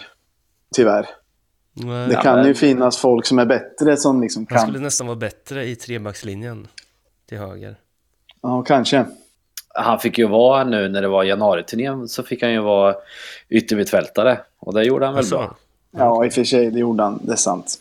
Tyvärr. 0.75 1.05
Nej, 1.73 2.07
Det 2.07 2.13
Ja, 2.13 2.21
kan 2.21 2.35
men- 2.37 2.47
ju 2.47 2.53
finnas 2.53 2.97
folk 2.97 3.25
som 3.25 3.39
är 3.39 3.45
bättre 3.45 3.97
som 3.97 4.21
liksom 4.21 4.45
Han 4.49 4.57
kan... 4.59 4.67
skulle 4.67 4.83
nästan 4.83 5.07
vara 5.07 5.17
bättre 5.17 5.65
i 5.65 5.75
trebackslinjen 5.75 6.67
till 7.29 7.37
höger. 7.37 7.75
Ja, 8.41 8.61
kanske. 8.63 9.05
Han 9.73 9.99
fick 9.99 10.17
ju 10.17 10.27
vara 10.27 10.63
nu 10.63 10.89
när 10.89 11.01
det 11.01 11.07
var 11.07 11.23
januariturnén 11.23 12.07
så 12.07 12.23
fick 12.23 12.41
han 12.41 12.51
ju 12.51 12.59
vara 12.59 12.95
yttermittfältare. 13.49 14.39
Och 14.59 14.73
det 14.73 14.83
gjorde 14.83 15.05
han 15.05 15.13
väl 15.13 15.19
Alltså, 15.19 15.37
bra. 15.37 15.55
Ja, 15.91 16.25
i 16.25 16.29
och 16.29 16.33
för 16.33 16.43
sig, 16.43 16.71
det 16.71 16.79
gjorde 16.79 17.03
han. 17.03 17.19
Det 17.23 17.31
är 17.31 17.35
sant. 17.35 17.75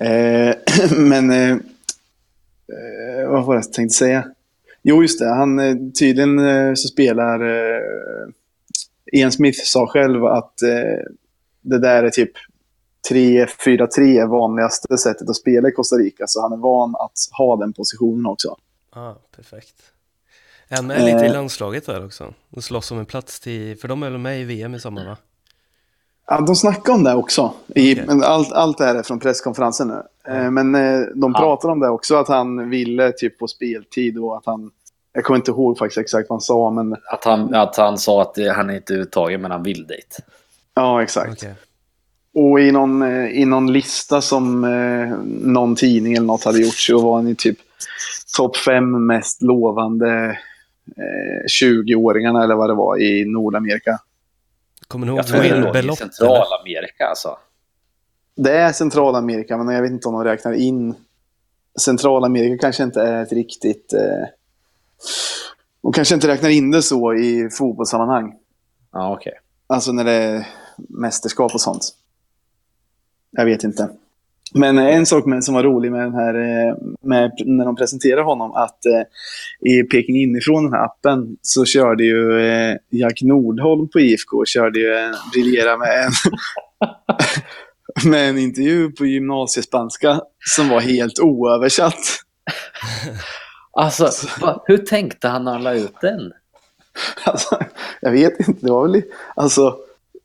Eh, 0.00 0.54
men... 0.98 1.30
Eh, 1.30 1.50
eh, 1.50 3.28
vad 3.28 3.44
var 3.44 3.54
det 3.54 3.58
jag 3.58 3.72
tänkte 3.72 3.94
säga? 3.94 4.24
Jo, 4.86 5.02
just 5.02 5.18
det. 5.18 5.28
Han, 5.28 5.58
eh, 5.58 5.76
tydligen 5.98 6.38
eh, 6.38 6.74
så 6.74 6.88
spelar... 6.88 7.40
Eh, 7.40 7.80
Ian 9.12 9.32
Smith 9.32 9.58
sa 9.64 9.86
själv 9.86 10.24
att 10.24 10.54
det 11.62 11.78
där 11.78 12.04
är 12.04 12.10
typ 12.10 12.30
3-4-3 13.10 14.28
vanligaste 14.28 14.98
sättet 14.98 15.28
att 15.28 15.36
spela 15.36 15.68
i 15.68 15.72
Costa 15.72 15.96
Rica. 15.96 16.24
Så 16.26 16.42
han 16.42 16.52
är 16.52 16.56
van 16.56 16.94
att 16.94 17.12
ha 17.38 17.56
den 17.56 17.72
positionen 17.72 18.26
också. 18.26 18.56
Ja, 18.94 19.18
perfekt. 19.36 19.74
Är 20.68 20.76
han 20.76 20.86
med 20.86 21.04
lite 21.04 21.24
i 21.24 21.28
landslaget 21.28 21.86
där 21.86 22.04
också? 22.04 22.34
Och 22.50 22.64
slåss 22.64 22.90
om 22.90 22.98
en 22.98 23.06
plats 23.06 23.40
till, 23.40 23.78
för 23.78 23.88
de 23.88 24.02
är 24.02 24.10
väl 24.10 24.18
med 24.18 24.40
i 24.40 24.44
VM 24.44 24.74
i 24.74 24.80
sommar 24.80 25.06
va? 25.06 25.16
Ja, 26.26 26.40
de 26.40 26.56
snackar 26.56 26.92
om 26.92 27.04
det 27.04 27.14
också. 27.14 27.52
I, 27.74 28.00
men 28.06 28.22
allt, 28.22 28.52
allt 28.52 28.78
det 28.78 28.84
här 28.84 28.94
är 28.94 29.02
från 29.02 29.18
presskonferensen 29.20 29.88
nu. 29.88 30.02
Eh, 30.32 30.50
men 30.50 30.74
eh, 30.74 31.00
de 31.14 31.32
Ja. 31.34 31.40
pratar 31.40 31.68
om 31.68 31.80
det 31.80 31.88
också, 31.88 32.16
att 32.16 32.28
han 32.28 32.70
ville 32.70 33.12
typ 33.12 33.38
få 33.38 33.48
speltid 33.48 34.18
och 34.18 34.36
att 34.36 34.46
han... 34.46 34.70
Jag 35.12 35.24
kommer 35.24 35.36
inte 35.38 35.50
ihåg 35.50 35.78
faktiskt 35.78 35.98
exakt 35.98 36.28
vad 36.30 36.34
han 36.36 36.40
sa, 36.40 36.70
men 36.70 36.92
Att 36.92 37.24
han, 37.24 37.54
att 37.54 37.76
han 37.76 37.98
sa 37.98 38.22
att 38.22 38.36
han 38.56 38.70
är 38.70 38.74
inte 38.76 38.94
uttagen 38.94 39.40
men 39.42 39.50
han 39.50 39.62
vill 39.62 39.86
dit. 39.86 40.18
ja, 40.74 41.02
exakt. 41.02 41.32
Okej. 41.32 41.54
Och 42.34 42.60
i 42.60 42.72
någon, 42.72 43.02
eh, 43.02 43.26
i 43.26 43.44
någon 43.44 43.72
lista 43.72 44.20
som 44.20 44.64
eh, 44.64 45.18
någon 45.50 45.76
tidning 45.76 46.14
eller 46.14 46.26
något 46.26 46.44
hade 46.44 46.60
gjort 46.60 46.74
så 46.74 46.98
var 46.98 47.16
han 47.16 47.28
i 47.28 47.34
typ 47.34 47.58
topp 48.36 48.56
fem 48.56 49.06
mest 49.06 49.42
lovande 49.42 50.38
eh, 50.96 51.44
20-åringarna 51.62 52.44
eller 52.44 52.54
vad 52.54 52.70
det 52.70 52.74
var 52.74 53.02
i 53.02 53.24
Nordamerika. 53.24 53.98
Kommer 54.88 55.06
Jag 55.06 55.16
ihåg 55.16 55.26
tror 55.26 55.72
det 55.72 55.82
låg 55.82 55.94
i? 55.94 55.96
Centralamerika 55.96 57.06
alltså. 57.06 57.38
Det 58.36 58.52
är 58.52 58.72
Centralamerika, 58.72 59.56
men 59.56 59.74
jag 59.74 59.82
vet 59.82 59.90
inte 59.90 60.08
om 60.08 60.14
de 60.14 60.24
räknar 60.24 60.52
in... 60.52 60.94
Centralamerika 61.80 62.60
kanske 62.60 62.82
inte 62.82 63.02
är 63.02 63.22
ett 63.22 63.32
riktigt... 63.32 63.92
Eh... 63.92 64.28
De 65.82 65.92
kanske 65.92 66.14
inte 66.14 66.28
räknar 66.28 66.50
in 66.50 66.70
det 66.70 66.82
så 66.82 67.14
i 67.14 67.48
fotbollssammanhang. 67.50 68.34
Ja, 68.92 69.12
okej. 69.12 69.32
Alltså 69.66 69.92
när 69.92 70.04
det 70.04 70.12
är 70.12 70.46
mästerskap 70.76 71.54
och 71.54 71.60
sånt. 71.60 71.82
jag 73.30 73.44
vet 73.44 73.64
inte. 73.64 73.88
Men 74.58 74.78
en 74.78 75.06
sak 75.06 75.26
med, 75.26 75.44
som 75.44 75.54
var 75.54 75.62
rolig 75.62 75.92
med 75.92 76.00
den 76.00 76.14
här, 76.14 76.34
eh, 76.34 76.74
med, 77.02 77.32
när 77.46 77.64
de 77.64 77.76
presenterade 77.76 78.22
honom, 78.22 78.52
att 78.52 78.86
eh, 78.86 79.02
i 79.70 79.82
Peking 79.82 80.16
inifrån 80.16 80.64
den 80.64 80.72
här 80.72 80.84
appen 80.84 81.36
så 81.42 81.64
körde 81.64 82.04
ju 82.04 82.40
eh, 82.46 82.76
Jack 82.90 83.22
Nordholm 83.22 83.88
på 83.88 84.00
IFK, 84.00 84.44
körde 84.46 84.78
ju 84.78 84.94
en, 84.94 85.14
briljera 85.32 85.76
med 85.76 86.04
en, 86.04 86.12
med 88.10 88.28
en 88.30 88.38
intervju 88.38 88.90
på 88.92 89.06
gymnasiespanska 89.06 90.20
som 90.56 90.68
var 90.68 90.80
helt 90.80 91.18
oöversatt. 91.20 92.00
Alltså, 93.76 94.08
va, 94.40 94.62
hur 94.66 94.78
tänkte 94.78 95.28
han 95.28 95.44
när 95.44 95.52
han 95.52 95.62
la 95.62 95.74
ut 95.74 95.94
den? 96.00 96.32
Alltså, 97.24 97.58
jag 98.00 98.10
vet 98.10 98.48
inte, 98.48 98.66
det 98.66 98.72
var 98.72 98.88
väl... 98.88 99.02
Alltså, 99.36 99.76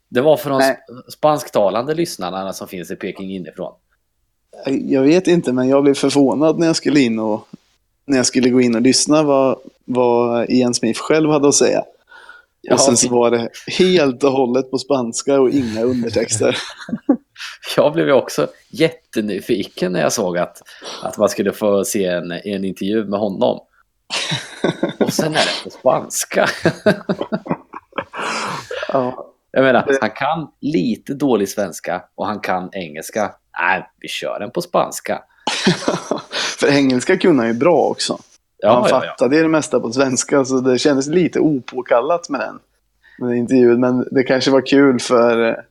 Det 0.09 0.21
var 0.21 0.37
för 0.37 0.49
de 0.49 0.61
sp- 0.61 0.77
spansktalande 1.09 1.93
lyssnarna 1.93 2.53
som 2.53 2.67
finns 2.67 2.91
i 2.91 2.95
Peking 2.95 3.31
inifrån. 3.31 3.73
Jag 4.65 5.02
vet 5.02 5.28
inte, 5.28 5.54
men 5.54 5.69
jag 5.69 5.84
blev 5.84 5.93
förvånad 5.93 6.60
när 6.60 6.67
jag 6.67 6.76
skulle 6.76 7.00
in 7.00 7.19
och 7.19 7.48
när 8.06 8.17
jag 8.17 8.26
skulle 8.26 8.50
gå 8.50 8.62
in 8.62 8.76
och 8.76 8.82
lyssna 8.82 9.24
vad, 9.24 9.58
vad 9.86 10.50
Ian 10.50 10.74
Smith 10.74 11.00
själv 11.00 11.30
hade 11.30 11.48
att 11.48 11.56
säga. 11.56 11.84
Ja, 12.62 12.74
och 12.74 12.80
sen 12.80 12.98
så 12.98 13.10
var 13.10 13.32
det 13.32 13.50
helt 13.80 14.24
och 14.24 14.32
hållet 14.32 14.72
på 14.72 14.78
spanska 14.78 15.41
och 15.41 15.50
inga 15.50 15.84
undertexter. 15.84 16.58
Jag 17.76 17.93
blev 17.93 18.08
ju 18.08 18.13
också 18.13 18.48
jättenyfiken 18.69 19.91
när 19.91 20.02
jag 20.02 20.13
såg 20.13 20.38
att, 20.38 20.62
att 21.04 21.17
man 21.17 21.30
skulle 21.30 21.52
få 21.52 21.86
se 21.86 22.06
en, 22.06 22.32
en 22.32 22.65
intervju 22.65 23.06
med 23.06 23.19
honom. 23.19 23.60
Och 25.00 25.13
sen 25.13 25.34
är 25.34 25.39
det 25.39 25.63
på 25.63 25.69
spanska. 25.69 26.50
ja. 28.88 29.26
Jag 29.52 29.63
menar, 29.63 29.98
han 30.02 30.12
kan 30.12 30.48
lite 30.62 31.13
dålig 31.13 31.50
svenska 31.50 32.04
och 32.15 32.26
han 32.26 32.39
kan 32.39 32.69
engelska. 32.74 33.32
Nej, 33.62 33.89
vi 34.00 34.08
kör 34.08 34.39
den 34.39 34.52
på 34.52 34.62
spanska. 34.62 35.22
För 36.60 36.67
engelska 36.67 37.17
kunde 37.17 37.43
han 37.43 37.48
ju 37.48 37.60
bra 37.60 37.82
också. 37.82 38.17
Ja, 38.58 38.74
han 38.74 38.89
ja, 38.89 38.89
ja. 38.89 39.12
fattade 39.12 39.41
det 39.41 39.48
mesta 39.48 39.80
på 39.80 39.91
svenska, 39.91 40.45
så 40.45 40.60
det 40.60 40.80
kändes 40.80 41.08
lite 41.08 41.39
opåkallat 41.39 42.30
med 42.30 42.41
den, 42.41 42.60
med 43.19 43.30
den 43.30 43.38
intervjun. 43.38 43.80
Men 43.80 44.08
det 44.12 44.24
kanske 44.24 44.52
var 44.52 44.65
kul 44.65 45.00
för 45.00 45.63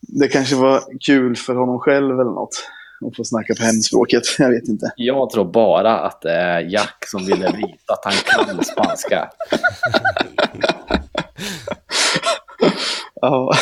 det 0.00 0.28
kanske 0.28 0.56
var 0.56 0.82
kul 1.00 1.36
för 1.36 1.54
honom 1.54 1.78
själv 1.78 2.20
eller 2.20 2.30
något. 2.30 2.68
Att 3.06 3.16
få 3.16 3.24
snacka 3.24 3.54
på 3.54 3.62
hemspråket. 3.62 4.22
Jag 4.38 4.50
vet 4.50 4.68
inte. 4.68 4.92
Jag 4.96 5.30
tror 5.30 5.44
bara 5.44 5.98
att 5.98 6.20
det 6.20 6.32
är 6.32 6.60
Jack 6.60 7.04
som 7.06 7.24
ville 7.24 7.46
visa 7.46 7.92
att 7.92 8.04
han 8.04 8.46
kan 8.46 8.64
spanska. 8.64 9.30
Ja, 13.20 13.54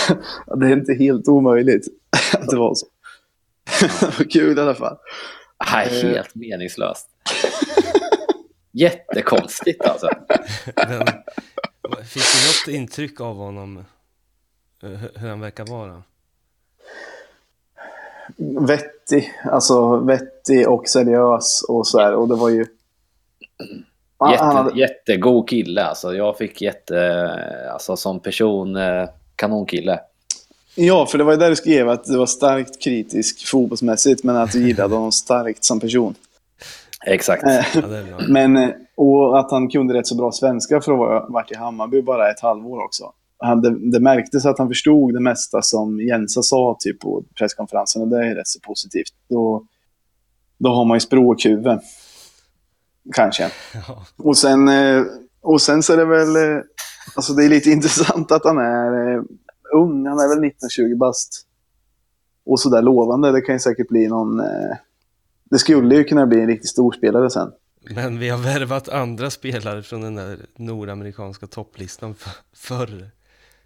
det 0.57 0.67
är 0.67 0.73
inte 0.73 0.95
helt 0.95 1.29
omöjligt 1.29 1.87
att 2.33 2.49
det 2.49 2.57
var 2.57 2.75
så. 2.75 2.87
Kul 4.33 4.59
i 4.59 4.61
alla 4.61 4.75
fall. 4.75 4.97
Nej, 5.73 6.03
helt 6.03 6.35
meningslöst. 6.35 7.09
Jättekonstigt 8.73 9.87
alltså. 9.87 10.09
Men, 10.77 11.07
fick 12.05 12.23
du 12.23 12.71
något 12.73 12.77
intryck 12.81 13.21
av 13.21 13.37
honom? 13.37 13.85
eh, 14.83 14.91
Hur 15.15 15.29
han 15.29 15.41
verkar 15.41 15.65
vara? 15.67 16.03
Vettig, 18.69 19.33
alltså 19.45 19.97
vettig 19.97 20.69
och 20.69 20.89
seriös 20.89 21.63
och 21.69 21.87
så 21.87 22.01
här. 22.01 22.15
Och 22.15 22.29
det 22.29 22.35
var 22.35 22.49
ju... 22.49 22.67
Han- 24.19 24.31
Jätte, 24.33 24.45
han 24.45 24.57
hade- 24.57 24.81
Jättegod 24.81 25.49
kille 25.49 25.83
alltså. 25.85 26.15
Jag 26.15 26.39
fick 26.39 26.63
jätte, 26.63 27.29
alltså 27.73 27.97
som 27.97 28.21
person, 28.21 28.77
eh, 28.77 29.09
kanonkille. 29.37 30.01
Ja, 30.75 31.07
för 31.07 31.19
det 31.19 31.25
var 31.25 31.33
ju 31.33 31.39
där 31.39 31.51
du 31.51 31.57
skrev 31.57 31.89
att 31.89 32.05
du 32.05 32.19
var 32.19 32.27
starkt 32.27 32.83
kritisk 32.83 33.47
fotbollsmässigt, 33.49 34.25
men 34.25 34.37
att 34.37 34.53
du 34.53 34.67
gillade 34.67 34.95
honom 34.95 35.13
starkt 35.13 35.65
som 35.65 35.81
person. 35.81 36.15
Exakt. 37.07 37.45
Eh, 37.45 37.65
Ja. 38.11 38.21
Men, 38.29 38.57
eh, 38.57 38.71
och 38.97 39.39
att 39.39 39.51
han 39.51 39.69
kunde 39.69 39.95
rätt 39.95 40.07
så 40.07 40.17
bra 40.17 40.33
svenska 40.33 40.81
för 40.81 40.93
att 40.93 40.99
ha 40.99 41.27
varit 41.29 41.51
i 41.53 41.55
Hammarby 41.55 42.03
bara 42.03 42.31
ett 42.31 42.41
halvår 42.41 42.85
också. 42.85 43.05
Han, 43.39 43.61
det, 43.61 43.91
det 43.91 44.01
märktes 44.01 44.47
att 44.47 44.59
han 44.59 44.69
förstod 44.69 45.15
det 45.15 45.21
mesta 45.21 45.63
som 45.63 46.01
Jensa 46.01 46.43
sa 46.43 46.77
typ 46.81 47.01
på 47.01 47.25
presskonferensen 47.39 48.03
och 48.03 48.09
det 48.09 48.17
är 48.17 48.35
rätt 48.35 48.49
så 48.49 48.61
positivt. 48.61 49.13
Då, 49.29 49.67
då 50.59 50.71
har 50.71 50.85
man 50.85 50.97
ju 50.97 51.01
språkhuvud. 51.01 51.81
Kanske. 53.15 53.51
Ja, 53.89 54.05
Och 54.17 54.37
sen, 54.37 54.69
eh, 54.69 55.03
och 55.43 55.61
sen 55.61 55.83
så 55.83 55.93
är 55.93 55.97
det 55.97 56.05
väl... 56.05 56.63
Alltså 57.17 57.33
det 57.33 57.45
är 57.45 57.49
lite 57.49 57.71
intressant 57.77 58.33
att 58.33 58.45
han 58.45 58.59
är 58.59 59.23
ung. 59.75 60.07
Han 60.07 60.19
är 60.19 60.29
väl 60.29 60.51
19-20 60.51 60.99
bast. 60.99 61.47
Och 62.47 62.61
sådär 62.61 62.83
lovande. 62.83 63.33
Det 63.33 63.41
kan 63.41 63.55
ju 63.55 63.59
säkert 63.59 63.89
bli 63.89 64.09
någon... 64.09 64.41
eh, 64.41 64.77
Det 65.45 65.59
skulle 65.59 65.95
ju 65.95 66.05
kunna 66.05 66.27
bli 66.27 66.41
en 66.41 66.47
riktigt 66.47 66.71
stor 66.71 66.93
spelare 66.93 67.31
sen. 67.31 67.53
men 67.95 68.19
vi 68.19 68.29
har 68.29 68.39
värvat 68.39 68.89
andra 68.89 69.31
spelare 69.31 69.83
från 69.83 70.01
den 70.01 70.15
där 70.15 70.39
nordamerikanska 70.57 71.47
topplistan 71.47 72.15
för, 72.15 72.33
förr. 72.57 73.11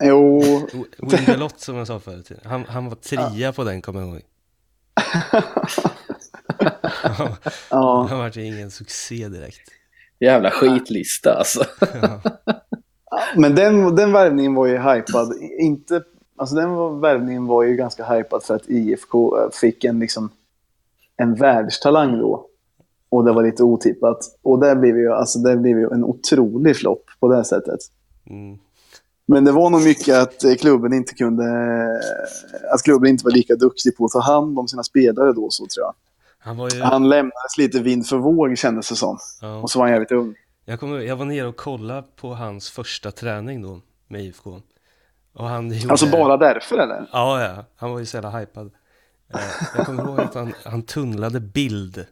Jo, 0.04 0.42
Windelott 0.98 1.60
som 1.60 1.76
jag 1.76 1.86
sa 1.86 2.00
förut. 2.00 2.30
Han, 2.44 2.64
han 2.64 2.88
var 2.88 2.96
trea 2.96 3.52
på 3.52 3.64
den, 3.64 3.82
kommer 3.82 4.00
jag 4.00 4.08
ihåg. 4.08 4.22
Ja, 7.02 7.36
ja. 7.70 8.06
han 8.10 8.18
var 8.18 8.38
ingen 8.38 8.70
succé 8.70 9.28
direkt. 9.28 9.68
Jävla 10.20 10.50
skitlista 10.50 11.32
alltså. 11.34 11.64
Ja, 12.02 12.20
Men 13.36 13.54
den, 13.54 13.94
den 13.96 14.12
värvningen 14.12 14.54
var 14.54 14.66
ju 14.66 14.78
hypad. 14.78 15.34
Inte, 15.58 16.02
alltså 16.36 16.54
den 16.54 16.70
var, 16.72 16.90
värvningen 17.00 17.46
var 17.46 17.62
ju 17.62 17.76
ganska 17.76 18.04
hypad 18.04 18.42
för 18.42 18.54
att 18.54 18.68
IFK 18.68 19.38
eh, 19.38 19.50
fick 19.60 19.84
en, 19.84 19.98
liksom, 19.98 20.30
en 21.16 21.34
världstalang 21.34 22.18
då. 22.18 22.46
Och 23.08 23.24
det 23.24 23.32
var 23.32 23.42
lite 23.42 23.62
otippat. 23.62 24.18
Och 24.42 24.58
det 24.60 24.76
blev 24.76 24.96
ju, 24.98 25.12
alltså, 25.12 25.38
det 25.38 25.56
blev 25.56 25.78
ju 25.78 25.88
en 25.92 26.04
otrolig 26.04 26.76
flopp 26.76 27.04
på 27.20 27.28
det 27.28 27.44
sättet. 27.44 27.80
mm. 28.30 28.58
Men 29.28 29.44
det 29.44 29.52
var 29.52 29.70
nog 29.70 29.82
mycket 29.84 30.16
att 30.16 30.44
eh, 30.44 30.54
klubben 30.54 30.92
inte 30.92 31.14
kunde... 31.14 31.44
eh, 31.44 32.74
Att 32.74 32.82
klubben 32.82 33.10
inte 33.10 33.24
var 33.24 33.32
lika 33.32 33.54
duktig 33.54 33.96
på 33.96 34.04
att 34.04 34.10
ta 34.10 34.20
hand 34.20 34.58
om 34.58 34.68
sina 34.68 34.82
spelare 34.82 35.32
då, 35.32 35.50
så 35.50 35.66
tror 35.66 35.84
jag. 35.86 35.94
Han 36.38 36.56
var 36.56 36.70
ju... 36.74 36.80
Han 36.82 37.08
lämnades 37.08 37.58
lite 37.58 37.82
vind 37.82 38.06
för 38.06 38.16
våg, 38.16 38.58
kändes 38.58 38.88
det 38.88 38.94
som. 38.96 39.18
Ja. 39.40 39.60
Och 39.62 39.70
så 39.70 39.78
var 39.78 39.86
han 39.86 39.92
jävligt 39.92 40.12
ung. 40.12 40.34
Jag, 40.68 40.80
kommer, 40.80 40.98
jag 41.00 41.16
var 41.16 41.24
nere 41.24 41.46
och 41.46 41.56
kollade 41.56 42.02
på 42.16 42.34
hans 42.34 42.70
första 42.70 43.10
träning 43.12 43.62
då 43.62 43.80
med 44.08 44.24
IFK. 44.24 44.62
Och 45.32 45.44
han 45.48 45.72
gjorde... 45.72 45.90
Alltså 45.92 46.06
bara 46.10 46.36
därför, 46.36 46.78
eller? 46.78 47.06
Ja, 47.12 47.42
ja. 47.44 47.64
Han 47.76 47.90
var 47.90 47.98
ju 47.98 48.06
så 48.06 48.16
jävla 48.16 48.30
hypad. 48.38 48.70
Eh, 49.34 49.40
Jag 49.76 49.86
kommer 49.86 50.02
ihåg 50.02 50.20
att 50.20 50.34
han, 50.34 50.54
han 50.64 50.82
tunnlade 50.82 51.40
bild. 51.40 52.06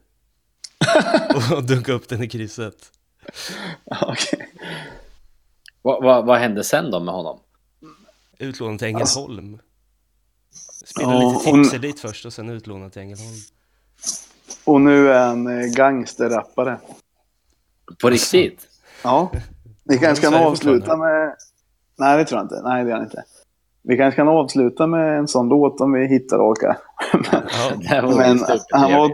Och 1.57 1.65
dunkade 1.65 1.97
upp 1.97 2.09
den 2.09 2.23
i 2.23 2.29
krysset. 2.29 2.93
Okej. 4.03 4.49
vad, 5.83 6.03
vad, 6.03 6.27
vad 6.27 6.39
hände 6.39 6.65
sen 6.65 6.91
då 6.91 7.01
med 7.01 7.15
honom? 7.15 7.41
Utlånad 8.39 8.79
till 8.79 8.89
Ängelholm. 8.89 9.59
Spelade 10.85 11.15
Ja, 11.15 11.33
lite 11.39 11.51
hon- 11.51 11.63
tipser 11.63 11.79
dit 11.79 12.01
först 12.01 12.27
och 12.27 12.33
sen 12.33 12.49
utlånad 12.51 12.93
till 12.93 13.03
Ängelholm. 13.03 13.35
Och 14.65 14.81
nu 14.81 15.09
är 15.13 15.27
han 15.27 15.47
eh, 15.61 15.67
gangsterrappare. 15.67 16.79
På 18.03 18.11
riktigt? 18.11 18.67
Ja. 19.03 19.31
Vi 19.85 19.99
kanske 19.99 20.25
kan 20.25 20.35
avsluta 20.35 20.97
med... 20.97 21.35
Nej, 21.99 22.19
det 22.19 22.25
tror 22.25 22.39
jag 22.39 22.45
inte. 22.45 22.61
Nej, 22.65 22.85
det 22.85 22.91
gör 22.91 22.97
han 22.97 23.05
inte. 23.05 23.25
Vi 23.83 23.97
kanske 23.97 24.17
kan 24.17 24.29
avsluta 24.29 24.87
med 24.87 25.19
en 25.19 25.29
sån 25.29 25.49
låt 25.49 25.81
om 25.81 25.93
vi 25.93 26.07
hittar 26.07 26.39
och 26.39 26.49
orkar. 26.49 26.77
Ja, 27.81 28.13
Men 28.17 28.39
han 28.71 28.93
var 28.93 29.11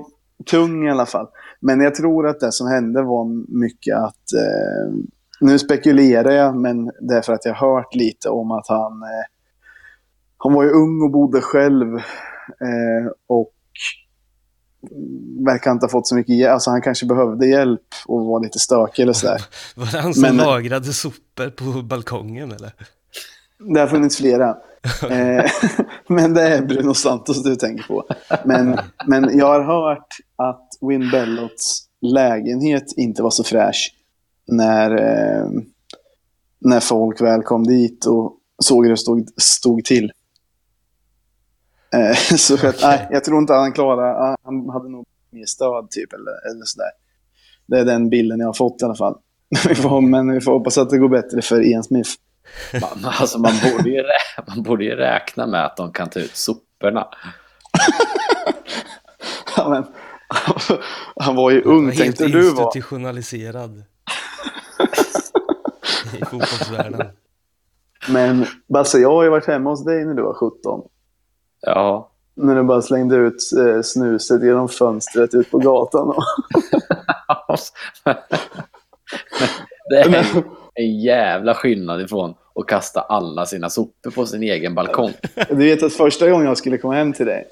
tung 0.46 0.86
i 0.86 0.90
alla 0.90 1.06
fall. 1.06 1.26
Men 1.60 1.80
jag 1.80 1.94
tror 1.94 2.28
att 2.28 2.40
det 2.40 2.52
som 2.52 2.66
hände 2.66 3.02
var 3.02 3.24
mycket 3.60 3.96
att... 3.96 4.32
Eh, 4.32 4.94
nu 5.40 5.58
spekulerar 5.58 6.30
jag, 6.30 6.56
men 6.56 6.90
det 7.00 7.14
är 7.14 7.22
för 7.22 7.32
att 7.32 7.44
jag 7.44 7.54
har 7.54 7.76
hört 7.76 7.94
lite 7.94 8.28
om 8.28 8.50
att 8.50 8.68
han... 8.68 9.02
Eh, 9.02 9.26
han 10.36 10.52
var 10.52 10.62
ju 10.62 10.70
ung 10.70 11.02
och 11.02 11.10
bodde 11.10 11.40
själv. 11.40 11.96
Eh, 11.96 13.10
och 13.26 13.52
verkar 15.46 15.70
inte 15.72 15.86
ha 15.86 15.90
fått 15.90 16.06
så 16.06 16.14
mycket 16.14 16.36
hjälp. 16.36 16.52
Alltså 16.52 16.70
han 16.70 16.82
kanske 16.82 17.06
behövde 17.06 17.46
hjälp 17.46 17.86
och 18.06 18.26
var 18.26 18.42
lite 18.42 18.58
stökig 18.58 19.02
eller 19.02 19.12
sådär. 19.12 19.42
Var 19.76 19.86
det 19.92 19.98
han 20.00 20.14
som 20.14 20.22
Men- 20.22 20.36
lagrade 20.36 20.92
sopor 20.92 21.50
på 21.50 21.82
balkongen 21.82 22.52
eller? 22.52 22.72
Det 23.74 23.80
har 23.80 23.86
funnits 23.86 24.16
flera. 24.16 24.56
Eh, 25.10 25.50
men 26.08 26.34
det 26.34 26.42
är 26.42 26.62
Bruno 26.62 26.94
Santos 26.94 27.42
du 27.42 27.56
tänker 27.56 27.84
på. 27.84 28.04
Men, 28.44 28.78
men 29.06 29.38
jag 29.38 29.46
har 29.46 29.62
hört 29.64 30.06
att 30.36 30.68
Win 30.80 31.10
Bellots 31.10 31.82
lägenhet 32.02 32.92
inte 32.96 33.22
var 33.22 33.30
så 33.30 33.44
fräsch 33.44 33.94
när, 34.46 34.90
eh, 34.90 35.50
när 36.60 36.80
folk 36.80 37.20
väl 37.20 37.42
kom 37.42 37.66
dit 37.66 38.06
och 38.06 38.36
såg 38.62 38.84
hur 38.84 38.90
det 38.90 38.96
stod, 38.96 39.28
stod 39.36 39.84
till. 39.84 40.12
Eh, 41.94 42.16
så 42.36 42.54
att, 42.54 42.64
Okej. 42.64 42.80
nej, 42.82 43.08
jag 43.10 43.24
tror 43.24 43.38
inte 43.38 43.52
att 43.54 43.60
han 43.60 43.72
klarade, 43.72 44.36
han 44.44 44.68
hade 44.70 44.88
nog 44.88 45.06
mer 45.30 45.46
stöd 45.46 45.90
typ 45.90 46.12
eller, 46.12 46.50
eller 46.50 46.64
sådär. 46.64 46.90
Det 47.66 47.78
är 47.78 47.84
den 47.84 48.10
bilden 48.10 48.40
jag 48.40 48.46
har 48.48 48.52
fått 48.52 48.82
i 48.82 48.84
alla 48.84 48.94
fall. 48.94 49.18
Vi 49.68 49.74
får, 49.74 50.00
men 50.00 50.32
vi 50.32 50.40
får 50.40 50.52
hoppas 50.52 50.78
att 50.78 50.90
det 50.90 50.98
går 50.98 51.08
bättre 51.08 51.42
för 51.42 51.66
Ian 51.66 51.84
Smith. 51.84 52.10
Man, 52.80 53.12
alltså 53.20 53.38
man, 53.38 53.52
borde 53.62 53.90
ju, 53.90 54.02
man 54.48 54.62
borde 54.62 54.84
ju 54.84 54.94
räkna 54.94 55.46
med 55.46 55.64
att 55.64 55.76
de 55.76 55.92
kan 55.92 56.10
ta 56.10 56.20
ut 56.20 56.36
soporna. 56.36 57.08
ja, 59.56 59.68
men, 59.68 59.84
han 61.16 61.36
var 61.36 61.50
ju 61.50 61.62
ung, 61.62 61.86
Helt 61.86 61.98
tänkte 61.98 62.26
du 62.28 62.50
var. 62.50 62.64
institutionaliserad. 62.64 63.84
I 66.14 66.24
fotbollsvärlden. 66.24 67.06
Men 68.08 68.46
Basse, 68.68 68.98
jag 68.98 69.10
har 69.10 69.22
ju 69.22 69.30
varit 69.30 69.46
hemma 69.46 69.70
hos 69.70 69.84
dig 69.84 70.04
när 70.04 70.14
du 70.14 70.22
var 70.22 70.34
17. 70.34 70.80
Ja, 71.60 72.10
När 72.34 72.54
du 72.54 72.62
bara 72.62 72.82
slängde 72.82 73.16
ut 73.16 73.52
eh, 73.58 73.82
snuset 73.82 74.42
genom 74.42 74.68
fönstret 74.68 75.34
ut 75.34 75.50
på 75.50 75.58
gatan. 75.58 76.08
Och... 76.08 76.22
det 79.90 79.96
är 79.96 80.26
en 80.74 81.00
jävla 81.00 81.54
skillnad 81.54 82.00
ifrån 82.00 82.34
att 82.54 82.66
kasta 82.66 83.00
alla 83.00 83.46
sina 83.46 83.70
sopor 83.70 84.10
på 84.10 84.26
sin 84.26 84.42
egen 84.42 84.74
balkong. 84.74 85.12
Du 85.48 85.54
vet 85.54 85.82
att 85.82 85.92
första 85.92 86.30
gången 86.30 86.46
jag 86.46 86.58
skulle 86.58 86.78
komma 86.78 86.94
hem 86.94 87.12
till 87.12 87.26
dig 87.26 87.46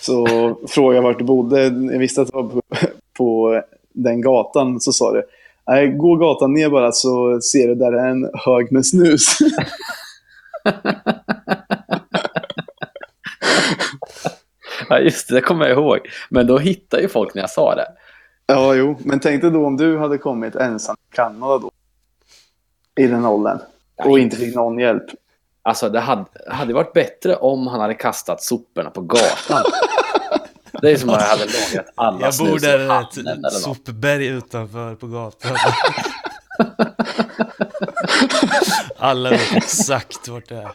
så 0.00 0.26
frågade 0.68 0.96
jag 0.96 1.02
vart 1.02 1.18
du 1.18 1.24
bodde. 1.24 1.62
Jag 1.62 1.98
visste 1.98 2.22
att 2.22 2.28
det 2.28 2.36
var 2.36 2.48
på, 2.48 2.60
på 3.16 3.62
den 3.92 4.20
gatan. 4.20 4.80
Så 4.80 4.92
sa 4.92 5.12
du, 5.12 5.22
Nej, 5.66 5.88
gå 5.88 6.16
gatan 6.16 6.52
ner 6.52 6.70
bara 6.70 6.92
så 6.92 7.40
ser 7.40 7.68
du 7.68 7.74
där 7.74 7.92
är 7.92 8.08
en 8.08 8.30
hög 8.34 8.72
med 8.72 8.86
snus. 8.86 9.38
Ja, 14.92 14.98
just 14.98 15.28
det, 15.28 15.34
det 15.34 15.40
kommer 15.40 15.68
jag 15.68 15.78
ihåg. 15.78 15.98
Men 16.30 16.46
då 16.46 16.58
hittade 16.58 17.02
ju 17.02 17.08
folk 17.08 17.34
när 17.34 17.42
jag 17.42 17.50
sa 17.50 17.74
det. 17.74 17.86
ja, 18.46 18.74
jo. 18.74 18.98
Men 19.04 19.20
tänk 19.20 19.42
dig 19.42 19.50
då 19.50 19.66
om 19.66 19.76
du 19.76 19.98
hade 19.98 20.18
kommit 20.18 20.54
ensam 20.54 20.96
till 20.96 21.16
Kanada 21.16 21.58
då. 21.58 21.70
I 23.02 23.06
den 23.06 23.24
åldern. 23.24 23.58
Och 23.96 24.18
inte 24.18 24.36
fick 24.36 24.54
någon 24.54 24.78
hjälp. 24.78 25.04
Alltså 25.62 25.88
det 25.88 26.00
hade, 26.00 26.24
hade 26.50 26.74
varit 26.74 26.92
bättre 26.92 27.36
om 27.36 27.66
han 27.66 27.80
hade 27.80 27.94
kastat 27.94 28.42
soporna 28.42 28.90
på 28.90 29.00
gatan. 29.00 29.62
Det 30.82 30.90
är 30.90 30.96
som 30.96 31.08
om 31.08 31.16
jag 31.20 31.26
hade 31.26 31.44
lagat 31.44 31.92
alla 31.94 32.20
Jag 32.20 32.34
bor 32.38 32.46
snus 32.58 32.62
där 32.62 32.78
i 32.78 32.82
i 32.82 32.86
ett 33.20 33.26
eller 33.38 33.50
sopberg 33.50 34.26
utanför 34.26 34.94
på 34.94 35.06
gatan. 35.06 35.56
Alla 38.98 39.30
vet 39.30 39.56
exakt 39.56 40.28
vart 40.28 40.48
det 40.48 40.56
är. 40.56 40.70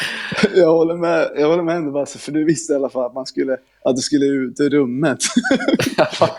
Jag 0.54 0.72
håller 0.72 0.94
med, 0.94 1.30
jag 1.36 1.48
håller 1.48 1.62
med 1.62 1.76
ändå 1.76 1.92
Basse, 1.92 2.18
för 2.18 2.32
du 2.32 2.44
visste 2.44 2.72
i 2.72 2.76
alla 2.76 2.88
fall 2.88 3.06
att, 3.06 3.14
man 3.14 3.26
skulle, 3.26 3.56
att 3.84 3.96
du 3.96 4.02
skulle 4.02 4.26
ut 4.26 4.60
ur 4.60 4.70
rummet. 4.70 5.18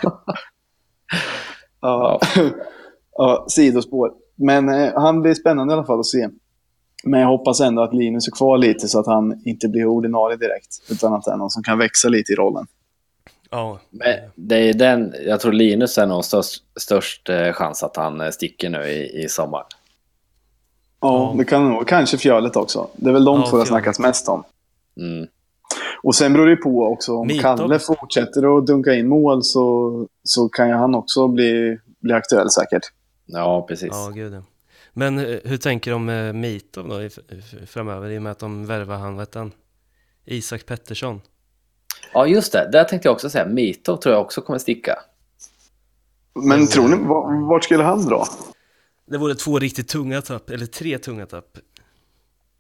ja. 1.82 2.20
ja, 3.12 3.46
sidospår. 3.50 4.12
Men 4.36 4.70
eh, 4.70 4.94
han 4.96 5.22
blir 5.22 5.34
spännande 5.34 5.74
i 5.74 5.78
alla 5.78 5.86
fall 5.86 6.00
att 6.00 6.06
se. 6.06 6.30
Men 7.04 7.20
jag 7.20 7.28
hoppas 7.28 7.62
ändå 7.62 7.82
att 7.82 7.94
Linus 7.94 8.28
är 8.28 8.32
kvar 8.32 8.58
lite 8.58 8.88
så 8.88 9.00
att 9.00 9.08
han 9.08 9.42
inte 9.46 9.68
blir 9.68 9.86
ordinarie 9.86 10.38
direkt. 10.38 10.92
Utan 10.92 11.14
att 11.14 11.24
det 11.24 11.32
är 11.32 11.38
någon 11.38 11.50
som 11.50 11.64
kan 11.64 11.78
växa 11.78 12.10
lite 12.10 12.32
i 12.34 12.36
rollen. 12.36 12.68
Ja, 13.50 13.80
Men 13.90 14.16
det 14.36 14.56
är 14.56 14.74
den, 14.74 15.14
jag 15.26 15.40
tror 15.40 15.52
Linus 15.52 15.98
är 15.98 16.06
nog 16.06 16.26
störst, 16.26 16.64
störst 16.80 17.30
eh, 17.30 17.52
chans 17.52 17.84
att 17.84 17.96
han 17.96 18.22
eh, 18.22 18.30
sticker 18.30 18.70
nu 18.70 18.84
i, 18.84 19.24
i 19.24 19.30
sommar. 19.30 19.64
Ja, 21.04 21.36
det 21.38 21.46
kan 21.46 21.70
nog. 21.70 21.88
Kanske 21.88 22.18
Fjölet 22.18 22.56
också. 22.56 22.88
Det 22.96 23.10
är 23.10 23.14
väl 23.14 23.26
de 23.26 23.40
Ja, 23.40 23.42
två 23.42 23.46
det 23.46 23.52
Fjölet. 23.52 23.68
snackas 23.68 24.00
mest 24.00 24.30
om. 24.30 24.44
Mm. 24.98 25.28
Och 26.04 26.16
sen 26.16 26.34
beror 26.34 26.46
det 26.48 26.56
på 26.56 26.84
också 26.88 27.18
om 27.18 27.28
Mitov. 27.28 27.58
Kalle 27.58 27.80
fortsätter 27.80 28.58
att 28.58 28.68
dunka 28.68 28.94
in 28.94 29.08
mål 29.08 29.44
så, 29.44 30.08
så 30.24 30.50
kan 30.50 30.68
ju 30.68 30.74
han 30.74 30.96
också 30.96 31.28
bli, 31.28 31.80
bli 32.00 32.14
aktuell 32.14 32.50
säkert. 32.50 32.82
Ja, 33.26 33.66
precis. 33.68 33.90
ja 33.92 34.12
gud. 34.16 34.44
Men 34.94 35.20
eh, 35.20 35.38
hur 35.44 35.58
tänker 35.58 35.92
de 35.92 36.06
med 36.06 36.36
Mitov 36.36 36.88
då 36.88 37.10
framöver 37.68 38.10
i 38.10 38.18
och 38.18 38.22
med 38.22 38.32
att 38.32 38.40
de 38.40 38.66
värvar 38.66 38.96
han, 38.96 39.18
vet 39.18 39.36
han? 39.36 39.52
Isak 40.26 40.66
Pettersson. 40.66 41.22
Ja, 42.14 42.28
just 42.28 42.52
det. 42.54 42.70
Där 42.72 42.84
tänkte 42.84 43.08
jag 43.08 43.14
också 43.14 43.30
säga. 43.30 43.46
Mitov 43.46 43.98
tror 43.98 44.16
jag 44.16 44.22
också 44.22 44.42
kommer 44.42 44.60
sticka. 44.60 44.96
Men 46.36 46.68
tror 46.68 46.88
ni, 46.88 46.96
va- 47.08 47.48
vart 47.50 47.64
skulle 47.64 47.84
han 47.84 48.06
dra? 48.06 48.26
Det 49.14 49.20
vore 49.20 49.36
två 49.36 49.60
riktigt 49.60 49.88
tunga 49.88 50.22
tapp, 50.22 50.50
eller 50.50 50.66
tre 50.66 50.98
tunga 50.98 51.26
tapp. 51.26 51.58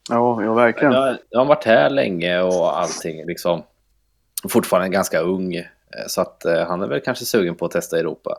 Ja, 0.09 0.43
ja 0.43 0.53
verkligen. 0.53 0.93
Jag, 0.93 1.17
jag 1.29 1.39
har 1.39 1.45
varit 1.45 1.63
här 1.63 1.89
länge 1.89 2.41
och 2.41 2.79
allting 2.79 3.25
liksom. 3.25 3.63
Fortfarande 4.49 4.89
ganska 4.89 5.19
ung. 5.19 5.55
eh, 5.55 5.63
Så 6.07 6.21
att 6.21 6.45
eh, 6.45 6.65
han 6.67 6.81
är 6.81 6.87
väl 6.87 6.99
kanske 7.01 7.25
sugen 7.25 7.55
på 7.55 7.65
att 7.65 7.71
testa 7.71 7.99
Europa. 7.99 8.35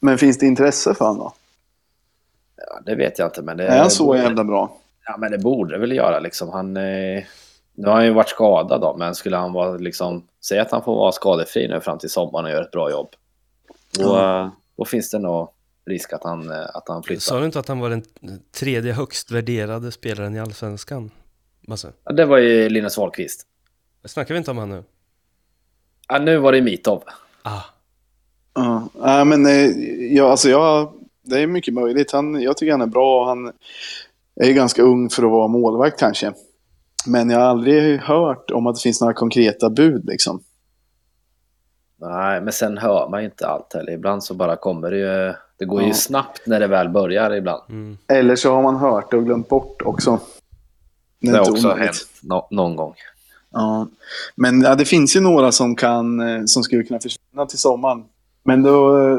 Men 0.00 0.18
finns 0.18 0.38
det 0.38 0.46
intresse 0.46 0.94
för 0.94 1.04
honom 1.04 1.18
då? 1.18 1.32
Ja, 2.56 2.80
det 2.86 2.94
vet 2.94 3.18
jag 3.18 3.26
inte, 3.28 3.42
men 3.42 3.56
det... 3.56 3.66
Är 3.66 3.78
han 3.78 3.90
så 3.90 4.04
borde- 4.06 4.18
jävla 4.22 4.44
bra? 4.44 4.76
Ja, 5.06 5.16
men 5.18 5.32
det 5.32 5.38
borde 5.38 5.74
det 5.74 5.78
väl 5.78 5.92
göra 5.92 6.20
liksom. 6.20 6.48
Han... 6.50 6.76
Eh, 6.76 7.22
nu 7.74 7.86
har 7.86 7.94
han 7.94 8.04
ju 8.04 8.12
varit 8.12 8.28
skadad 8.28 8.80
då, 8.80 8.96
men 8.96 9.14
skulle 9.14 9.36
han 9.36 9.52
vara 9.52 9.70
liksom... 9.76 10.26
Säg 10.40 10.58
att 10.58 10.70
han 10.70 10.82
får 10.84 10.94
vara 10.96 11.12
skadefri 11.12 11.68
nu 11.68 11.80
fram 11.80 11.98
till 11.98 12.10
sommaren 12.10 12.44
och 12.44 12.50
göra 12.50 12.64
ett 12.64 12.70
bra 12.70 12.90
jobb. 12.90 13.08
Då, 13.98 14.16
eh, 14.18 14.48
då 14.76 14.84
finns 14.84 15.10
det 15.10 15.18
nog 15.18 15.48
risk 15.88 16.12
att 16.12 16.24
han, 16.24 16.50
eh, 16.50 16.66
att 16.74 16.88
han 16.88 17.02
flyttar. 17.02 17.20
Sa 17.20 17.38
du 17.38 17.46
inte 17.46 17.58
att 17.58 17.68
han 17.68 17.78
var 17.78 17.90
den 17.90 18.02
tredje 18.52 18.92
högst 18.92 19.30
värderade 19.30 19.92
spelaren 19.92 20.34
i 20.34 20.40
Allsvenskan? 20.40 21.10
Ja, 22.04 22.12
det 22.12 22.24
var 22.24 22.38
ju 22.38 22.68
Linus 22.68 22.98
Wahlqvist. 22.98 23.46
Snackar 24.04 24.34
vi 24.34 24.38
inte 24.38 24.50
om 24.50 24.58
han 24.58 24.68
nu? 24.68 24.84
Ja, 26.08 26.18
nu 26.18 26.36
var 26.38 26.52
det 26.52 26.62
Mitov. 26.62 27.02
Ah, 27.42 27.62
Ja, 29.02 29.24
men 29.24 29.46
eh, 29.46 29.70
ja, 30.16 30.30
alltså 30.30 30.48
jag, 30.48 30.92
det 31.22 31.40
är 31.40 31.46
mycket 31.46 31.74
möjligt. 31.74 32.12
Han, 32.12 32.42
jag 32.42 32.56
tycker 32.56 32.72
han 32.72 32.80
är 32.80 32.86
bra. 32.86 33.28
Han 33.28 33.52
är 34.40 34.46
ju 34.46 34.52
ganska 34.52 34.82
ung 34.82 35.10
för 35.10 35.22
att 35.22 35.30
vara 35.30 35.48
målvakt 35.48 36.00
kanske. 36.00 36.32
Men 37.06 37.30
jag 37.30 37.38
har 37.38 37.46
aldrig 37.46 38.00
hört 38.00 38.50
om 38.50 38.66
att 38.66 38.74
det 38.74 38.80
finns 38.80 39.00
några 39.00 39.14
konkreta 39.14 39.70
bud 39.70 40.04
liksom. 40.06 40.42
Nej, 42.00 42.40
men 42.40 42.52
sen 42.52 42.78
hör 42.78 43.08
man 43.08 43.20
ju 43.20 43.26
inte 43.26 43.46
allt 43.46 43.74
heller. 43.74 43.92
Ibland 43.92 44.24
så 44.24 44.34
bara 44.34 44.56
kommer 44.56 44.90
det 44.90 44.98
ju... 44.98 45.34
Det 45.58 45.64
går 45.64 45.82
ju 45.82 45.88
Ja. 45.88 45.94
snabbt 45.94 46.46
när 46.46 46.60
det 46.60 46.66
väl 46.66 46.88
börjar 46.88 47.30
ibland. 47.34 47.62
mm. 47.68 47.98
Eller 48.08 48.36
så 48.36 48.54
har 48.54 48.62
man 48.62 48.76
hört 48.76 49.10
det 49.10 49.16
och 49.16 49.24
glömt 49.24 49.48
bort 49.48 49.82
också. 49.84 50.20
Det 51.20 51.28
har 51.30 51.40
också 51.40 51.52
omöjligt. 51.66 51.78
hänt 51.86 51.96
nå- 52.22 52.48
någon 52.50 52.76
gång. 52.76 52.94
Ja. 53.52 53.86
Men 54.34 54.60
ja, 54.60 54.74
det 54.74 54.84
finns 54.84 55.16
ju 55.16 55.20
några 55.20 55.52
som, 55.52 55.76
kan, 55.76 56.20
eh, 56.20 56.44
som 56.44 56.62
skulle 56.62 56.82
kunna 56.82 57.00
försvinna 57.00 57.46
till 57.46 57.58
sommaren. 57.58 58.04
Men 58.44 58.62
då, 58.62 58.98
eh, 58.98 59.18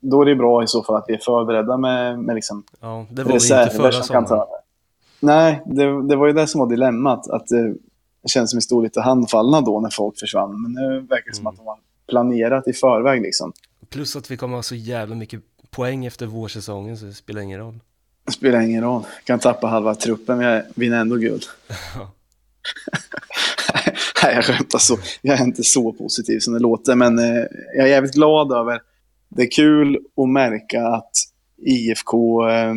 då 0.00 0.22
är 0.22 0.26
det 0.26 0.34
bra 0.36 0.62
i 0.64 0.66
så 0.66 0.82
fall 0.84 0.96
att 0.96 1.04
vi 1.08 1.14
är 1.14 1.18
förberedda 1.18 1.76
med, 1.76 2.18
med 2.18 2.34
liksom 2.34 2.62
Ja, 2.80 3.06
det 3.10 3.22
var 3.22 3.28
vi 3.28 3.34
inte 3.34 3.44
reserver 3.44 3.66
förra 3.90 3.92
som 3.92 4.12
kan 4.14 4.24
ta 4.26 4.34
över. 4.34 4.46
Nej, 5.20 5.62
det, 5.66 6.08
det 6.08 6.16
var 6.16 6.26
ju 6.26 6.32
det 6.32 6.46
som 6.46 6.58
var 6.58 6.68
dilemmat. 6.68 7.30
Att 7.30 7.46
det, 7.46 7.68
det 8.22 8.28
känns 8.28 8.50
som 8.50 8.56
vi 8.56 8.60
stod 8.60 8.82
lite 8.82 9.00
handfallna 9.00 9.60
då 9.60 9.80
när 9.80 9.90
folk 9.90 10.18
försvann. 10.18 10.62
Men 10.62 10.72
nu 10.72 11.00
verkar 11.00 11.30
det 11.30 11.36
som 11.36 11.42
Mm. 11.46 11.50
att 11.52 11.56
de 11.56 11.66
har 11.66 11.78
planerat 12.08 12.68
i 12.68 12.72
förväg. 12.72 13.22
Liksom. 13.22 13.52
Plus 13.92 14.16
att 14.16 14.30
vi 14.30 14.36
kommer 14.36 14.56
ha 14.56 14.62
så 14.62 14.74
jävla 14.74 15.14
mycket 15.14 15.42
poäng 15.70 16.06
efter 16.06 16.26
vårsäsongen 16.26 16.98
så 16.98 17.04
det 17.04 17.14
spelar 17.14 17.40
ingen 17.40 17.60
roll. 17.60 17.80
Det 18.26 18.32
spelar 18.32 18.60
ingen 18.60 18.82
roll. 18.82 19.02
Kan 19.24 19.38
tappa 19.38 19.66
halva 19.66 19.94
truppen, 19.94 20.38
men 20.38 20.46
jag 20.46 20.62
vinner 20.74 21.00
ändå 21.00 21.16
guld. 21.16 21.44
Nej, 24.22 24.34
jag 24.34 24.44
skämtar 24.44 24.78
så. 24.78 24.98
Jag 25.22 25.40
är 25.40 25.44
inte 25.44 25.64
så 25.64 25.92
positiv 25.92 26.38
som 26.38 26.54
det 26.54 26.60
låter, 26.60 26.94
men 26.94 27.18
eh, 27.18 27.44
jag 27.76 27.86
är 27.86 27.90
jävligt 27.90 28.14
glad 28.14 28.52
över... 28.52 28.80
Det 29.28 29.42
är 29.42 29.50
kul 29.50 29.98
att 30.16 30.28
märka 30.28 30.86
att 30.86 31.10
IFK 31.56 32.48
eh, 32.48 32.74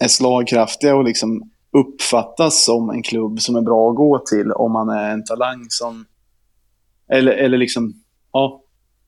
är 0.00 0.08
slagkraftiga 0.08 0.96
och 0.96 1.04
liksom 1.04 1.50
uppfattas 1.72 2.64
som 2.64 2.90
en 2.90 3.02
klubb 3.02 3.40
som 3.40 3.56
är 3.56 3.60
bra 3.60 3.90
att 3.90 3.96
gå 3.96 4.18
till 4.18 4.52
om 4.52 4.72
man 4.72 4.88
är 4.88 5.10
en 5.10 5.24
talang 5.24 5.66
som... 5.68 6.04
Eller, 7.08 7.32
eller 7.32 7.58
liksom, 7.58 7.94
ja, 8.32 8.62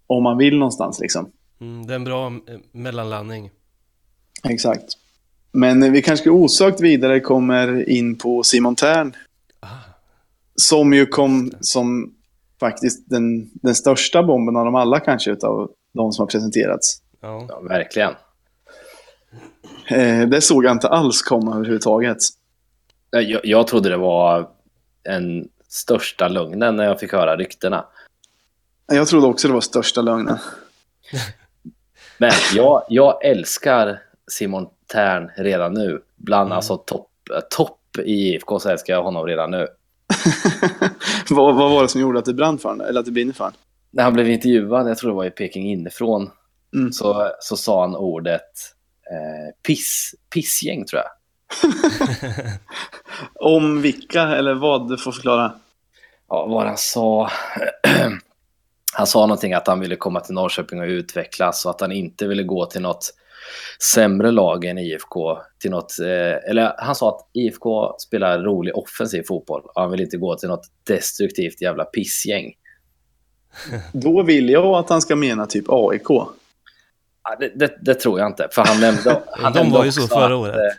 om 0.07 0.23
man 0.23 0.39
vill 0.39 0.59
någonstans 0.59 1.01
liksom. 1.01 1.31
Mm, 1.61 1.87
det 1.87 1.93
är 1.93 1.97
en 1.97 2.05
bra 2.05 2.27
eh, 2.27 2.59
mellanlandning. 2.73 3.51
Exakt. 4.49 4.85
Men 5.53 5.93
vi 5.93 6.03
kanske 6.03 6.31
osökt 6.31 6.81
vidare 6.81 7.21
kommer 7.21 7.89
in 7.89 8.19
på 8.19 8.43
Simon 8.43 8.77
Tern 8.77 9.13
Ah, 9.61 9.69
Som 10.55 10.93
ju 10.93 11.07
kom 11.07 11.53
som 11.61 12.15
faktiskt 12.61 13.11
den, 13.11 13.51
den 13.55 13.75
största 13.75 14.23
bomben 14.23 14.57
av 14.57 14.65
dem 14.65 14.75
alla 14.75 15.01
kanske, 15.01 15.31
utav 15.31 15.71
de 15.95 16.13
som 16.13 16.23
har 16.23 16.27
presenterats. 16.27 17.03
ja. 17.21 17.47
Ja, 17.49 17.61
verkligen. 17.61 18.13
Eh, 19.89 20.29
det 20.29 20.41
såg 20.41 20.65
jag 20.65 20.73
inte 20.73 20.89
alls 20.89 21.23
komma 21.23 21.55
överhuvudtaget. 21.55 22.19
Jag, 23.11 23.41
jag 23.47 23.67
trodde 23.67 23.89
det 23.89 23.97
var 23.97 24.49
en 25.03 25.49
största 25.69 26.29
lögnen 26.29 26.77
när 26.77 26.85
jag 26.85 27.01
fick 27.01 27.13
höra 27.13 27.37
ryktena. 27.37 27.85
Jag 28.87 29.09
trodde 29.09 29.27
också 29.27 29.49
det 29.49 29.55
var 29.55 29.61
största 29.61 30.03
lögnen. 30.03 30.39
Men 32.21 32.33
jag, 32.55 32.83
jag 32.89 33.25
älskar 33.25 34.03
Simon 34.31 34.67
Tern 34.93 35.31
redan 35.37 35.75
nu. 35.75 36.03
Bland 36.17 36.47
Mm. 36.47 36.57
alltså 36.57 36.77
topp 36.77 37.07
top 37.51 37.79
i 38.05 38.13
IFK 38.35 38.59
så 38.61 38.69
älskar 38.69 38.95
jag 38.95 39.03
honom 39.03 39.27
redan 39.27 39.51
nu. 39.51 39.67
vad, 41.31 41.55
vad 41.57 41.71
var 41.71 41.83
det 41.83 41.89
som 41.89 42.01
gjorde 42.01 42.19
att 42.19 42.25
det 42.25 42.35
brann 42.35 42.59
för 42.59 42.69
honom? 42.69 42.87
Eller 42.87 43.01
att 43.01 43.07
det 43.07 43.13
brinner 43.13 43.33
för 43.33 43.45
honom? 43.45 43.59
När 43.91 44.05
han 44.05 44.13
blev 44.13 44.29
intervjuad, 44.31 44.89
jag 44.91 44.99
tror 44.99 45.11
det 45.11 45.17
var 45.17 45.25
i 45.25 45.31
Peking 45.31 45.71
inifrån, 45.71 46.31
Mm. 46.75 46.93
så, 46.93 47.31
så 47.41 47.57
sa 47.57 47.81
han 47.81 47.97
ordet 47.97 48.41
eh, 49.11 49.55
piss, 49.67 50.15
pissgäng 50.35 50.85
tror 50.85 51.03
jag. 51.03 51.11
Om 53.35 53.83
vilka, 53.83 54.23
eller 54.23 54.55
vad? 54.55 54.89
Du 54.89 54.97
får 54.99 55.13
förklara. 55.13 55.53
ja, 56.29 56.47
vad 56.47 56.67
han 56.67 56.77
sa. 56.77 57.31
han 59.01 59.07
sa 59.07 59.21
någonting 59.21 59.53
att 59.53 59.67
han 59.67 59.81
ville 59.81 59.97
komma 59.97 60.21
till 60.21 60.35
Norrköping 60.35 60.81
och 60.81 60.87
utvecklas 60.87 61.65
och 61.65 61.71
att 61.71 61.81
han 61.81 61.93
inte 61.93 62.27
ville 62.27 62.43
gå 62.43 62.67
till 62.67 62.83
något 62.83 63.15
sämre 63.95 64.31
lag 64.31 64.65
än 64.65 64.79
IFK. 64.79 65.39
Till 65.61 65.71
något, 65.71 65.99
eh, 66.01 66.51
eller 66.51 66.75
han 66.79 66.95
sa 66.95 67.09
att 67.09 67.29
IFK 67.33 67.97
spelar 67.99 68.39
rolig 68.39 68.77
offensiv 68.77 69.23
fotboll 69.29 69.63
och 69.65 69.83
han 69.83 69.91
vill 69.91 70.01
inte 70.01 70.17
gå 70.17 70.37
till 70.37 70.49
något 70.49 70.67
destruktivt 70.87 71.63
jävla 71.63 71.85
pissgäng. 71.85 72.53
Då 73.93 74.23
vill 74.23 74.51
jag 74.51 74.65
att 74.65 74.89
han 74.89 75.01
ska 75.03 75.17
mena 75.17 75.47
typ 75.47 75.65
AIK. 75.69 76.09
Ja, 76.09 77.37
det, 77.41 77.49
det, 77.55 77.77
det, 77.81 77.95
tror 77.95 78.19
jag 78.21 78.27
inte, 78.27 78.49
för 78.53 78.65
han 78.65 78.81
nämnde... 78.81 79.23
Han 79.33 79.53
De 79.53 79.59
nämnde 79.59 79.79
var 79.79 79.85
ju 79.85 79.93
så 79.93 80.05
också 80.05 80.15
förra 80.15 80.25
att, 80.27 80.33
året. 80.41 80.55
eh, 80.57 80.77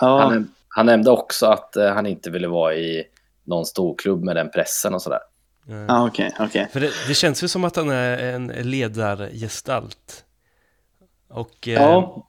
Ja, 0.00 0.18
Han, 0.18 0.50
han 0.68 0.86
nämnde 0.86 1.10
också 1.10 1.46
att 1.46 1.76
eh, 1.76 1.92
han 1.92 2.06
inte 2.06 2.30
ville 2.30 2.48
vara 2.48 2.74
i 2.74 3.04
någon 3.44 3.66
storklubb 3.66 4.24
med 4.24 4.36
den 4.36 4.50
pressen 4.50 4.94
och 4.94 5.02
sådär. 5.02 5.20
Eh, 5.68 5.74
ja 5.88 6.06
okej, 6.06 6.34
okej. 6.38 6.68
För 6.72 6.80
det, 6.80 6.90
det 7.08 7.14
känns 7.14 7.44
ju 7.44 7.48
som 7.48 7.64
att 7.64 7.76
han 7.76 7.90
är 7.90 8.18
en 8.18 8.46
ledargestalt. 8.46 10.24
Och 11.28 11.68
eh, 11.68 11.74
Ja. 11.74 12.26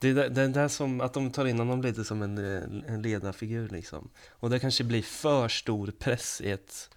det, 0.00 0.08
är 0.08 0.28
det 0.28 0.42
är 0.42 0.48
där 0.48 0.68
som 0.68 1.00
att 1.00 1.12
de 1.12 1.30
tar 1.30 1.44
in 1.46 1.58
honom 1.58 1.82
lite 1.82 2.04
som 2.04 2.22
en, 2.22 2.38
eh, 2.38 2.92
en 2.94 3.02
ledarfigur 3.02 3.68
liksom. 3.68 4.10
Och 4.30 4.50
det 4.50 4.58
kanske 4.58 4.84
blir 4.84 5.02
för 5.02 5.48
stor 5.48 5.92
press 5.98 6.40
i 6.40 6.50
ett 6.50 6.90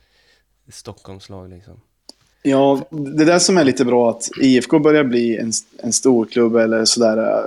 Stockholmslag 0.70 1.50
liksom. 1.50 1.82
Ja, 2.42 2.88
det 2.90 3.26
där 3.26 3.40
som 3.40 3.58
är 3.58 3.64
lite 3.64 3.86
bra 3.86 4.10
att 4.10 4.30
IFK 4.42 4.80
börjar 4.80 5.04
bli 5.04 5.38
en, 5.38 5.52
en 5.84 5.94
stor 5.94 6.26
klubb 6.26 6.56
eller 6.56 6.86
sådär. 6.86 7.44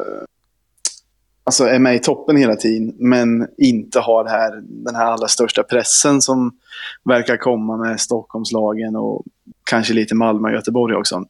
Alltså 1.44 1.64
är 1.64 1.78
med 1.78 1.94
i 1.94 1.98
toppen 1.98 2.36
hela 2.36 2.56
tiden, 2.56 2.94
men 2.98 3.48
inte 3.58 4.00
har 4.00 4.24
det 4.24 4.30
här, 4.30 4.60
den 4.62 4.94
här 4.94 5.04
allra 5.04 5.28
största 5.28 5.62
pressen 5.62 6.22
som 6.22 6.58
verkar 7.04 7.36
komma 7.36 7.76
med 7.76 8.00
Stockholmslagen 8.00 8.96
och 8.96 9.24
kanske 9.70 9.94
lite 9.94 10.14
Malmö 10.14 10.48
och 10.48 10.54
Göteborg 10.54 10.94
också. 10.94 11.24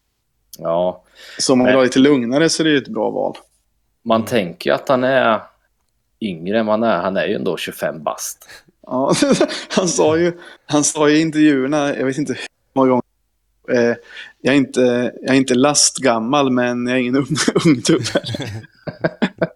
Ja, 0.58 1.04
Så 1.38 1.52
om 1.52 1.58
man 1.58 1.66
vill 1.66 1.76
ha 1.76 1.82
lite 1.82 1.98
lugnare 1.98 2.48
så 2.48 2.62
är 2.62 2.64
det 2.64 2.70
ju 2.70 2.78
ett 2.78 2.88
bra 2.88 3.10
val. 3.10 3.34
man 4.02 4.24
tänker 4.24 4.70
ju 4.70 4.74
att 4.74 4.88
han 4.88 5.04
är 5.04 5.40
yngre 6.20 6.58
än 6.58 6.66
man 6.66 6.82
är. 6.82 6.98
Han 6.98 7.16
är 7.16 7.26
ju 7.26 7.34
ändå 7.34 7.56
25 7.56 8.02
bast. 8.02 8.48
Ja, 8.86 9.14
han, 9.68 9.88
sa 9.88 10.16
ju, 10.16 10.32
han 10.66 10.84
sa 10.84 11.08
i 11.08 11.20
intervjuerna, 11.20 11.96
jag 11.96 12.06
vet 12.06 12.18
inte 12.18 12.32
hur 12.32 12.40
många 12.74 12.88
gånger, 12.88 13.02
eh, 13.72 13.96
jag, 14.40 14.54
är 14.54 14.58
inte, 14.58 15.12
jag 15.22 15.34
är 15.34 15.38
inte 15.38 15.54
lastgammal 15.54 16.50
men 16.50 16.86
jag 16.86 16.96
är 16.96 17.00
ingen 17.00 17.16
ung, 17.16 17.26
ungtupp 17.66 18.02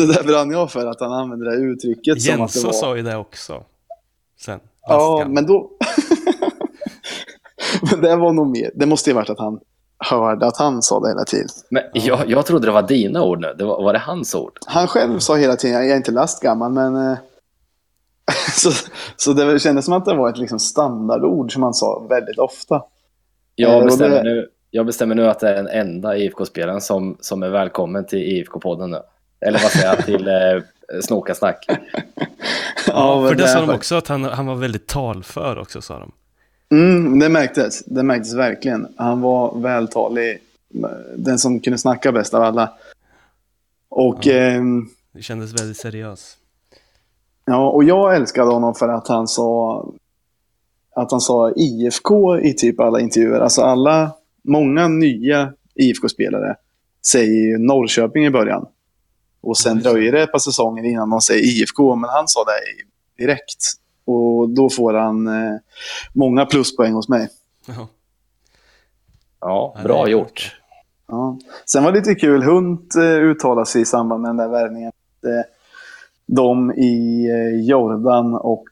Så 0.00 0.06
där 0.06 0.22
brann 0.24 0.50
jag 0.50 0.70
för 0.70 0.86
att 0.86 1.00
han 1.00 1.12
använde 1.12 1.50
det 1.50 1.56
uttrycket 1.56 2.22
som 2.22 2.40
att 2.42 2.52
det 2.52 2.64
var... 2.64 2.72
sa 2.72 2.96
ju 2.96 3.02
det 3.02 3.16
också. 3.16 3.62
Sen. 4.40 4.60
Ja, 4.88 5.26
men 5.28 5.46
då... 5.46 5.70
men 7.90 8.00
det 8.00 8.16
var 8.16 8.32
nog 8.32 8.46
mer, 8.50 8.70
det 8.74 8.86
måste 8.86 9.10
ju 9.10 9.14
varit 9.14 9.30
att 9.30 9.38
han 9.38 9.60
hörde 9.98 10.46
att 10.46 10.56
han 10.56 10.82
sa 10.82 11.00
det 11.00 11.08
hela 11.08 11.24
tiden. 11.24 11.48
Men 11.70 11.82
jag, 11.92 12.30
jag 12.30 12.46
trodde 12.46 12.66
det 12.66 12.72
var 12.72 12.82
dina 12.82 13.22
ord 13.24 13.40
nu. 13.40 13.54
Det 13.58 13.64
var, 13.64 13.82
var 13.82 13.92
det 13.92 13.98
hans 13.98 14.34
ord? 14.34 14.52
Han 14.66 14.86
själv 14.86 15.18
sa 15.18 15.36
hela 15.36 15.56
tiden, 15.56 15.76
jag 15.76 15.90
är 15.90 15.96
inte 15.96 16.12
lastgammal, 16.12 16.72
men... 16.72 16.96
eh, 16.96 17.18
så, 18.54 18.70
så 19.16 19.32
det 19.32 19.58
kändes 19.58 19.84
som 19.84 19.94
att 19.94 20.04
det 20.04 20.14
var 20.16 20.28
ett 20.30 20.38
liksom 20.38 20.58
standardord 20.58 21.52
som 21.52 21.62
han 21.62 21.74
sa 21.74 22.06
väldigt 22.10 22.38
ofta. 22.38 22.74
Eh, 22.76 22.82
Jag 23.54 23.78
och 23.78 23.84
bestämmer, 23.84 24.16
det- 24.16 24.22
nu, 24.22 24.48
jag 24.70 24.86
bestämmer 24.86 25.14
nu 25.14 25.26
att 25.28 25.40
det 25.40 25.48
är 25.48 25.54
den 25.54 25.68
enda 25.68 26.16
IFK-spelaren 26.16 26.80
som, 26.80 27.16
som 27.20 27.42
är 27.42 27.48
välkommen 27.48 28.06
till 28.06 28.18
IFK-podden 28.18 28.86
nu. 28.90 29.00
Eller 29.40 29.58
vad 29.62 29.70
säger 29.72 29.86
jag, 29.86 30.04
till 30.06 30.28
eh, 30.28 31.00
Snokasnack. 31.02 31.66
Ja, 32.86 33.20
men 33.20 33.28
för 33.28 33.34
det 33.34 33.48
sa 33.48 33.60
de 33.60 33.70
också 33.74 33.94
att 33.94 34.08
han, 34.08 34.24
han 34.24 34.46
var 34.46 34.54
väldigt 34.54 34.86
talför 34.86 35.58
också 35.58 35.82
sa 35.82 35.98
de. 35.98 36.12
Mm, 36.76 37.18
det 37.18 37.28
märktes. 37.28 37.84
Det 37.84 38.02
märktes 38.02 38.34
verkligen. 38.34 38.88
Han 38.96 39.20
var 39.20 39.58
vältalig. 39.60 40.38
Den 41.16 41.38
som 41.38 41.60
kunde 41.60 41.78
snacka 41.78 42.12
bäst 42.12 42.34
av 42.34 42.42
alla. 42.42 42.72
Och, 43.88 44.18
Ja. 44.26 44.32
ehm, 44.34 44.88
Det 45.12 45.22
kändes 45.22 45.60
väldigt 45.60 45.76
seriös. 45.76 46.36
ja, 47.44 47.70
och 47.70 47.84
jag 47.84 48.16
älskade 48.16 48.50
honom 48.50 48.74
för 48.74 48.88
att 48.88 49.08
han 49.08 49.28
sa 49.28 49.84
att 50.94 51.10
han 51.10 51.20
sa 51.20 51.52
IFK 51.56 52.38
i 52.40 52.54
typ 52.54 52.80
alla 52.80 53.00
intervjuer. 53.00 53.40
Alltså 53.40 53.62
alla, 53.62 54.12
många 54.42 54.88
nya 54.88 55.52
IFK-spelare 55.74 56.56
säger 57.06 57.34
ju 57.50 57.58
Norrköping 57.58 58.26
i 58.26 58.30
början. 58.30 58.66
Och 59.40 59.58
sen 59.58 59.76
det. 59.76 59.82
dröjer 59.82 60.12
det 60.12 60.22
ett 60.22 60.32
par 60.32 60.38
säsonger 60.38 60.84
innan 60.84 61.10
de 61.10 61.20
säger 61.20 61.42
IFK, 61.44 61.96
men 61.96 62.10
han 62.10 62.28
sa 62.28 62.44
det 62.44 63.24
direkt. 63.24 63.72
Och 64.04 64.48
då 64.48 64.70
får 64.70 64.94
han 64.94 65.26
eh, 65.26 65.56
många 66.12 66.46
pluspoäng 66.46 66.92
hos 66.92 67.08
mig. 67.08 67.28
Ja. 67.66 67.88
Ja, 69.40 69.74
Ja, 69.76 69.82
bra 69.82 70.08
gjort. 70.08 70.56
Ja. 71.08 71.38
Sen 71.66 71.84
var 71.84 71.92
det 71.92 71.98
lite 71.98 72.14
kul, 72.14 72.42
Hunt 72.42 72.94
eh, 72.94 73.02
uttalade 73.02 73.66
sig 73.66 73.82
i 73.82 73.84
samband 73.84 74.22
med 74.22 74.28
den 74.28 74.36
där 74.36 74.48
värvningen. 74.48 74.88
att, 74.88 75.24
Eh, 75.24 75.42
de 76.26 76.72
i 76.72 77.26
eh, 77.30 77.60
Jordan 77.68 78.34
och 78.34 78.64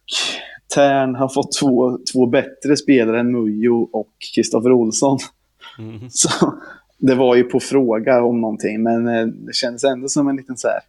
Tern 0.74 1.14
har 1.14 1.28
fått 1.28 1.52
två, 1.60 1.98
två 2.12 2.26
bättre 2.26 2.76
spelare 2.76 3.20
än 3.20 3.32
Mujo 3.32 3.88
och 3.92 4.08
Kristoffer 4.34 4.72
Olsson. 4.72 5.18
Mm. 5.78 6.10
Så 6.10 6.28
det 6.99 7.14
var 7.14 7.34
ju 7.36 7.44
på 7.44 7.61
fråga 7.61 8.22
om 8.24 8.40
någonting, 8.40 8.82
men 8.82 9.09
eh, 9.09 9.26
det 9.26 9.55
kändes 9.55 9.84
ändå 9.84 10.09
som 10.09 10.28
en 10.28 10.36
liten, 10.36 10.57
så 10.57 10.68
här, 10.68 10.80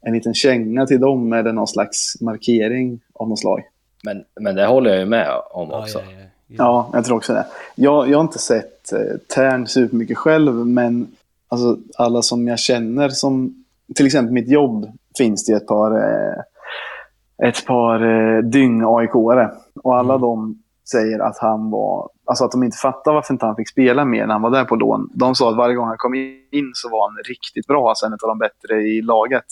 en 0.00 0.12
liten 0.12 0.34
känga 0.34 0.86
till 0.86 1.00
dem 1.00 1.32
eller 1.32 1.52
någon 1.52 1.66
slags 1.68 2.20
markering 2.20 3.00
av 3.14 3.28
något 3.28 3.38
slag. 3.38 3.62
Men, 4.04 4.24
men 4.40 4.54
det 4.54 4.66
håller 4.66 4.90
jag 4.90 4.98
ju 5.00 5.06
med 5.06 5.28
om 5.50 5.68
Ja, 5.70 5.80
också. 5.82 5.98
ja, 5.98 6.04
ja. 6.16 6.20
Ja, 6.56 6.90
jag 6.92 7.04
tror 7.04 7.16
också 7.16 7.32
det. 7.32 7.46
Jag, 7.74 8.08
jag 8.10 8.18
har 8.18 8.24
inte 8.24 8.38
sett 8.38 8.92
eh, 8.92 8.98
Tern 9.34 9.66
supermycket 9.66 10.18
själv, 10.18 10.54
men 10.66 11.06
alltså, 11.48 11.76
alla 11.98 12.22
som 12.22 12.48
jag 12.48 12.58
känner 12.58 13.08
som... 13.08 13.64
Till 13.94 14.06
exempel 14.06 14.32
mitt 14.32 14.48
jobb 14.48 14.86
finns 15.18 15.44
det 15.46 15.52
ett 15.52 15.66
par, 15.66 15.90
eh, 15.96 17.48
ett 17.48 17.66
par 17.66 18.00
eh, 18.02 18.42
dyng-AIK-are. 18.42 19.50
Och 19.82 19.96
alla 19.96 20.14
Mm. 20.14 20.20
de 20.22 20.62
säger 20.90 21.18
att 21.18 21.38
han 21.38 21.70
var... 21.70 22.10
Alltså 22.24 22.44
att 22.44 22.50
de 22.52 22.62
inte 22.62 22.76
fattar 22.76 23.12
varför 23.12 23.34
inte 23.34 23.46
han 23.46 23.56
fick 23.56 23.68
spela 23.68 24.04
mer 24.04 24.26
när 24.26 24.32
han 24.34 24.42
var 24.42 24.50
där 24.50 24.64
på 24.64 24.76
lån. 24.76 25.10
De 25.14 25.34
sa 25.34 25.50
att 25.50 25.56
varje 25.56 25.74
gång 25.74 25.86
han 25.86 25.96
kom 25.98 26.14
in 26.14 26.70
så 26.74 26.88
var 26.90 27.08
han 27.10 27.16
riktigt 27.28 27.66
bra, 27.66 27.88
alltså 27.88 28.06
en 28.06 28.12
av 28.12 28.18
de 28.22 28.38
bättre 28.38 28.82
i 28.82 29.02
laget. 29.02 29.44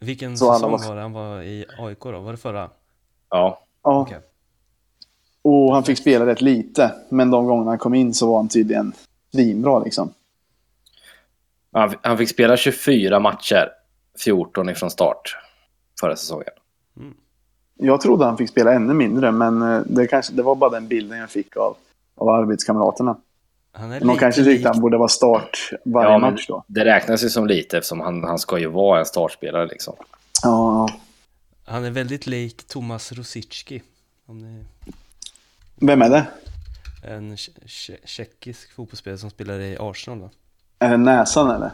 Vilken 0.00 0.36
Så 0.38 0.52
säsong 0.54 0.70
var- 0.70 0.88
var 0.88 0.96
det 0.96 1.02
han 1.02 1.12
var 1.12 1.42
i 1.42 1.66
AIK 1.78 1.98
då? 2.00 2.18
Var 2.20 2.32
det 2.32 2.38
förra? 2.38 2.70
Ja, 3.30 3.66
Ja, 3.82 4.00
Okej. 4.00 4.18
och 5.42 5.74
han 5.74 5.82
fick 5.84 5.98
spela 5.98 6.26
rätt 6.26 6.40
lite, 6.40 6.92
men 7.08 7.30
de 7.30 7.46
gångerna 7.46 7.70
han 7.70 7.78
kom 7.78 7.94
in 7.94 8.14
så 8.14 8.26
var 8.30 8.36
han 8.36 8.48
tydligen 8.48 8.92
svinbra 9.32 9.78
liksom. 9.78 10.12
han, 11.72 11.94
han 12.02 12.18
fick 12.18 12.28
spela 12.28 12.56
24 12.56 13.20
matcher, 13.20 13.68
14 14.24 14.68
ifrån 14.68 14.90
start 14.90 15.36
förra 16.00 16.16
säsongen. 16.16 16.46
Jag 17.82 18.00
trodde 18.00 18.24
han 18.24 18.36
fick 18.36 18.50
spela 18.50 18.72
ännu 18.72 18.94
mindre, 18.94 19.32
men 19.32 19.62
eh, 19.62 19.80
det, 19.86 20.06
kanske, 20.06 20.32
det 20.32 20.42
var 20.42 20.54
bara 20.54 20.70
den 20.70 20.88
bilden 20.88 21.18
jag 21.18 21.30
fick 21.30 21.56
av, 21.56 21.76
av 22.14 22.28
arbetskamraterna. 22.28 23.16
Han 23.72 23.92
är 23.92 24.00
De 24.00 24.16
kanske 24.16 24.44
tyckte 24.44 24.68
han 24.68 24.80
borde 24.80 24.96
vara 24.98 25.08
start 25.08 25.70
varje 25.84 26.10
Ja, 26.10 26.18
match 26.18 26.46
då. 26.48 26.64
Det 26.66 26.84
räknas 26.84 27.24
ju 27.24 27.28
som 27.28 27.46
lite 27.46 27.78
eftersom 27.78 28.00
han, 28.00 28.24
han 28.24 28.38
ska 28.38 28.58
ju 28.58 28.66
vara 28.66 28.98
en 28.98 29.06
startspelare 29.06 29.66
liksom. 29.66 29.94
Ja. 30.42 30.88
Han 31.64 31.84
är 31.84 31.90
väldigt 31.90 32.26
lik 32.26 32.66
Tomas 32.66 33.12
Rosicki. 33.12 33.82
Ni... 34.26 34.64
Vem 35.76 36.02
är 36.02 36.10
det? 36.10 36.26
En 37.04 37.36
tje- 37.36 37.64
tje- 37.66 38.06
tjeckisk 38.06 38.72
fotbollsspelare 38.72 39.18
som 39.18 39.30
spelar 39.30 39.60
i 39.60 39.76
Arsenal 39.80 40.20
va? 40.20 40.30
Är 40.78 40.90
det 40.90 40.96
näsan 40.96 41.50
eller? 41.50 41.70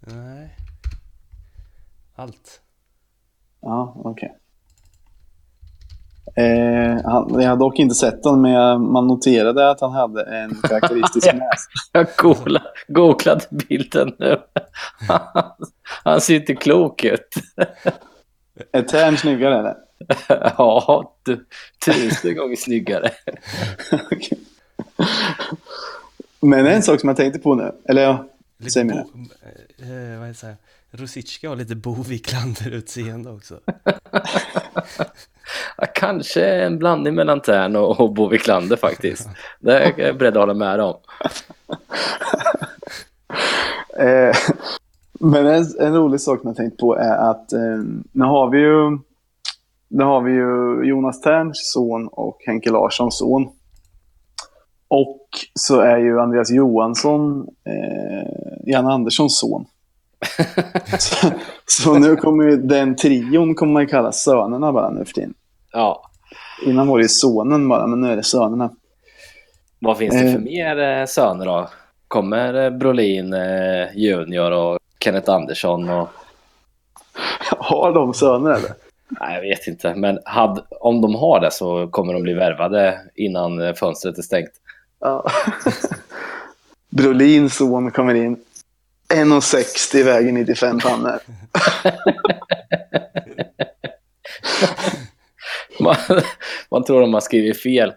Nej. 0.00 0.56
Allt. 2.14 2.60
Ja, 3.60 3.92
okej. 3.96 4.34
Eh, 6.36 7.02
han- 7.04 7.40
jag 7.42 7.50
har 7.50 7.56
dock 7.56 7.78
inte 7.78 7.94
sett 7.94 8.24
honom, 8.24 8.42
men 8.42 8.50
jag, 8.52 8.80
man 8.80 9.06
noterade 9.06 9.70
att 9.70 9.80
han 9.80 9.92
hade 9.92 10.22
en 10.22 10.54
karaktäristisk 10.62 11.26
näsa. 11.34 11.68
Jag 11.92 12.06
googla, 12.16 12.62
googlade 12.88 13.44
bilden 13.50 14.12
nu. 14.18 14.40
Han, 15.08 15.20
han 16.04 16.20
ser 16.20 16.34
inte 16.34 16.54
klok 16.54 17.04
ut. 17.04 17.28
Är 18.72 18.82
Tern 18.82 19.16
snyggare 19.16 19.58
eller? 19.58 19.74
Ja, 20.58 21.14
du, 21.22 21.46
tusen 21.84 22.36
gånger 22.36 22.56
snyggare. 22.56 23.10
Okej. 24.12 24.38
Men 26.40 26.66
en 26.66 26.82
sak 26.82 27.00
som 27.00 27.08
jag 27.08 27.16
tänkte 27.16 27.38
på 27.38 27.54
nu, 27.54 27.72
eller 27.88 28.02
ja, 28.02 28.24
Lite 28.58 28.70
Säg 28.70 28.84
mer. 28.84 28.94
bo... 28.94 29.18
eh, 29.84 30.18
vad 30.18 30.28
heter 30.28 30.46
det? 30.48 30.56
Rosicki 30.90 31.46
har 31.46 31.56
lite 31.56 31.74
Bo 31.74 32.02
Wiklander-utseende 32.02 33.30
också. 33.30 33.60
Ja, 35.76 35.86
kanske 35.94 36.46
en 36.46 36.78
blandning 36.78 37.14
mellan 37.14 37.40
Tern 37.40 37.76
och, 37.76 38.00
och 38.00 38.14
Bo 38.14 38.28
Wiklander 38.28 38.76
faktiskt. 38.76 39.28
Det 39.60 39.78
är 39.78 39.92
jag 39.96 40.16
beredd 40.18 40.36
att 40.36 40.42
hålla 40.42 40.54
med 40.54 40.80
om. 40.80 40.94
Eh, 43.98 44.36
men 45.20 45.46
en, 45.46 45.64
en 45.80 45.94
rolig 45.94 46.20
sak 46.20 46.40
jag 46.44 46.56
tänkt 46.56 46.78
på 46.78 46.96
är 46.96 47.30
att 47.30 47.52
eh, 47.52 47.78
nu 48.12 48.24
har 48.24 48.50
vi 48.50 48.58
ju 48.58 48.98
Där 49.88 50.04
har 50.04 50.20
vi 50.22 50.32
ju 50.32 50.82
Jonas 50.88 51.20
Terns 51.20 51.72
son 51.72 52.08
och 52.08 52.38
Henke 52.46 52.70
Larssons 52.70 53.18
son. 53.18 53.48
Och 54.88 55.28
så 55.54 55.80
är 55.80 55.98
ju 55.98 56.20
Andreas 56.20 56.50
Johansson 56.50 57.48
eh, 57.64 58.72
Jan 58.72 58.86
Anderssons 58.86 59.38
son. 59.38 59.66
så, 60.98 61.30
så 61.66 61.98
nu 61.98 62.16
kommer 62.16 62.44
ju 62.44 62.56
den 62.56 62.96
trion 62.96 63.54
kommer 63.54 63.72
man 63.72 63.86
kalla 63.86 64.12
sönerna 64.12 64.72
bara 64.72 64.90
nu 64.90 65.04
för 65.04 65.12
tiden. 65.12 65.34
Ja. 65.72 66.10
Innan 66.66 66.88
var 66.88 66.98
det 66.98 67.02
ju 67.02 67.08
sonen 67.08 67.68
bara, 67.68 67.86
men 67.86 68.00
nu 68.00 68.12
är 68.12 68.16
det 68.16 68.22
sönerna. 68.22 68.70
Vad 69.78 69.98
finns 69.98 70.14
det 70.14 70.20
för 70.20 70.38
Eh. 70.38 70.44
mer 70.44 70.78
eh, 71.00 71.06
söner 71.06 71.46
då? 71.46 71.68
Kommer 72.08 72.54
eh, 72.64 72.70
Brolin 72.70 73.32
eh, 73.32 73.86
Junior 73.96 74.50
och 74.50 74.78
Kenneth 75.00 75.30
Andersson 75.30 75.90
och... 75.90 76.08
Har 77.58 77.92
de 77.92 78.14
söner 78.14 78.50
eller? 78.50 78.70
Nej, 79.08 79.34
jag 79.34 79.40
vet 79.42 79.66
inte. 79.66 79.94
Men 79.94 80.18
hade, 80.24 80.62
om 80.80 81.00
de 81.00 81.14
har 81.14 81.40
det 81.40 81.50
så 81.50 81.88
kommer 81.88 82.12
de 82.12 82.22
bli 82.22 82.32
värvade 82.34 83.00
innan 83.14 83.60
eh, 83.60 83.74
fönstret 83.74 84.18
är 84.18 84.22
stängt. 84.22 84.50
Ja. 85.00 85.24
Brolins 86.90 87.56
son 87.56 87.90
kommer 87.90 88.14
in. 88.14 88.36
1,60 89.14 90.04
väger 90.04 90.32
95 90.32 90.78
pannor. 90.78 91.18
Man, 95.80 95.96
man 96.70 96.84
tror 96.84 97.00
de 97.00 97.14
har 97.14 97.20
skrivit 97.20 97.62
fel. 97.62 97.92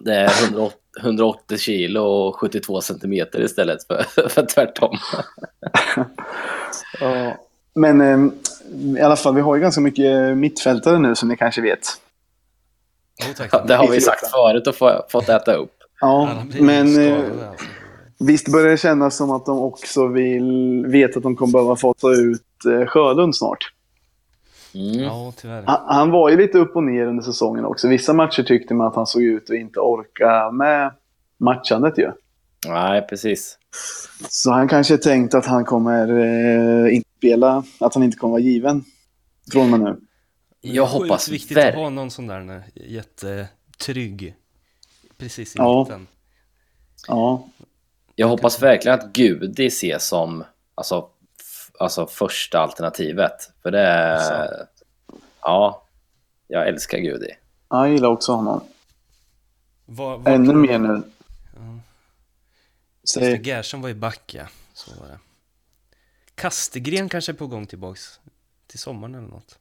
Det 0.00 0.14
är 0.14 0.44
180, 0.44 0.78
180 1.00 1.58
kilo 1.58 2.00
och 2.00 2.36
72 2.36 2.80
centimeter 2.80 3.40
istället 3.40 3.86
för, 3.86 4.02
för 4.28 4.46
tvärtom. 4.46 4.98
Ja. 7.00 7.36
Men 7.74 8.00
eh, 8.00 8.32
i 8.98 9.00
alla 9.00 9.16
fall, 9.16 9.34
vi 9.34 9.40
har 9.40 9.54
ju 9.56 9.60
ganska 9.62 9.80
mycket 9.80 10.36
mittfältare 10.36 10.98
nu 10.98 11.14
som 11.14 11.28
ni 11.28 11.36
kanske 11.36 11.60
vet. 11.60 11.80
Tack. 13.36 13.48
Ja, 13.52 13.64
det 13.68 13.74
har 13.74 13.88
vi 13.88 14.00
sagt 14.00 14.30
förut 14.30 14.66
och 14.66 14.74
få, 14.74 15.06
fått 15.08 15.28
äta 15.28 15.54
upp. 15.54 15.72
Ja, 16.00 16.42
men 16.60 16.86
eh, 17.06 17.18
skadade, 17.18 17.48
alltså. 17.48 17.64
Visst 18.18 18.52
börjar 18.52 18.68
det 18.70 18.76
kännas 18.76 19.16
som 19.16 19.30
att 19.30 19.46
de 19.46 19.58
också 19.58 20.06
vill, 20.06 20.86
vet 20.86 21.16
att 21.16 21.22
de 21.22 21.36
kommer 21.36 21.52
behöva 21.52 21.76
fasa 21.76 22.08
ut 22.10 22.64
eh, 22.80 22.86
Sjölund 22.86 23.36
snart. 23.36 23.72
Mm. 24.74 25.00
Ja, 25.00 25.32
tyvärr. 25.36 25.62
Han, 25.66 25.80
han 25.86 26.10
var 26.10 26.30
ju 26.30 26.36
lite 26.36 26.58
upp 26.58 26.76
och 26.76 26.84
ner 26.84 27.06
under 27.06 27.22
säsongen 27.22 27.64
också. 27.64 27.88
Vissa 27.88 28.12
matcher 28.12 28.42
tyckte 28.42 28.74
man 28.74 28.86
att 28.86 28.94
han 28.94 29.06
såg 29.06 29.22
ut 29.22 29.50
att 29.50 29.56
inte 29.56 29.80
orka 29.80 30.50
med 30.50 30.92
matchandet 31.38 31.98
ju. 31.98 32.10
Nej, 32.66 33.06
precis. 33.08 33.58
Så 34.28 34.50
han 34.52 34.68
kanske 34.68 34.96
tänkt 34.98 35.34
att 35.34 35.46
han 35.46 35.64
kommer 35.64 36.08
eh, 36.88 36.94
inte 36.96 37.08
spela, 37.18 37.64
att 37.80 37.94
han 37.94 38.02
inte 38.02 38.16
kommer 38.16 38.32
vara 38.32 38.40
given 38.42 38.84
från 39.52 39.62
och 39.74 39.80
med 39.80 39.80
nu. 39.80 40.00
Jag 40.60 40.86
hoppas 40.86 41.28
viktigt 41.28 41.56
verk- 41.56 41.68
att 41.68 41.74
ha 41.74 41.90
någon 41.90 42.10
sån 42.10 42.26
där 42.26 42.56
eh, 42.56 42.92
jättetrygg 42.92 44.34
precis 45.18 45.54
i 45.56 45.58
Ja. 45.58 45.82
mitten. 45.82 46.06
Ja, 47.08 47.48
Jag 48.20 48.28
hoppas 48.28 48.62
verkligen 48.62 48.98
att 48.98 49.12
Gudi 49.12 49.66
ses 49.66 50.06
som 50.06 50.44
alltså, 50.74 51.08
alltså 51.78 52.06
första 52.06 52.58
alternativet. 52.58 53.50
För 53.62 53.70
det 53.70 53.80
är... 53.80 54.14
Alltså. 54.14 54.66
Ja, 55.40 55.82
jag 56.46 56.68
älskar 56.68 56.98
Gudi. 56.98 57.30
jag 57.68 57.88
gillar 57.88 58.08
också 58.08 58.32
honom. 58.32 58.60
Var, 59.86 60.18
var 60.18 60.32
Ännu 60.32 60.54
mer 60.54 60.78
nu. 60.78 61.02
Ja. 61.54 61.80
Säg, 63.12 63.48
Gerson 63.48 63.82
var 63.82 63.88
i 63.88 63.94
back, 63.94 64.34
ja. 64.34 64.44
Så 64.72 64.90
var 65.00 65.08
det. 65.08 65.18
Kastegren 66.34 67.08
kanske 67.08 67.32
är 67.32 67.36
på 67.36 67.46
gång 67.46 67.66
tillbaks 67.66 68.20
till 68.66 68.78
sommaren 68.78 69.14
eller 69.14 69.28
något. 69.28 69.58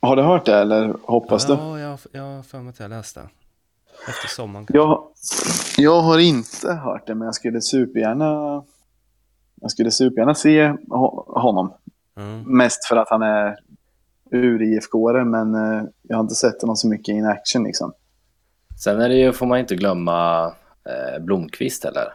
har 0.00 0.16
du 0.16 0.22
hört 0.22 0.46
det 0.46 0.58
eller 0.58 0.96
hoppas 1.02 1.46
du? 1.46 1.52
Ja, 1.52 1.80
jag, 1.80 1.98
jag 2.12 2.22
har 2.22 2.42
för 2.42 2.58
mig 2.58 2.70
att 2.70 2.80
jag 2.80 2.90
läste. 2.90 3.28
Efter 4.08 4.28
sommaren 4.28 4.66
kanske. 4.66 4.78
Jag, 4.78 5.04
jag 5.76 6.00
har 6.02 6.18
inte 6.18 6.72
hört 6.72 7.06
det, 7.06 7.14
men 7.14 7.24
jag 7.26 7.34
skulle 7.34 7.60
supergärna, 7.60 8.62
jag 9.60 9.70
skulle 9.70 9.90
supergärna 9.90 10.34
se 10.34 10.68
ho- 10.68 11.40
honom. 11.40 11.74
Mm. 12.16 12.42
Mest 12.56 12.84
för 12.84 12.96
att 12.96 13.08
han 13.10 13.22
är 13.22 13.56
ur 14.30 14.62
IFK-are, 14.62 15.24
men 15.24 15.54
eh, 15.54 15.82
jag 16.02 16.16
har 16.16 16.22
inte 16.22 16.34
sett 16.34 16.60
honom 16.60 16.76
så 16.76 16.88
mycket 16.88 17.12
in 17.12 17.26
action 17.26 17.64
liksom. 17.64 17.92
Sen 18.84 19.00
är 19.00 19.08
det 19.08 19.14
ju, 19.14 19.32
får 19.32 19.46
man 19.46 19.58
inte 19.58 19.76
glömma 19.76 20.44
eh, 20.84 21.18
Blomqvist 21.22 21.84
heller. 21.84 22.12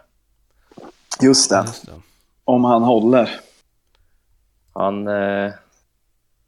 Just 1.22 1.50
det, 1.50 1.64
Just 1.68 1.86
det. 1.86 1.92
om 2.44 2.64
han 2.64 2.84
håller. 2.84 3.40
Han, 4.74 5.08
eh, 5.08 5.52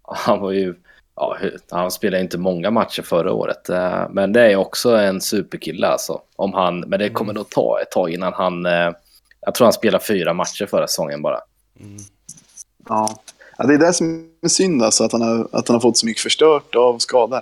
han 0.01 0.39
var 0.39 0.51
ju... 0.51 0.75
Ja, 1.20 1.38
han 1.70 1.91
spelade 1.91 2.24
inte 2.24 2.38
många 2.38 2.72
matcher 2.72 3.01
förra 3.01 3.34
året. 3.34 3.70
Eh, 3.70 4.09
men 4.09 4.34
det 4.34 4.51
är 4.51 4.55
också 4.55 4.95
en 4.95 5.22
superkille 5.22 5.88
alltså. 5.88 6.22
Om 6.36 6.53
han, 6.53 6.80
men 6.80 6.99
det 6.99 7.09
kommer 7.09 7.34
nog 7.34 7.49
ta 7.49 7.82
ett 7.82 7.91
tag 7.91 8.09
innan 8.09 8.34
han... 8.34 8.65
Eh, 8.65 8.91
jag 9.41 9.55
tror 9.55 9.65
han 9.65 9.74
spelade 9.74 10.03
fyra 10.03 10.34
matcher 10.34 10.65
förra 10.65 10.88
säsongen 10.88 11.22
bara. 11.22 11.39
Mm. 11.80 11.97
Ja. 12.89 13.20
ja, 13.57 13.65
det 13.65 13.74
är 13.74 13.78
det 13.78 13.93
som 13.93 14.30
är 14.41 14.47
synd 14.47 14.84
alltså, 14.84 15.03
att 15.03 15.11
han 15.11 15.22
har, 15.22 15.47
att 15.51 15.67
han 15.67 15.76
har 15.76 15.82
fått 15.82 15.97
så 15.97 16.05
mycket 16.05 16.24
förstört 16.24 16.76
av 16.76 16.97
skador. 16.97 17.41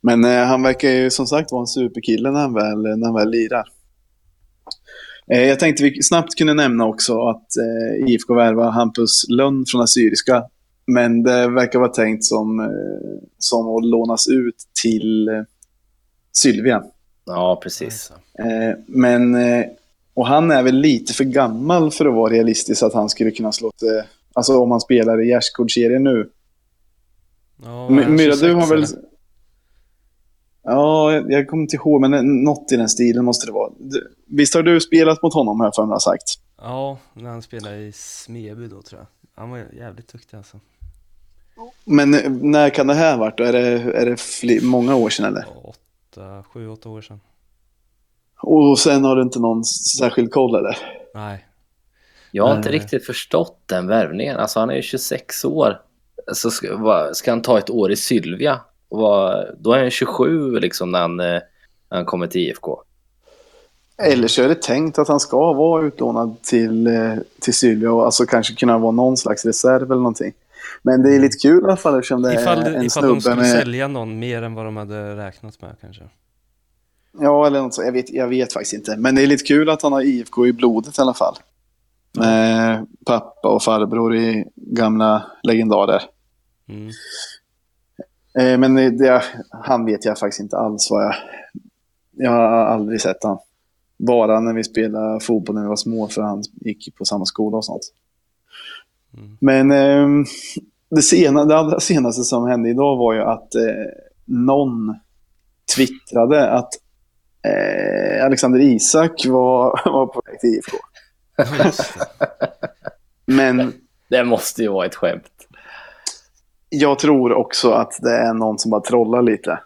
Men 0.00 0.24
eh, 0.24 0.44
han 0.44 0.62
verkar 0.62 0.88
ju 0.88 1.10
som 1.10 1.26
sagt 1.26 1.52
vara 1.52 1.60
en 1.60 1.66
superkille 1.66 2.30
när 2.30 2.40
han 2.40 2.54
väl, 2.54 2.98
när 2.98 3.06
han 3.06 3.14
väl 3.14 3.30
lirar. 3.30 3.64
Eh, 5.32 5.42
jag 5.42 5.58
tänkte 5.58 5.82
vi 5.84 6.02
snabbt 6.02 6.34
kunde 6.34 6.54
nämna 6.54 6.86
också 6.86 7.28
att 7.28 7.46
eh, 7.56 8.12
IFK 8.12 8.34
värvar 8.34 8.70
Hampus 8.70 9.24
Lönn 9.28 9.64
från 9.66 9.80
Assyriska. 9.80 10.44
Men 10.86 11.22
det 11.22 11.48
verkar 11.48 11.78
vara 11.78 11.92
tänkt 11.92 12.24
som, 12.24 12.60
eh, 12.60 12.66
som 13.38 13.76
att 13.76 13.84
lånas 13.84 14.28
ut 14.28 14.56
till 14.82 15.28
eh, 15.28 15.42
Sylvia. 16.32 16.84
Ja, 17.24 17.60
precis. 17.62 18.12
Eh, 18.38 18.78
men, 18.86 19.36
och 20.14 20.26
han 20.26 20.50
är 20.50 20.62
väl 20.62 20.76
lite 20.76 21.12
för 21.12 21.24
gammal 21.24 21.90
för 21.90 22.06
att 22.06 22.14
vara 22.14 22.32
realistisk 22.32 22.82
att 22.82 22.94
han 22.94 23.08
skulle 23.08 23.30
kunna 23.30 23.52
slå 23.52 23.70
till, 23.70 24.02
alltså 24.32 24.58
om 24.58 24.70
han 24.70 24.80
spelar 24.80 25.22
i 25.22 25.28
gärdsgårdsserien 25.28 26.04
nu. 26.04 26.30
Ja, 27.64 27.88
Myra, 27.88 28.16
26 28.16 28.40
du 28.40 28.54
har 28.54 28.66
väl... 28.66 28.86
Ja, 30.64 31.12
jag, 31.12 31.48
kommer 31.48 31.62
inte 31.62 31.76
ihåg, 31.76 32.00
men 32.00 32.44
något 32.44 32.72
i 32.72 32.76
den 32.76 32.88
stilen 32.88 33.24
måste 33.24 33.46
det 33.46 33.52
vara. 33.52 33.72
Visst 34.26 34.54
har 34.54 34.62
du 34.62 34.80
spelat 34.80 35.22
mot 35.22 35.34
honom, 35.34 35.60
jag 35.60 35.74
för 35.74 35.86
mig 35.86 35.92
har 35.92 35.98
sagt? 35.98 36.38
Ja, 36.58 36.98
när 37.14 37.30
han 37.30 37.42
spelade 37.42 37.76
i 37.76 37.92
Smeby 37.92 38.68
då 38.68 38.82
tror 38.82 39.00
jag. 39.00 39.06
Han 39.34 39.50
var 39.50 39.66
jävligt 39.72 40.12
duktig 40.12 40.36
alltså. 40.36 40.60
Men 41.84 42.14
eh, 42.14 42.30
när 42.30 42.70
kan 42.70 42.86
det 42.86 42.94
här 42.94 43.12
ha 43.12 43.18
varit 43.18 43.38
då? 43.38 43.44
Är 43.44 43.52
det, 43.52 43.60
är 43.98 44.16
det 44.46 44.62
många 44.62 44.94
år 44.94 45.10
sedan 45.10 45.24
eller? 45.24 45.46
Åtta, 45.62 46.42
sju, 46.42 46.68
åtta 46.68 46.88
år 46.88 47.00
sedan. 47.00 47.20
Och 48.42 48.78
sen 48.78 49.04
har 49.04 49.16
du 49.16 49.22
inte 49.22 49.38
någon 49.38 49.64
särskild 49.64 50.30
koll 50.32 50.54
eller? 50.54 50.76
Nej. 51.14 51.46
Jag 52.30 52.46
har 52.46 52.56
inte 52.56 52.70
Nej. 52.70 52.78
riktigt 52.78 53.06
förstått 53.06 53.62
den 53.66 53.86
värvningen. 53.86 54.36
Alltså 54.36 54.60
han 54.60 54.70
är 54.70 54.74
ju 54.74 54.82
26 54.82 55.44
år. 55.44 55.80
Så 56.32 56.50
ska, 56.50 57.10
ska 57.14 57.30
han 57.30 57.42
ta 57.42 57.58
ett 57.58 57.70
år 57.70 57.92
i 57.92 57.96
Sylvia? 57.96 58.60
Och 58.88 59.34
då 59.58 59.72
är 59.72 59.80
han 59.80 59.90
27 59.90 60.60
liksom 60.60 60.90
när 60.90 61.00
han, 61.00 61.20
eh, 61.20 61.26
när 61.26 61.96
han 61.96 62.04
kommer 62.04 62.26
till 62.26 62.40
IFK. 62.40 62.82
Eller 63.98 64.28
så 64.28 64.42
är 64.42 64.48
det 64.48 64.62
tänkt 64.62 64.98
att 64.98 65.08
han 65.08 65.20
ska 65.20 65.52
vara 65.52 65.86
utlånad 65.86 66.42
till, 66.42 66.86
eh, 66.86 67.14
till 67.40 67.54
Sylvia 67.54 67.92
och 67.92 68.04
alltså 68.04 68.26
kanske 68.26 68.54
kunna 68.54 68.78
vara 68.78 68.92
någon 68.92 69.16
slags 69.16 69.44
reserv 69.44 69.82
eller 69.82 69.96
någonting. 69.96 70.32
Men 70.82 71.02
det 71.02 71.14
är 71.14 71.20
lite 71.20 71.38
kul 71.38 71.62
i 71.62 71.64
alla 71.64 71.76
fall 71.76 71.98
eftersom 71.98 72.22
det 72.22 72.34
Ifall, 72.34 72.62
är 72.62 72.74
en 72.74 72.84
ifall 72.84 72.84
de 72.84 72.90
snubbe 72.90 73.20
skulle 73.20 73.36
med... 73.36 73.46
sälja 73.46 73.88
någon 73.88 74.18
mer 74.18 74.42
än 74.42 74.54
vad 74.54 74.64
de 74.64 74.76
hade 74.76 75.16
räknat 75.16 75.62
med 75.62 75.76
kanske. 75.80 76.02
Ja, 77.20 77.46
eller 77.46 77.62
något 77.62 77.74
så. 77.74 77.82
Jag 77.82 77.92
vet, 77.92 78.10
jag 78.10 78.28
vet 78.28 78.52
faktiskt 78.52 78.72
inte. 78.72 78.96
Men 78.96 79.14
det 79.14 79.22
är 79.22 79.26
lite 79.26 79.44
kul 79.44 79.70
att 79.70 79.82
han 79.82 79.92
har 79.92 80.02
IFK 80.02 80.46
i 80.46 80.52
blodet 80.52 80.98
i 80.98 81.00
alla 81.00 81.14
fall. 81.14 81.34
Med 82.18 82.86
pappa 83.06 83.48
och 83.48 83.62
farbror 83.62 84.16
i 84.16 84.44
gamla 84.56 85.26
legendarer. 85.42 86.02
Mm. 86.68 86.90
Eh, 88.38 88.58
men 88.58 88.98
det, 88.98 89.22
han 89.50 89.84
vet 89.84 90.04
jag 90.04 90.18
faktiskt 90.18 90.40
inte 90.40 90.56
alls 90.56 90.90
vad 90.90 91.04
jag... 91.04 91.14
Jag 92.14 92.30
har 92.30 92.42
aldrig 92.42 93.00
sett 93.00 93.24
han. 93.24 93.38
Bara 94.06 94.40
när 94.40 94.54
vi 94.54 94.64
spelade 94.64 95.20
fotboll 95.20 95.54
när 95.54 95.62
vi 95.62 95.68
var 95.68 95.76
små, 95.76 96.08
för 96.08 96.22
han 96.22 96.42
gick 96.54 96.96
på 96.96 97.04
samma 97.04 97.24
skola 97.24 97.56
och 97.56 97.64
sånt. 97.64 97.82
Mm. 99.18 99.36
Men 99.40 99.70
eh, 99.70 100.26
det, 100.90 101.02
sena, 101.02 101.44
det 101.44 101.56
allra 101.56 101.80
senaste 101.80 102.22
som 102.22 102.46
hände 102.46 102.70
idag 102.70 102.96
var 102.96 103.14
ju 103.14 103.20
att 103.20 103.54
eh, 103.54 103.62
någon 104.24 104.94
twittrade 105.76 106.50
att 106.50 106.70
eh, 107.42 108.24
Alexander 108.24 108.60
Isak 108.60 109.26
var, 109.26 109.80
var 109.92 110.06
på 110.06 110.22
väg 110.26 110.40
till 110.40 110.50
IFK. 110.50 110.76
Men 113.26 113.72
Det 114.08 114.24
måste 114.24 114.62
ju 114.62 114.68
vara 114.68 114.86
ett 114.86 114.94
skämt. 114.94 115.46
jag 116.68 116.98
tror 116.98 117.32
också 117.32 117.70
att 117.70 117.98
det 118.02 118.16
är 118.16 118.34
någon 118.34 118.58
som 118.58 118.70
bara 118.70 118.80
trollar 118.80 119.22
lite. 119.22 119.58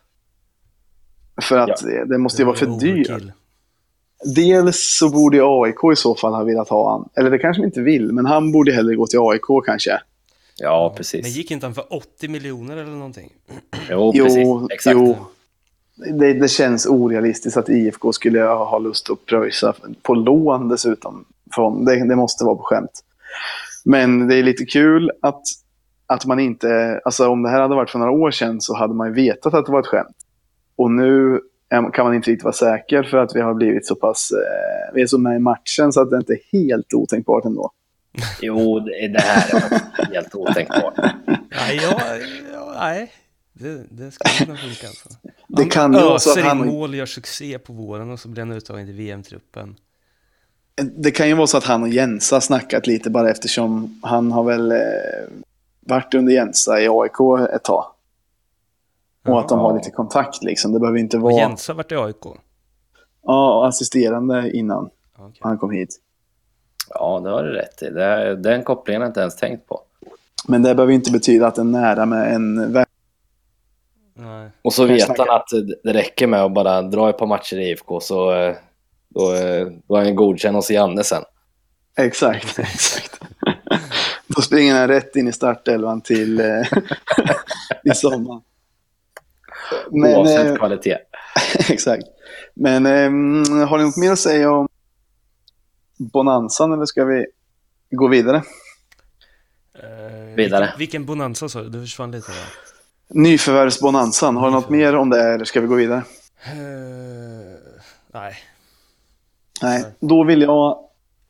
För 1.42 1.58
att 1.58 1.82
det, 1.82 2.04
det 2.04 2.18
måste 2.18 2.42
ju 2.42 2.46
vara 2.46 2.56
för 2.56 2.80
dyrt. 2.80 3.34
Dels 4.34 4.96
så 4.98 5.08
borde 5.10 5.38
AIK 5.42 5.92
i 5.92 5.96
så 5.96 6.14
fall 6.14 6.34
ha 6.34 6.44
velat 6.44 6.68
ha 6.68 6.90
han. 6.92 7.08
Eller 7.16 7.30
det 7.30 7.38
kanske 7.38 7.62
de 7.62 7.66
inte 7.66 7.80
vill, 7.80 8.12
men 8.12 8.26
han 8.26 8.52
borde 8.52 8.72
hellre 8.72 8.94
gå 8.94 9.06
till 9.06 9.18
AIK 9.18 9.64
kanske. 9.66 10.00
Ja, 10.58 10.88
Men 10.88 10.96
precis. 10.96 11.26
gick 11.36 11.50
inte 11.50 11.66
han 11.66 11.74
för 11.74 11.84
80 11.94 12.28
miljoner 12.28 12.76
eller 12.76 12.90
någonting? 12.92 13.32
Jo, 13.90 14.12
Jo, 14.14 14.24
precis. 14.24 14.46
Exakt. 14.70 14.94
jo. 14.96 15.16
Det, 16.18 16.32
det 16.32 16.48
känns 16.48 16.86
orealistiskt 16.86 17.56
att 17.56 17.68
IFK 17.68 18.12
skulle 18.12 18.40
ha 18.42 18.78
lust 18.78 19.10
att 19.10 19.26
pröjsa 19.26 19.74
på 20.02 20.14
lån 20.14 20.68
dessutom. 20.68 21.24
honom. 21.56 21.84
Det, 21.84 22.08
det 22.08 22.16
måste 22.16 22.44
vara 22.44 22.56
på 22.56 22.62
skämt. 22.62 22.90
Men 23.84 24.28
det 24.28 24.34
är 24.34 24.42
lite 24.42 24.64
kul 24.64 25.10
att, 25.22 25.42
att 26.06 26.26
man 26.26 26.40
inte... 26.40 27.00
Alltså 27.04 27.28
om 27.28 27.42
det 27.42 27.48
här 27.50 27.60
hade 27.60 27.74
varit 27.74 27.90
för 27.90 27.98
några 27.98 28.12
år 28.12 28.30
sedan 28.30 28.60
så 28.60 28.76
hade 28.76 28.94
man 28.94 29.08
ju 29.08 29.14
vetat 29.14 29.54
att 29.54 29.66
det 29.66 29.72
var 29.72 29.80
ett 29.80 29.86
skämt. 29.86 30.16
Och 30.76 30.90
nu 30.90 31.40
kan 31.70 32.04
man 32.04 32.14
inte 32.14 32.30
riktigt 32.30 32.44
vara 32.44 32.52
säker 32.54 33.02
för 33.02 33.16
att 33.18 33.36
vi 33.36 33.40
har 33.40 33.54
blivit 33.54 33.86
så 33.86 33.94
pass... 33.94 34.30
Eh, 34.32 34.94
vi 34.94 35.02
är 35.02 35.06
så 35.06 35.18
med 35.18 35.36
i 35.36 35.38
matchen 35.38 35.92
så 35.92 36.00
att 36.00 36.10
det 36.10 36.16
inte 36.16 36.32
är 36.32 36.40
helt 36.52 36.94
otänkbart 36.94 37.44
ändå. 37.44 37.70
Jo, 38.42 38.80
det 38.80 39.08
det 39.08 39.20
här 39.20 39.56
är 39.98 40.14
helt 40.14 40.34
otänkbart. 40.34 40.94
Nej, 41.50 41.80
ja, 41.82 42.00
ja, 42.52 42.74
nej. 42.80 43.12
Det, 43.52 43.84
det 43.90 44.10
skulle 44.10 44.46
kunna 44.46 44.58
funka 44.58 44.86
alltså. 44.86 45.08
Det 45.48 45.62
Han 45.62 45.68
kan 45.70 45.92
ju 45.92 45.98
vara 46.00 46.18
så 46.18 46.30
att 46.30 46.36
öser 46.36 46.40
in 46.40 46.46
han- 46.58 46.66
mål, 46.66 46.94
gör 46.94 47.06
succé 47.06 47.58
på 47.58 47.72
våren 47.72 48.10
och 48.10 48.20
så 48.20 48.28
blir 48.28 48.42
han 48.42 48.52
uttagen 48.52 48.86
till 48.86 48.94
VM-truppen. 48.94 49.76
Det 50.96 51.10
kan 51.10 51.28
ju 51.28 51.34
vara 51.34 51.46
så 51.46 51.56
att 51.58 51.64
han 51.64 51.82
och 51.82 51.88
Jensa 51.88 52.36
har 52.36 52.40
snackat 52.40 52.86
lite 52.86 53.10
bara 53.10 53.30
eftersom 53.30 54.00
han 54.02 54.32
har 54.32 54.44
väl 54.44 54.72
eh, 54.72 54.78
varit 55.80 56.14
under 56.14 56.32
Jensa 56.32 56.80
i 56.80 56.88
AIK 56.90 57.48
ett 57.54 57.64
tag. 57.64 57.86
Och 59.28 59.40
att 59.40 59.48
de 59.48 59.58
har 59.58 59.74
lite 59.74 59.90
kontakt 59.90 60.42
liksom. 60.42 60.72
Det 60.72 60.80
behöver 60.80 60.98
inte 60.98 61.16
Och 61.16 61.22
vara 61.22 61.34
Jens 61.34 61.68
har 61.68 61.74
varit 61.74 61.92
i 61.92 61.96
AIK. 61.96 62.24
ja, 63.22 63.66
assisterande 63.68 64.50
innan 64.50 64.90
Okej. 65.18 65.38
han 65.40 65.58
kom 65.58 65.70
hit. 65.70 66.00
Ja, 66.94 67.20
det 67.24 67.30
har 67.30 67.42
du 67.42 67.50
rätt 67.52 67.82
i. 67.82 67.90
Det, 67.90 68.36
den 68.36 68.62
kopplingen 68.62 69.02
har 69.02 69.06
jag 69.06 69.10
inte 69.10 69.20
ens 69.20 69.36
tänkt 69.36 69.66
på. 69.66 69.80
Men 70.48 70.62
det 70.62 70.74
behöver 70.74 70.92
inte 70.92 71.10
betyda 71.12 71.46
att 71.46 71.58
en 71.58 71.70
nära 71.72 72.06
med 72.06 72.34
en 72.34 72.72
vän. 72.72 72.86
Nej. 74.14 74.50
Och 74.62 74.72
så 74.72 74.84
vet 74.84 75.18
han 75.18 75.30
att 75.30 75.48
det 75.84 75.92
räcker 75.92 76.26
med 76.26 76.42
att 76.42 76.52
bara 76.54 76.82
dra 76.82 77.10
ett 77.10 77.18
par 77.18 77.26
matcher 77.26 77.56
i 77.56 77.70
IFK 77.70 78.00
så 78.00 78.34
eh, 78.34 78.54
då, 79.08 79.34
eh, 79.34 79.66
då 79.88 79.96
är 79.96 80.04
han 80.04 80.16
godkänd 80.16 80.56
hos 80.56 80.70
Janne 80.70 81.04
sen. 81.04 81.22
Exakt, 81.96 82.58
exakt. 82.58 83.20
Då 84.26 84.42
springer 84.42 84.74
han 84.78 84.88
rätt 84.88 85.16
in 85.16 85.28
i 85.28 85.32
startelvan 85.32 86.00
till 86.00 86.40
eh, 86.40 86.46
i 87.92 87.94
sommar. 87.94 88.40
Men, 89.90 90.16
Oavsett 90.16 90.46
eh, 90.46 90.56
kvalitet. 90.56 90.98
exakt. 91.68 92.04
Men 92.54 92.86
eh, 92.86 93.68
har 93.68 93.78
ni 93.78 93.84
något 93.84 93.96
mer 93.96 94.12
att 94.12 94.18
säga 94.18 94.52
om 94.52 94.68
Bonanzan 95.98 96.72
eller 96.72 96.84
ska 96.84 97.04
vi 97.04 97.26
gå 97.90 98.08
vidare? 98.08 98.36
Eh, 99.74 100.34
Vidare. 100.36 100.60
Vilken, 100.64 100.78
vilken 100.78 101.04
bonanza 101.06 101.48
sa 101.48 101.62
du? 101.62 101.68
Du 101.68 101.80
försvann 101.80 102.10
lite 102.10 102.32
där. 102.32 102.46
Nyförvärvsbonanzan, 103.08 104.36
har 104.36 104.46
du 104.46 104.52
något 104.52 104.70
mer 104.70 104.96
om 104.96 105.10
det 105.10 105.22
eller 105.22 105.44
ska 105.44 105.60
vi 105.60 105.66
gå 105.66 105.74
vidare? 105.74 106.02
Eh, 106.44 106.52
nej. 108.12 108.36
Nej, 109.62 109.84
då 110.00 110.24
vill 110.24 110.42
jag 110.42 110.78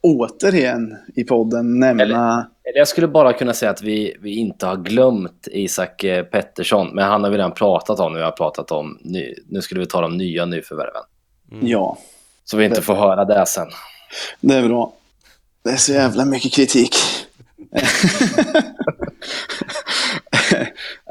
återigen 0.00 0.96
i 1.14 1.24
podden 1.24 1.78
nämna... 1.78 2.02
Eller 2.02 2.44
jag 2.74 2.88
skulle 2.88 3.08
bara 3.08 3.32
kunna 3.32 3.52
säga 3.52 3.70
att 3.70 3.82
vi, 3.82 4.16
vi 4.20 4.36
inte 4.36 4.66
har 4.66 4.76
glömt 4.76 5.48
Isak 5.52 6.04
eh, 6.04 6.24
Pettersson, 6.24 6.88
men 6.94 7.04
han 7.04 7.24
har 7.24 7.30
vi 7.30 7.36
redan 7.36 7.52
pratat 7.52 8.00
om 8.00 8.12
när 8.12 8.18
vi 8.18 8.24
har 8.24 8.32
pratat 8.32 8.70
om, 8.70 8.98
ny, 9.00 9.34
nu 9.48 9.62
skulle 9.62 9.80
vi 9.80 9.86
ta 9.86 10.00
de 10.00 10.16
nya 10.16 10.46
nyförvärven. 10.46 11.02
Mm. 11.52 11.66
Ja, 11.66 11.98
Så 12.44 12.56
vi 12.56 12.64
inte 12.64 12.82
får 12.82 12.94
höra 12.94 13.24
det 13.24 13.46
sen. 13.46 13.68
det 14.40 14.54
är 14.54 14.68
bra. 14.68 14.92
Det 15.62 15.70
är 15.70 15.76
så 15.76 15.92
jävla 15.92 16.24
mycket 16.24 16.52
kritik. 16.52 16.96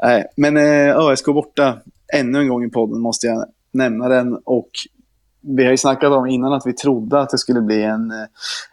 Nej, 0.02 0.26
men 0.36 0.56
eh, 0.56 0.96
ÖSK 0.96 1.26
borta 1.26 1.78
ännu 2.12 2.38
en 2.38 2.48
gång 2.48 2.64
i 2.64 2.70
podden 2.70 3.00
måste 3.00 3.26
jag 3.26 3.46
nämna 3.72 4.08
den. 4.08 4.34
Och 4.44 4.70
vi 5.40 5.64
har 5.64 5.70
ju 5.70 5.76
snackat 5.76 6.12
om 6.12 6.26
innan 6.26 6.52
att 6.52 6.66
vi 6.66 6.72
trodde 6.72 7.20
att 7.20 7.30
det 7.30 7.38
skulle 7.38 7.60
bli 7.60 7.82
en, 7.82 8.10
eh, 8.10 8.26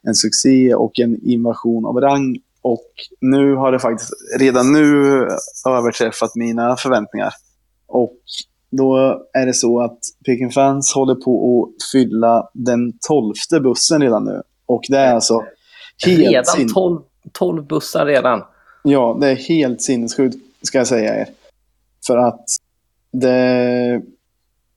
en 0.03 0.15
succé 0.15 0.75
och 0.75 0.99
en 0.99 1.19
invasion 1.23 1.85
av 1.85 2.01
rang. 2.01 2.37
Och 2.63 2.91
nu 3.21 3.55
har 3.55 3.71
det 3.71 3.79
faktiskt 3.79 4.11
redan 4.39 4.73
nu 4.73 5.27
överträffat 5.67 6.35
mina 6.35 6.75
förväntningar. 6.75 7.33
Och 7.87 8.17
då 8.71 9.21
är 9.33 9.45
det 9.45 9.53
så 9.53 9.81
att 9.81 9.99
Peking 10.25 10.51
Fans 10.51 10.93
håller 10.95 11.15
på 11.15 11.63
att 11.63 11.83
fylla 11.91 12.49
den 12.53 12.93
tolfte 13.07 13.59
bussen 13.59 14.01
redan 14.01 14.25
nu. 14.25 14.41
Och 14.65 14.83
det 14.89 14.97
är 14.97 15.13
alltså 15.13 15.43
helt 16.05 16.19
Redan 16.19 16.73
12, 16.73 17.01
12 17.31 17.67
bussar 17.67 18.05
redan. 18.05 18.41
Ja, 18.83 19.17
det 19.21 19.27
är 19.27 19.35
helt 19.35 19.81
sinnessjukt, 19.81 20.37
ska 20.61 20.77
jag 20.77 20.87
säga 20.87 21.21
er. 21.21 21.27
För 22.07 22.17
att 22.17 22.45
det... 23.11 24.01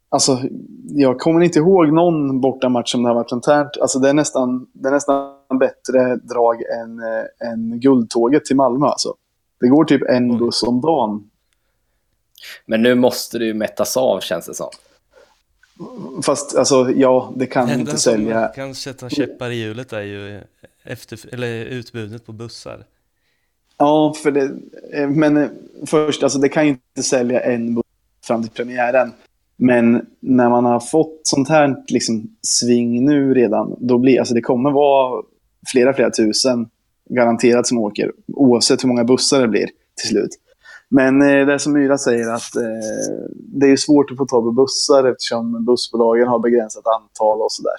Alltså, 0.08 0.40
jag 0.88 1.18
kommer 1.18 1.40
inte 1.40 1.58
ihåg 1.58 1.92
någon 1.92 2.40
bortamatch 2.40 2.92
som 2.92 3.02
det 3.02 3.08
har 3.08 3.14
varit 3.14 3.30
sånt 3.30 3.46
här. 3.46 3.70
Alltså, 3.80 3.98
det 3.98 4.08
är 4.08 4.14
nästan, 4.14 4.66
det 4.72 4.88
är 4.88 4.92
nästan 4.92 5.35
bättre 5.54 6.16
drag 6.16 6.62
än, 6.62 6.98
eh, 6.98 7.48
än 7.50 7.80
guldtåget 7.80 8.44
till 8.44 8.56
Malmö. 8.56 8.86
Alltså. 8.86 9.14
Det 9.60 9.68
går 9.68 9.84
typ 9.84 10.02
en 10.02 10.38
buss 10.38 10.62
om 10.62 10.80
dagen. 10.80 11.30
Men 12.66 12.82
nu 12.82 12.94
måste 12.94 13.38
det 13.38 13.44
ju 13.44 13.54
mättas 13.54 13.96
av 13.96 14.20
känns 14.20 14.46
det 14.46 14.54
som. 14.54 14.70
Fast, 16.22 16.56
alltså, 16.56 16.90
ja, 16.90 17.32
det 17.36 17.46
kan 17.46 17.68
Det 17.68 17.74
inte 17.74 17.98
sälja. 17.98 18.52
kan 18.54 18.74
sätta 18.74 19.08
käppar 19.08 19.50
i 19.50 19.54
hjulet 19.54 19.92
är 19.92 20.00
ju 20.02 20.40
efter, 20.84 21.34
eller 21.34 21.64
utbudet 21.64 22.26
på 22.26 22.32
bussar. 22.32 22.84
Ja, 23.78 24.14
för 24.22 24.30
det, 24.30 24.50
eh, 24.92 25.08
men 25.08 25.36
eh, 25.36 25.48
först, 25.86 26.22
alltså 26.22 26.38
det 26.38 26.48
kan 26.48 26.64
ju 26.64 26.70
inte 26.70 27.02
sälja 27.02 27.40
en 27.40 27.74
buss 27.74 27.84
fram 28.24 28.42
till 28.42 28.50
premiären. 28.52 29.12
Men 29.56 30.06
när 30.20 30.48
man 30.48 30.64
har 30.64 30.80
fått 30.80 31.20
sånt 31.22 31.48
här 31.48 31.84
liksom, 31.88 32.36
sving 32.42 33.04
nu 33.04 33.34
redan, 33.34 33.76
då 33.78 33.98
blir 33.98 34.18
alltså 34.18 34.34
det 34.34 34.40
kommer 34.40 34.70
vara 34.70 35.22
flera, 35.72 35.92
flera 35.94 36.10
tusen 36.10 36.68
garanterat 37.10 37.66
som 37.66 37.78
åker, 37.78 38.12
oavsett 38.32 38.84
hur 38.84 38.88
många 38.88 39.04
bussar 39.04 39.40
det 39.40 39.48
blir 39.48 39.66
till 40.00 40.08
slut. 40.08 40.30
Men 40.88 41.22
eh, 41.22 41.46
det 41.46 41.54
är 41.54 41.58
som 41.58 41.72
Myra 41.72 41.98
säger 41.98 42.28
att 42.34 42.56
eh, 42.56 42.62
det 43.38 43.66
är 43.66 43.76
svårt 43.76 44.10
att 44.10 44.16
få 44.16 44.26
tag 44.26 44.42
på 44.44 44.52
bussar 44.52 45.04
eftersom 45.04 45.64
bussbolagen 45.64 46.28
har 46.28 46.38
begränsat 46.38 46.82
antal 46.86 47.42
och 47.42 47.52
sådär. 47.52 47.76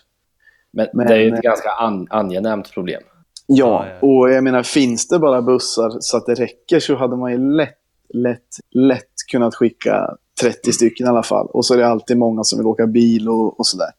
Men, 0.74 0.88
Men- 0.94 1.08
det 1.08 1.14
är 1.14 1.18
ju 1.20 1.34
ett 1.34 1.42
ganska 1.42 1.70
an, 1.70 2.08
angenämt 2.10 2.72
problem. 2.72 3.02
Ja, 3.50 3.86
och 4.02 4.30
jag 4.32 4.44
menar, 4.44 4.64
finns 4.64 5.08
det 5.08 5.20
bara 5.20 5.42
bussar 5.42 5.98
så 6.00 6.18
att 6.18 6.26
det 6.26 6.34
räcker 6.34 6.80
så 6.80 6.96
hade 6.96 7.16
man 7.16 7.32
ju 7.32 7.38
lätt, 7.38 7.78
lätt, 8.14 8.48
lätt 8.72 9.04
kunnat 9.32 9.56
skicka 9.56 10.18
30 10.42 10.72
stycken 10.74 11.06
i 11.06 11.10
alla 11.10 11.24
fall. 11.24 11.48
Och 11.48 11.66
så 11.66 11.74
är 11.74 11.78
det 11.78 11.88
alltid 11.88 12.18
många 12.18 12.44
som 12.44 12.60
vill 12.60 12.66
åka 12.68 12.88
bil 12.88 13.30
och, 13.30 13.60
och 13.60 13.68
sådär. 13.68 13.90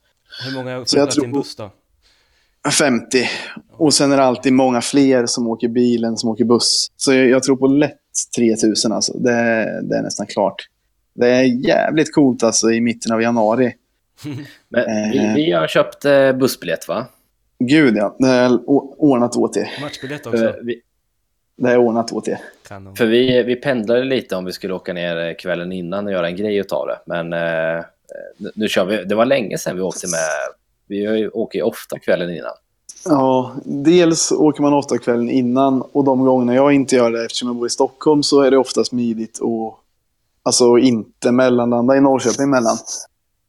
Hur 0.46 0.54
många 0.58 0.84
Så 0.84 0.96
jag 0.98 1.02
i 1.06 1.08
en 1.08 1.12
tror- 1.14 1.26
buss 1.32 1.56
då? 1.56 1.70
50. 2.70 3.18
Och 3.72 3.94
sen 3.94 4.12
är 4.12 4.16
det 4.16 4.22
alltid 4.22 4.52
många 4.52 4.80
fler 4.80 5.26
som 5.26 5.48
åker 5.48 5.68
bil 5.68 6.04
än 6.04 6.16
som 6.16 6.30
åker 6.30 6.44
buss. 6.44 6.86
Så 6.96 7.12
jag, 7.12 7.28
jag 7.28 7.42
tror 7.42 7.56
på 7.56 7.66
lätt 7.66 7.98
3000 8.36 8.92
alltså. 8.92 9.18
Det, 9.18 9.30
det 9.82 9.96
är 9.96 10.02
nästan 10.02 10.26
klart. 10.26 10.68
Det 11.14 11.28
är 11.30 11.42
jävligt 11.68 12.14
coolt 12.14 12.42
alltså 12.42 12.70
i 12.70 12.80
mitten 12.80 13.12
av 13.12 13.22
januari. 13.22 13.74
Men 14.68 14.84
Eh. 14.84 15.12
vi, 15.12 15.32
vi 15.44 15.52
har 15.52 15.66
köpt 15.66 16.04
eh, 16.04 16.32
bussbiljett 16.32 16.88
va? 16.88 17.06
Gud 17.58 17.96
ja, 17.96 18.16
det 18.18 18.28
är 18.28 18.52
å- 18.70 18.94
ordnat 18.98 19.36
åt 19.36 19.56
er. 19.56 19.70
Matchbiljett 19.80 20.26
också? 20.26 20.54
Vi, 20.62 20.80
Det 21.56 21.70
är 21.70 21.76
ordnat 21.78 22.12
åt 22.12 22.28
er. 22.28 22.38
Kanon. 22.68 22.96
för 22.96 23.06
vi, 23.06 23.42
vi 23.42 23.56
pendlade 23.56 24.04
lite 24.04 24.36
om 24.36 24.44
vi 24.44 24.52
skulle 24.52 24.74
åka 24.74 24.92
ner 24.92 25.28
eh, 25.28 25.34
kvällen 25.34 25.72
innan 25.72 26.06
och 26.06 26.12
göra 26.12 26.28
en 26.28 26.36
grej 26.36 26.56
utav 26.56 26.86
det. 26.86 26.98
Men 27.06 27.32
eh, 27.32 27.84
nu, 28.36 28.50
nu 28.54 28.68
kör 28.68 28.84
vi. 28.84 29.04
Det 29.04 29.14
var 29.14 29.24
länge 29.24 29.58
sedan 29.58 29.76
vi 29.76 29.82
åkte 29.82 30.06
med. 30.06 30.18
Vi 30.88 31.28
åker 31.28 31.58
ju 31.58 31.62
ofta 31.62 31.98
kvällen 31.98 32.30
innan. 32.30 32.52
Ja, 33.04 33.52
dels 33.64 34.32
åker 34.32 34.62
man 34.62 34.72
ofta 34.74 34.98
kvällen 34.98 35.30
innan 35.30 35.82
och 35.92 36.04
de 36.04 36.24
gångerna 36.24 36.54
jag 36.54 36.72
inte 36.72 36.96
gör 36.96 37.10
det 37.10 37.24
eftersom 37.24 37.48
jag 37.48 37.56
bor 37.56 37.66
i 37.66 37.70
Stockholm 37.70 38.22
så 38.22 38.40
är 38.40 38.50
det 38.50 38.58
ofta 38.58 38.84
smidigt 38.84 39.38
och 39.38 39.78
alltså 40.42 40.78
inte 40.78 41.32
mellanlanda 41.32 41.96
i 41.96 42.00
Norrköping 42.00 42.50
mellan. 42.50 42.76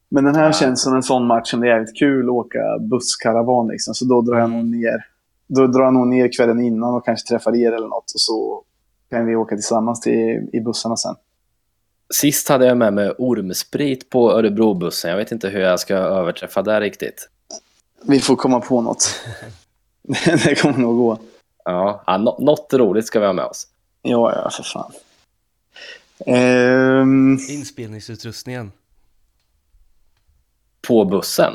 Men 0.09 0.23
den 0.23 0.35
här 0.35 0.45
Ja. 0.45 0.53
känns 0.53 0.81
som 0.81 0.95
en 0.95 1.03
sån 1.03 1.27
match 1.27 1.51
som 1.51 1.59
det 1.59 1.67
är 1.67 1.71
jävligt 1.71 1.97
kul 1.99 2.25
att 2.25 2.31
åka 2.31 2.59
busskaravan 2.79 3.67
liksom. 3.67 3.93
Så 3.93 4.05
då 4.05 4.21
drar 4.21 4.39
jag 4.39 4.49
nog 4.49 4.65
ner. 4.65 5.05
Då 5.47 5.67
drar 5.67 5.83
jag 5.83 5.93
nog 5.93 6.07
ner 6.07 6.29
kvällen 6.37 6.59
innan 6.59 6.93
och 6.95 7.05
kanske 7.05 7.27
träffar 7.27 7.55
er 7.55 7.71
eller 7.71 7.87
något 7.87 8.03
och 8.13 8.21
så 8.21 8.63
kan 9.09 9.25
vi 9.25 9.35
åka 9.35 9.55
tillsammans 9.55 9.99
till, 10.01 10.49
i 10.53 10.59
bussarna 10.59 10.97
sen. 10.97 11.15
Sist 12.13 12.49
hade 12.49 12.65
jag 12.65 12.77
med 12.77 12.93
mig 12.93 13.11
ormsprit 13.17 14.09
på 14.09 14.31
Örebrobussen. 14.31 15.09
Jag 15.11 15.17
vet 15.17 15.31
inte 15.31 15.49
hur 15.49 15.59
jag 15.61 15.79
ska 15.79 15.95
överträffa 15.95 16.61
det 16.61 16.79
riktigt. 16.81 17.29
Vi 18.01 18.19
får 18.19 18.35
komma 18.35 18.59
på 18.61 18.81
något. 18.81 19.15
det 20.25 20.61
kommer 20.61 20.77
nog 20.77 20.97
gå. 20.97 21.19
Ja, 21.65 22.03
ja, 22.07 22.17
nå- 22.17 22.37
något 22.39 22.73
roligt 22.73 23.07
ska 23.07 23.19
vi 23.19 23.25
ha 23.25 23.33
med 23.33 23.45
oss. 23.45 23.67
Ja, 24.01 24.33
ja, 24.43 24.49
för 24.49 24.63
fan. 24.63 24.91
Ehm, 26.25 27.37
Inspelningsutrustningen. 27.49 28.71
På 30.87 31.05
bussen. 31.05 31.53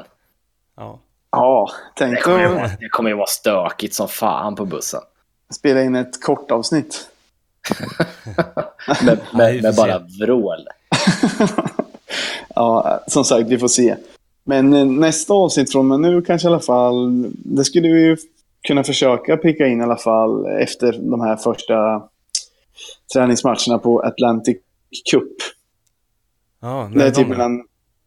Ja. 0.77 0.99
ja, 1.31 1.71
Det 1.97 2.05
tänk 2.05 2.23
kommer, 2.23 2.39
ju 2.41 2.47
att 2.47 2.55
vara, 2.55 2.71
det 2.81 2.89
kommer 2.89 3.11
ju 3.11 3.17
vara 3.17 3.27
stökigt 3.27 3.95
som 3.95 4.09
fan 4.09 4.55
på 4.57 4.65
bussen. 4.65 5.01
spela 5.55 5.83
in 5.83 5.95
ett 5.95 6.23
kort 6.23 6.51
avsnitt. 6.51 7.11
med, 9.05 9.19
med, 9.35 9.63
med 9.63 9.75
bara 9.75 9.99
vrål. 10.21 10.59
ja, 12.55 13.01
som 13.07 13.25
sagt, 13.25 13.49
vi 13.49 13.59
får 13.59 13.69
se. 13.69 13.97
Men 14.45 14.73
eh, 14.75 14.85
nästa 14.85 15.35
avsnitt 15.35 15.73
från 15.73 15.93
och 15.93 16.01
nu 16.01 16.23
kanske 16.23 16.49
i 16.49 16.51
alla 16.51 16.61
fall, 16.61 17.25
det 17.33 17.65
skulle 17.65 17.89
vi 17.89 18.03
ju 18.03 18.17
kunna 18.69 18.85
försöka 18.85 19.37
pricka 19.37 19.67
in 19.67 19.81
i 19.81 19.83
alla 19.85 19.97
fall 19.97 20.47
efter 20.47 20.93
de 20.93 21.21
här 21.21 21.37
första 21.37 22.03
träningsmatcherna 23.15 23.79
på 23.79 24.01
Atlantic 24.01 24.57
Cup. 25.11 25.33
Ja, 26.61 26.91
Det 26.95 27.05
är 27.07 27.11
typ 27.11 27.29
mellan 27.29 27.65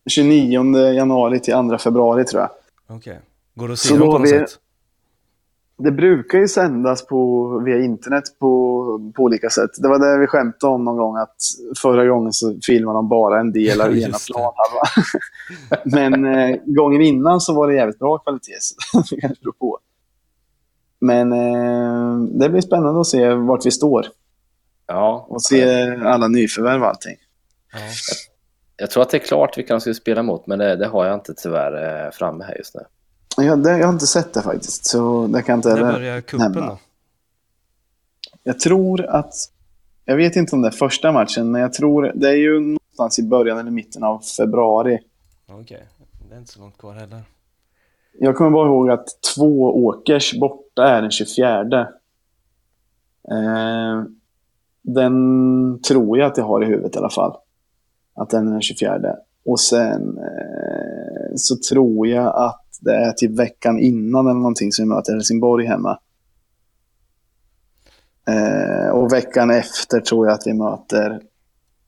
29 0.10 0.78
januari 0.93 1.39
till 1.39 1.53
2 1.53 1.78
februari 1.78 2.26
tror 2.26 2.41
jag. 2.41 2.49
Okej. 2.97 3.20
Går 3.55 3.68
det 3.68 3.74
att 3.74 3.80
Så 3.80 3.88
se 3.88 3.93
dem 3.97 4.08
på 4.12 4.18
något 4.18 4.28
vi- 4.28 4.30
sätt? 4.30 4.60
Det 5.78 5.91
brukar 5.91 6.38
ju 6.38 6.47
sändas 6.47 7.07
på, 7.07 7.49
via 7.59 7.80
internet 7.80 8.23
på, 8.39 9.13
på 9.15 9.23
olika 9.23 9.49
sätt. 9.49 9.69
Det 9.78 9.88
var 9.88 9.99
det 9.99 10.19
vi 10.19 10.28
skämtade 10.28 10.73
om 10.73 10.84
någon 10.84 10.97
gång, 10.97 11.17
att 11.17 11.36
förra 11.82 12.05
gången 12.05 12.34
så 12.34 12.59
filmade 12.65 12.97
de 12.97 13.09
bara 13.09 13.39
en 13.39 13.51
del 13.51 13.82
av 13.82 13.97
ena 13.97 14.17
planhalvan. 14.28 14.88
Men 15.84 16.36
eh, 16.36 16.55
gången 16.65 17.01
innan 17.01 17.41
så 17.41 17.53
var 17.53 17.67
det 17.67 17.75
jävligt 17.75 17.99
bra 17.99 18.17
kvalitet, 18.17 18.57
så 18.59 18.75
det 19.15 19.21
kanske 19.21 19.41
beror 19.41 19.53
på. 19.53 19.80
Men 20.99 21.34
eh, 21.34 22.19
det 22.39 22.49
blir 22.49 22.61
spännande 22.61 22.99
att 23.01 23.07
se 23.07 23.34
vart 23.34 23.65
vi 23.65 23.71
står 23.71 24.05
Ja, 24.88 25.25
och 25.30 25.41
se 25.41 25.89
alla 26.03 26.28
nyförvärv 26.28 26.82
och 26.82 26.88
allting. 26.88 27.15
Ja. 27.73 27.80
jag 28.78 28.89
tror 28.89 29.03
att 29.03 29.09
det 29.09 29.17
är 29.17 29.25
klart 29.28 29.57
vilka 29.57 29.73
de 29.73 29.82
ska 29.82 29.93
spela 29.93 30.23
mot, 30.23 30.47
men 30.47 30.59
det, 30.59 30.75
det 30.75 30.88
har 30.88 31.05
jag 31.05 31.13
inte 31.13 31.34
tyvärr 31.34 32.05
eh, 32.05 32.11
framme 32.11 32.43
här 32.43 32.57
just 32.57 32.75
nu. 32.75 32.82
Jag, 33.38 33.63
det, 33.63 33.77
jag 33.77 33.88
har 33.88 33.93
inte 33.93 34.07
sett 34.07 34.33
det 34.33 34.41
faktiskt, 34.41 34.85
så 34.85 35.27
det 35.27 35.41
kan 35.41 35.53
jag 35.53 35.57
inte 35.57 35.83
När 35.83 35.93
börjar 35.93 36.38
nämna. 36.38 36.67
då? 36.67 36.79
Jag 38.43 38.59
tror 38.59 39.05
att... 39.05 39.33
Jag 40.05 40.15
vet 40.15 40.35
inte 40.35 40.55
om 40.55 40.61
det 40.61 40.67
är 40.67 40.71
första 40.71 41.11
matchen, 41.11 41.51
men 41.51 41.61
jag 41.61 41.73
tror 41.73 42.11
det 42.15 42.29
är 42.29 42.35
ju 42.35 42.59
någonstans 42.59 43.19
i 43.19 43.23
början 43.23 43.57
eller 43.57 43.71
mitten 43.71 44.03
av 44.03 44.19
februari. 44.19 44.99
Okej, 45.47 45.85
det 46.29 46.35
är 46.35 46.39
inte 46.39 46.51
så 46.51 46.59
långt 46.59 46.77
kvar 46.77 46.93
heller. 46.93 47.21
Jag 48.19 48.35
kommer 48.35 48.51
bara 48.51 48.67
ihåg 48.67 48.89
att 48.89 49.07
två 49.35 49.85
åkers 49.85 50.39
borta 50.39 50.88
är 50.88 51.01
den 51.01 51.11
24. 51.11 51.88
Eh, 53.31 54.03
den 54.81 55.81
tror 55.88 56.17
jag 56.17 56.31
att 56.31 56.38
jag 56.38 56.45
har 56.45 56.63
i 56.63 56.65
huvudet 56.65 56.95
i 56.95 56.97
alla 56.97 57.09
fall. 57.09 57.38
Att 58.15 58.29
den 58.29 58.47
är 58.47 58.51
den 58.51 58.61
24. 58.61 59.15
Och 59.45 59.59
sen 59.59 60.17
eh, 60.17 61.35
så 61.35 61.55
tror 61.69 62.07
jag 62.07 62.35
att 62.35 62.66
det 62.80 62.95
är 62.95 63.11
till 63.11 63.36
veckan 63.36 63.80
innan 63.80 64.28
eller 64.28 64.39
någonting 64.39 64.71
som 64.71 64.86
vi 64.86 64.89
möter 64.89 65.13
Helsingborg 65.13 65.65
hemma. 65.65 65.99
Eh, 68.28 68.89
och 68.89 69.13
veckan 69.13 69.51
efter 69.51 69.99
tror 69.99 70.28
jag 70.28 70.34
att 70.34 70.47
vi 70.47 70.53
möter 70.53 71.21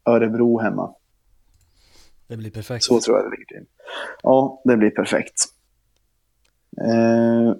Örebro 0.05 0.59
hemma. 0.59 0.93
Det 2.27 2.37
blir 2.37 2.51
perfekt. 2.51 2.83
Så 2.83 2.99
tror 2.99 3.17
jag 3.17 3.25
det 3.25 3.29
ligger 3.31 3.45
till. 3.45 3.65
Ja, 4.23 4.61
det 4.63 4.77
blir 4.77 4.89
perfekt. 4.89 5.45
Eh, 6.81 7.53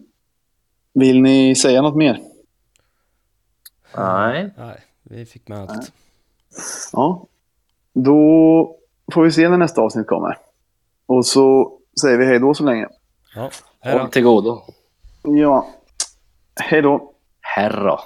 vill 0.94 1.22
ni 1.22 1.56
säga 1.56 1.82
något 1.82 1.96
mer? 1.96 2.22
Nej. 3.98 4.54
Nej, 4.58 4.80
vi 5.04 5.26
fick 5.26 5.48
med 5.48 5.60
allt. 5.60 5.92
Ja. 6.94 7.28
Då 7.94 8.76
får 9.14 9.24
vi 9.24 9.32
se 9.32 9.50
när 9.50 9.58
nästa 9.58 9.82
avsnitt 9.82 10.08
kommer. 10.08 10.38
Och 11.06 11.26
så 11.26 11.78
säger 12.02 12.18
vi 12.18 12.26
hej 12.26 12.40
då 12.40 12.54
så 12.54 12.64
länge. 12.64 12.88
Ja, 13.36 13.50
hej 13.82 13.94
då. 13.94 14.00
Håll 14.00 14.12
till 14.12 14.24
godo. 14.24 14.62
Ja, 15.24 15.68
hej 16.62 16.82
då. 16.82 17.14
Herra. 17.42 18.00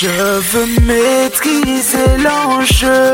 Je 0.00 0.40
veux 0.52 0.80
maîtriser 0.86 2.18
l'enjeu. 2.18 3.12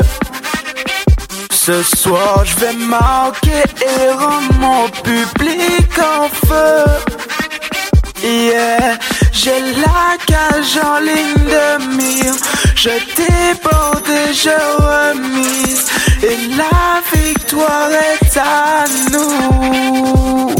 Ce 1.49 1.81
soir, 1.81 2.45
je 2.45 2.55
vais 2.57 2.73
marquer 2.73 3.63
et 3.81 4.11
rendre 4.11 4.53
mon 4.59 4.87
public 5.03 5.97
en 5.97 6.29
feu. 6.29 7.14
Yeah, 8.25 8.97
j'ai 9.31 9.61
la 9.85 10.17
cage 10.25 10.79
en 10.83 10.97
ligne 10.99 11.45
de 11.45 11.95
mire. 11.95 12.33
Je 12.75 12.89
déborde 13.15 14.09
et 14.09 14.33
je 14.33 14.49
remise. 14.81 15.85
Et 16.23 16.37
la 16.57 17.01
victoire 17.13 17.91
est 17.91 18.37
à 18.37 18.85
nous 19.11 20.55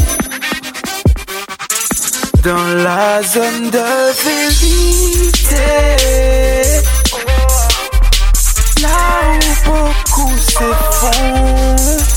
dans 2.44 2.68
la 2.84 3.20
zone 3.24 3.70
de 3.70 4.12
vérité. 4.24 5.56
Là 8.80 8.88
où 9.34 9.70
beaucoup 9.70 10.36
s'effondrent. 10.38 12.15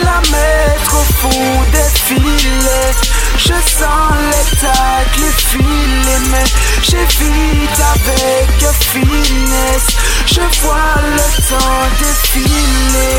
la 0.03 0.19
mettre 0.31 0.95
au 0.95 1.03
fond 1.13 1.63
des 1.71 1.89
filets. 2.05 3.18
Je 3.41 3.53
sens 3.53 4.13
les 4.31 4.57
tacles 4.59 5.31
filer, 5.37 6.19
mais 6.29 6.43
j'évite 6.83 7.79
avec 7.95 8.49
finesse. 8.91 9.89
Je 10.25 10.41
vois 10.61 10.95
le 11.17 11.27
temps 11.49 11.87
défiler, 11.99 13.15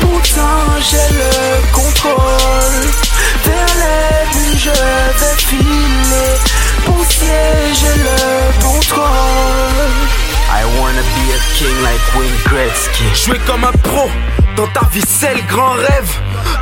pourtant 0.00 0.64
j'ai 0.80 1.08
le 1.14 1.72
contrôle. 1.72 2.80
Vers 3.44 3.72
les 3.82 4.24
buts 4.32 4.58
je 4.58 4.70
vais 4.70 5.36
filer, 5.36 6.32
pour 6.86 7.04
siéger 7.04 7.94
le 7.98 8.62
contrôle. 8.64 9.06
I 10.50 10.64
wanna 10.80 11.02
be 11.14 11.24
a 11.30 11.38
king 11.54 11.82
like 11.82 12.00
Wayne 12.16 12.38
Gretzky. 12.46 13.04
Jouer 13.14 13.40
comme 13.46 13.64
un 13.64 13.72
pro, 13.82 14.08
dans 14.56 14.66
ta 14.68 14.86
vie 14.92 15.04
c'est 15.06 15.34
le 15.34 15.42
grand 15.42 15.72
rêve 15.72 16.10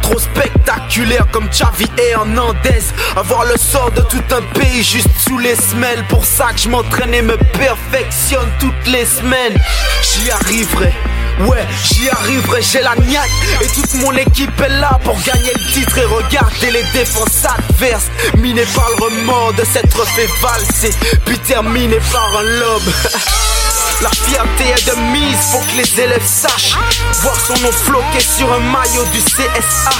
Trop 0.06 0.20
spectaculaire 0.20 1.26
comme 1.32 1.48
Xavi 1.48 1.84
et 1.98 2.10
Hernandez. 2.10 2.84
Avoir 3.16 3.44
le 3.44 3.56
sort 3.56 3.90
de 3.90 4.02
tout 4.02 4.22
un 4.30 4.42
pays 4.56 4.84
juste 4.84 5.08
sous 5.26 5.36
les 5.38 5.56
semelles. 5.56 6.04
Pour 6.08 6.24
ça 6.24 6.52
que 6.52 6.60
je 6.60 6.68
m'entraîne 6.68 7.12
et 7.12 7.22
me 7.22 7.36
perfectionne 7.36 8.48
toutes 8.60 8.86
les 8.86 9.04
semaines. 9.04 9.58
J'y 10.02 10.30
arriverai 10.30 10.92
Ouais, 11.40 11.66
j'y 11.82 12.08
arriverai, 12.08 12.62
j'ai 12.62 12.80
la 12.80 12.94
niaque 12.96 13.28
Et 13.60 13.66
toute 13.66 13.94
mon 13.94 14.12
équipe 14.12 14.58
est 14.58 14.80
là 14.80 14.98
pour 15.02 15.20
gagner 15.22 15.52
le 15.52 15.72
titre. 15.72 15.98
Et 15.98 16.04
regarder 16.04 16.70
les 16.70 16.84
défenses 16.92 17.44
adverses. 17.44 18.06
Minés 18.36 18.64
par 18.76 18.88
le 18.90 19.04
remords 19.04 19.54
de 19.54 19.64
s'être 19.64 20.06
fait 20.06 20.28
valser. 20.40 20.94
Puis 21.24 21.38
terminé 21.40 21.98
par 22.12 22.38
un 22.38 22.42
lobe 22.42 22.82
La 24.02 24.10
fierté 24.10 24.64
est 24.68 24.86
de 24.86 24.94
mise, 25.12 25.38
faut 25.50 25.60
que 25.60 25.76
les 25.76 26.00
élèves 26.00 26.26
sachent. 26.26 26.76
Voir 27.22 27.34
son 27.40 27.54
nom 27.62 27.72
floquer 27.72 28.20
sur 28.20 28.52
un 28.52 28.60
maillot 28.60 29.04
du 29.12 29.20
CSA. 29.20 29.90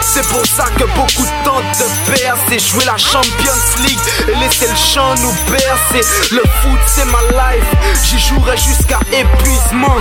C'est 0.00 0.26
pour 0.28 0.44
ça 0.46 0.64
que 0.78 0.84
beaucoup 0.84 1.26
tentent 1.44 1.78
de 1.78 2.10
percer 2.10 2.58
Jouer 2.58 2.84
la 2.84 2.96
Champions 2.96 3.82
League. 3.84 3.98
Et 4.28 4.34
laisser 4.36 4.68
le 4.68 4.76
champ 4.76 5.14
nous 5.20 5.32
bercer. 5.50 6.06
Le 6.30 6.42
foot 6.60 6.80
c'est 6.86 7.04
ma 7.06 7.20
life, 7.22 7.64
j'y 8.04 8.18
jouerai 8.18 8.56
jusqu'à 8.56 9.00
épuisement. 9.10 9.98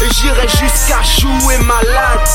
Et 0.00 0.08
j'irai 0.14 0.48
jusqu'à 0.48 1.02
jouer 1.20 1.58
malade. 1.58 2.28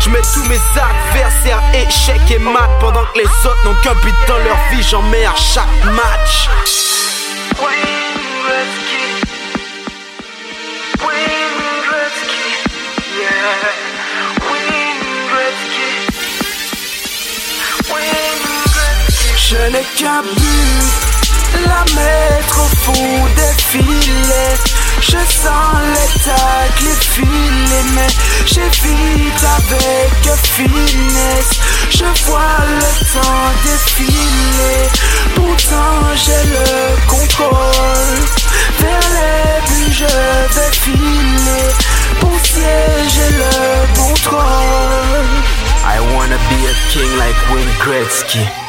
Je 0.00 0.08
mets 0.08 0.22
tous 0.32 0.44
mes 0.48 0.60
adversaires 0.74 1.62
échec 1.74 2.20
et 2.30 2.38
mat 2.38 2.70
Pendant 2.80 3.04
que 3.12 3.18
les 3.18 3.24
autres 3.24 3.64
n'ont 3.64 3.74
qu'un 3.82 3.94
but 3.94 4.14
dans 4.26 4.38
leur 4.38 4.58
vie. 4.70 4.82
J'en 4.82 5.02
mets 5.02 5.26
à 5.26 5.34
chaque 5.36 5.84
match 5.84 6.48
Je 19.52 19.70
n'ai 19.70 19.84
qu'un 19.98 20.22
but, 20.22 21.66
la 21.66 21.84
mettre 21.94 22.58
au 22.58 22.68
fond 22.84 23.26
des 23.36 23.54
filets. 23.68 24.56
Je 24.98 25.18
sens 25.42 25.76
les 25.94 26.20
tacles, 26.24 26.84
les 26.84 27.00
filets, 27.12 27.88
mais 27.94 28.06
j'évite 28.46 29.44
avec 29.58 29.92
finesse. 30.56 31.52
Je 31.90 32.04
vois 32.24 32.64
le 32.80 32.92
temps 33.12 33.52
défiler, 33.66 34.88
pourtant 35.34 36.00
j'ai 36.14 36.44
le 36.48 37.06
contrôle. 37.06 38.20
Vers 38.80 39.06
les 39.18 39.60
buts, 39.68 39.92
je 39.92 40.04
vais 40.54 40.72
filer, 40.72 41.68
pour 42.20 42.38
j'ai 43.12 43.30
le 43.36 44.00
contrôle. 44.00 45.28
I 45.84 46.00
wanna 46.14 46.38
be 46.48 46.58
a 46.64 46.74
king 46.88 47.18
like 47.18 47.36
Wayne 47.52 47.68
Gretzky. 47.80 48.61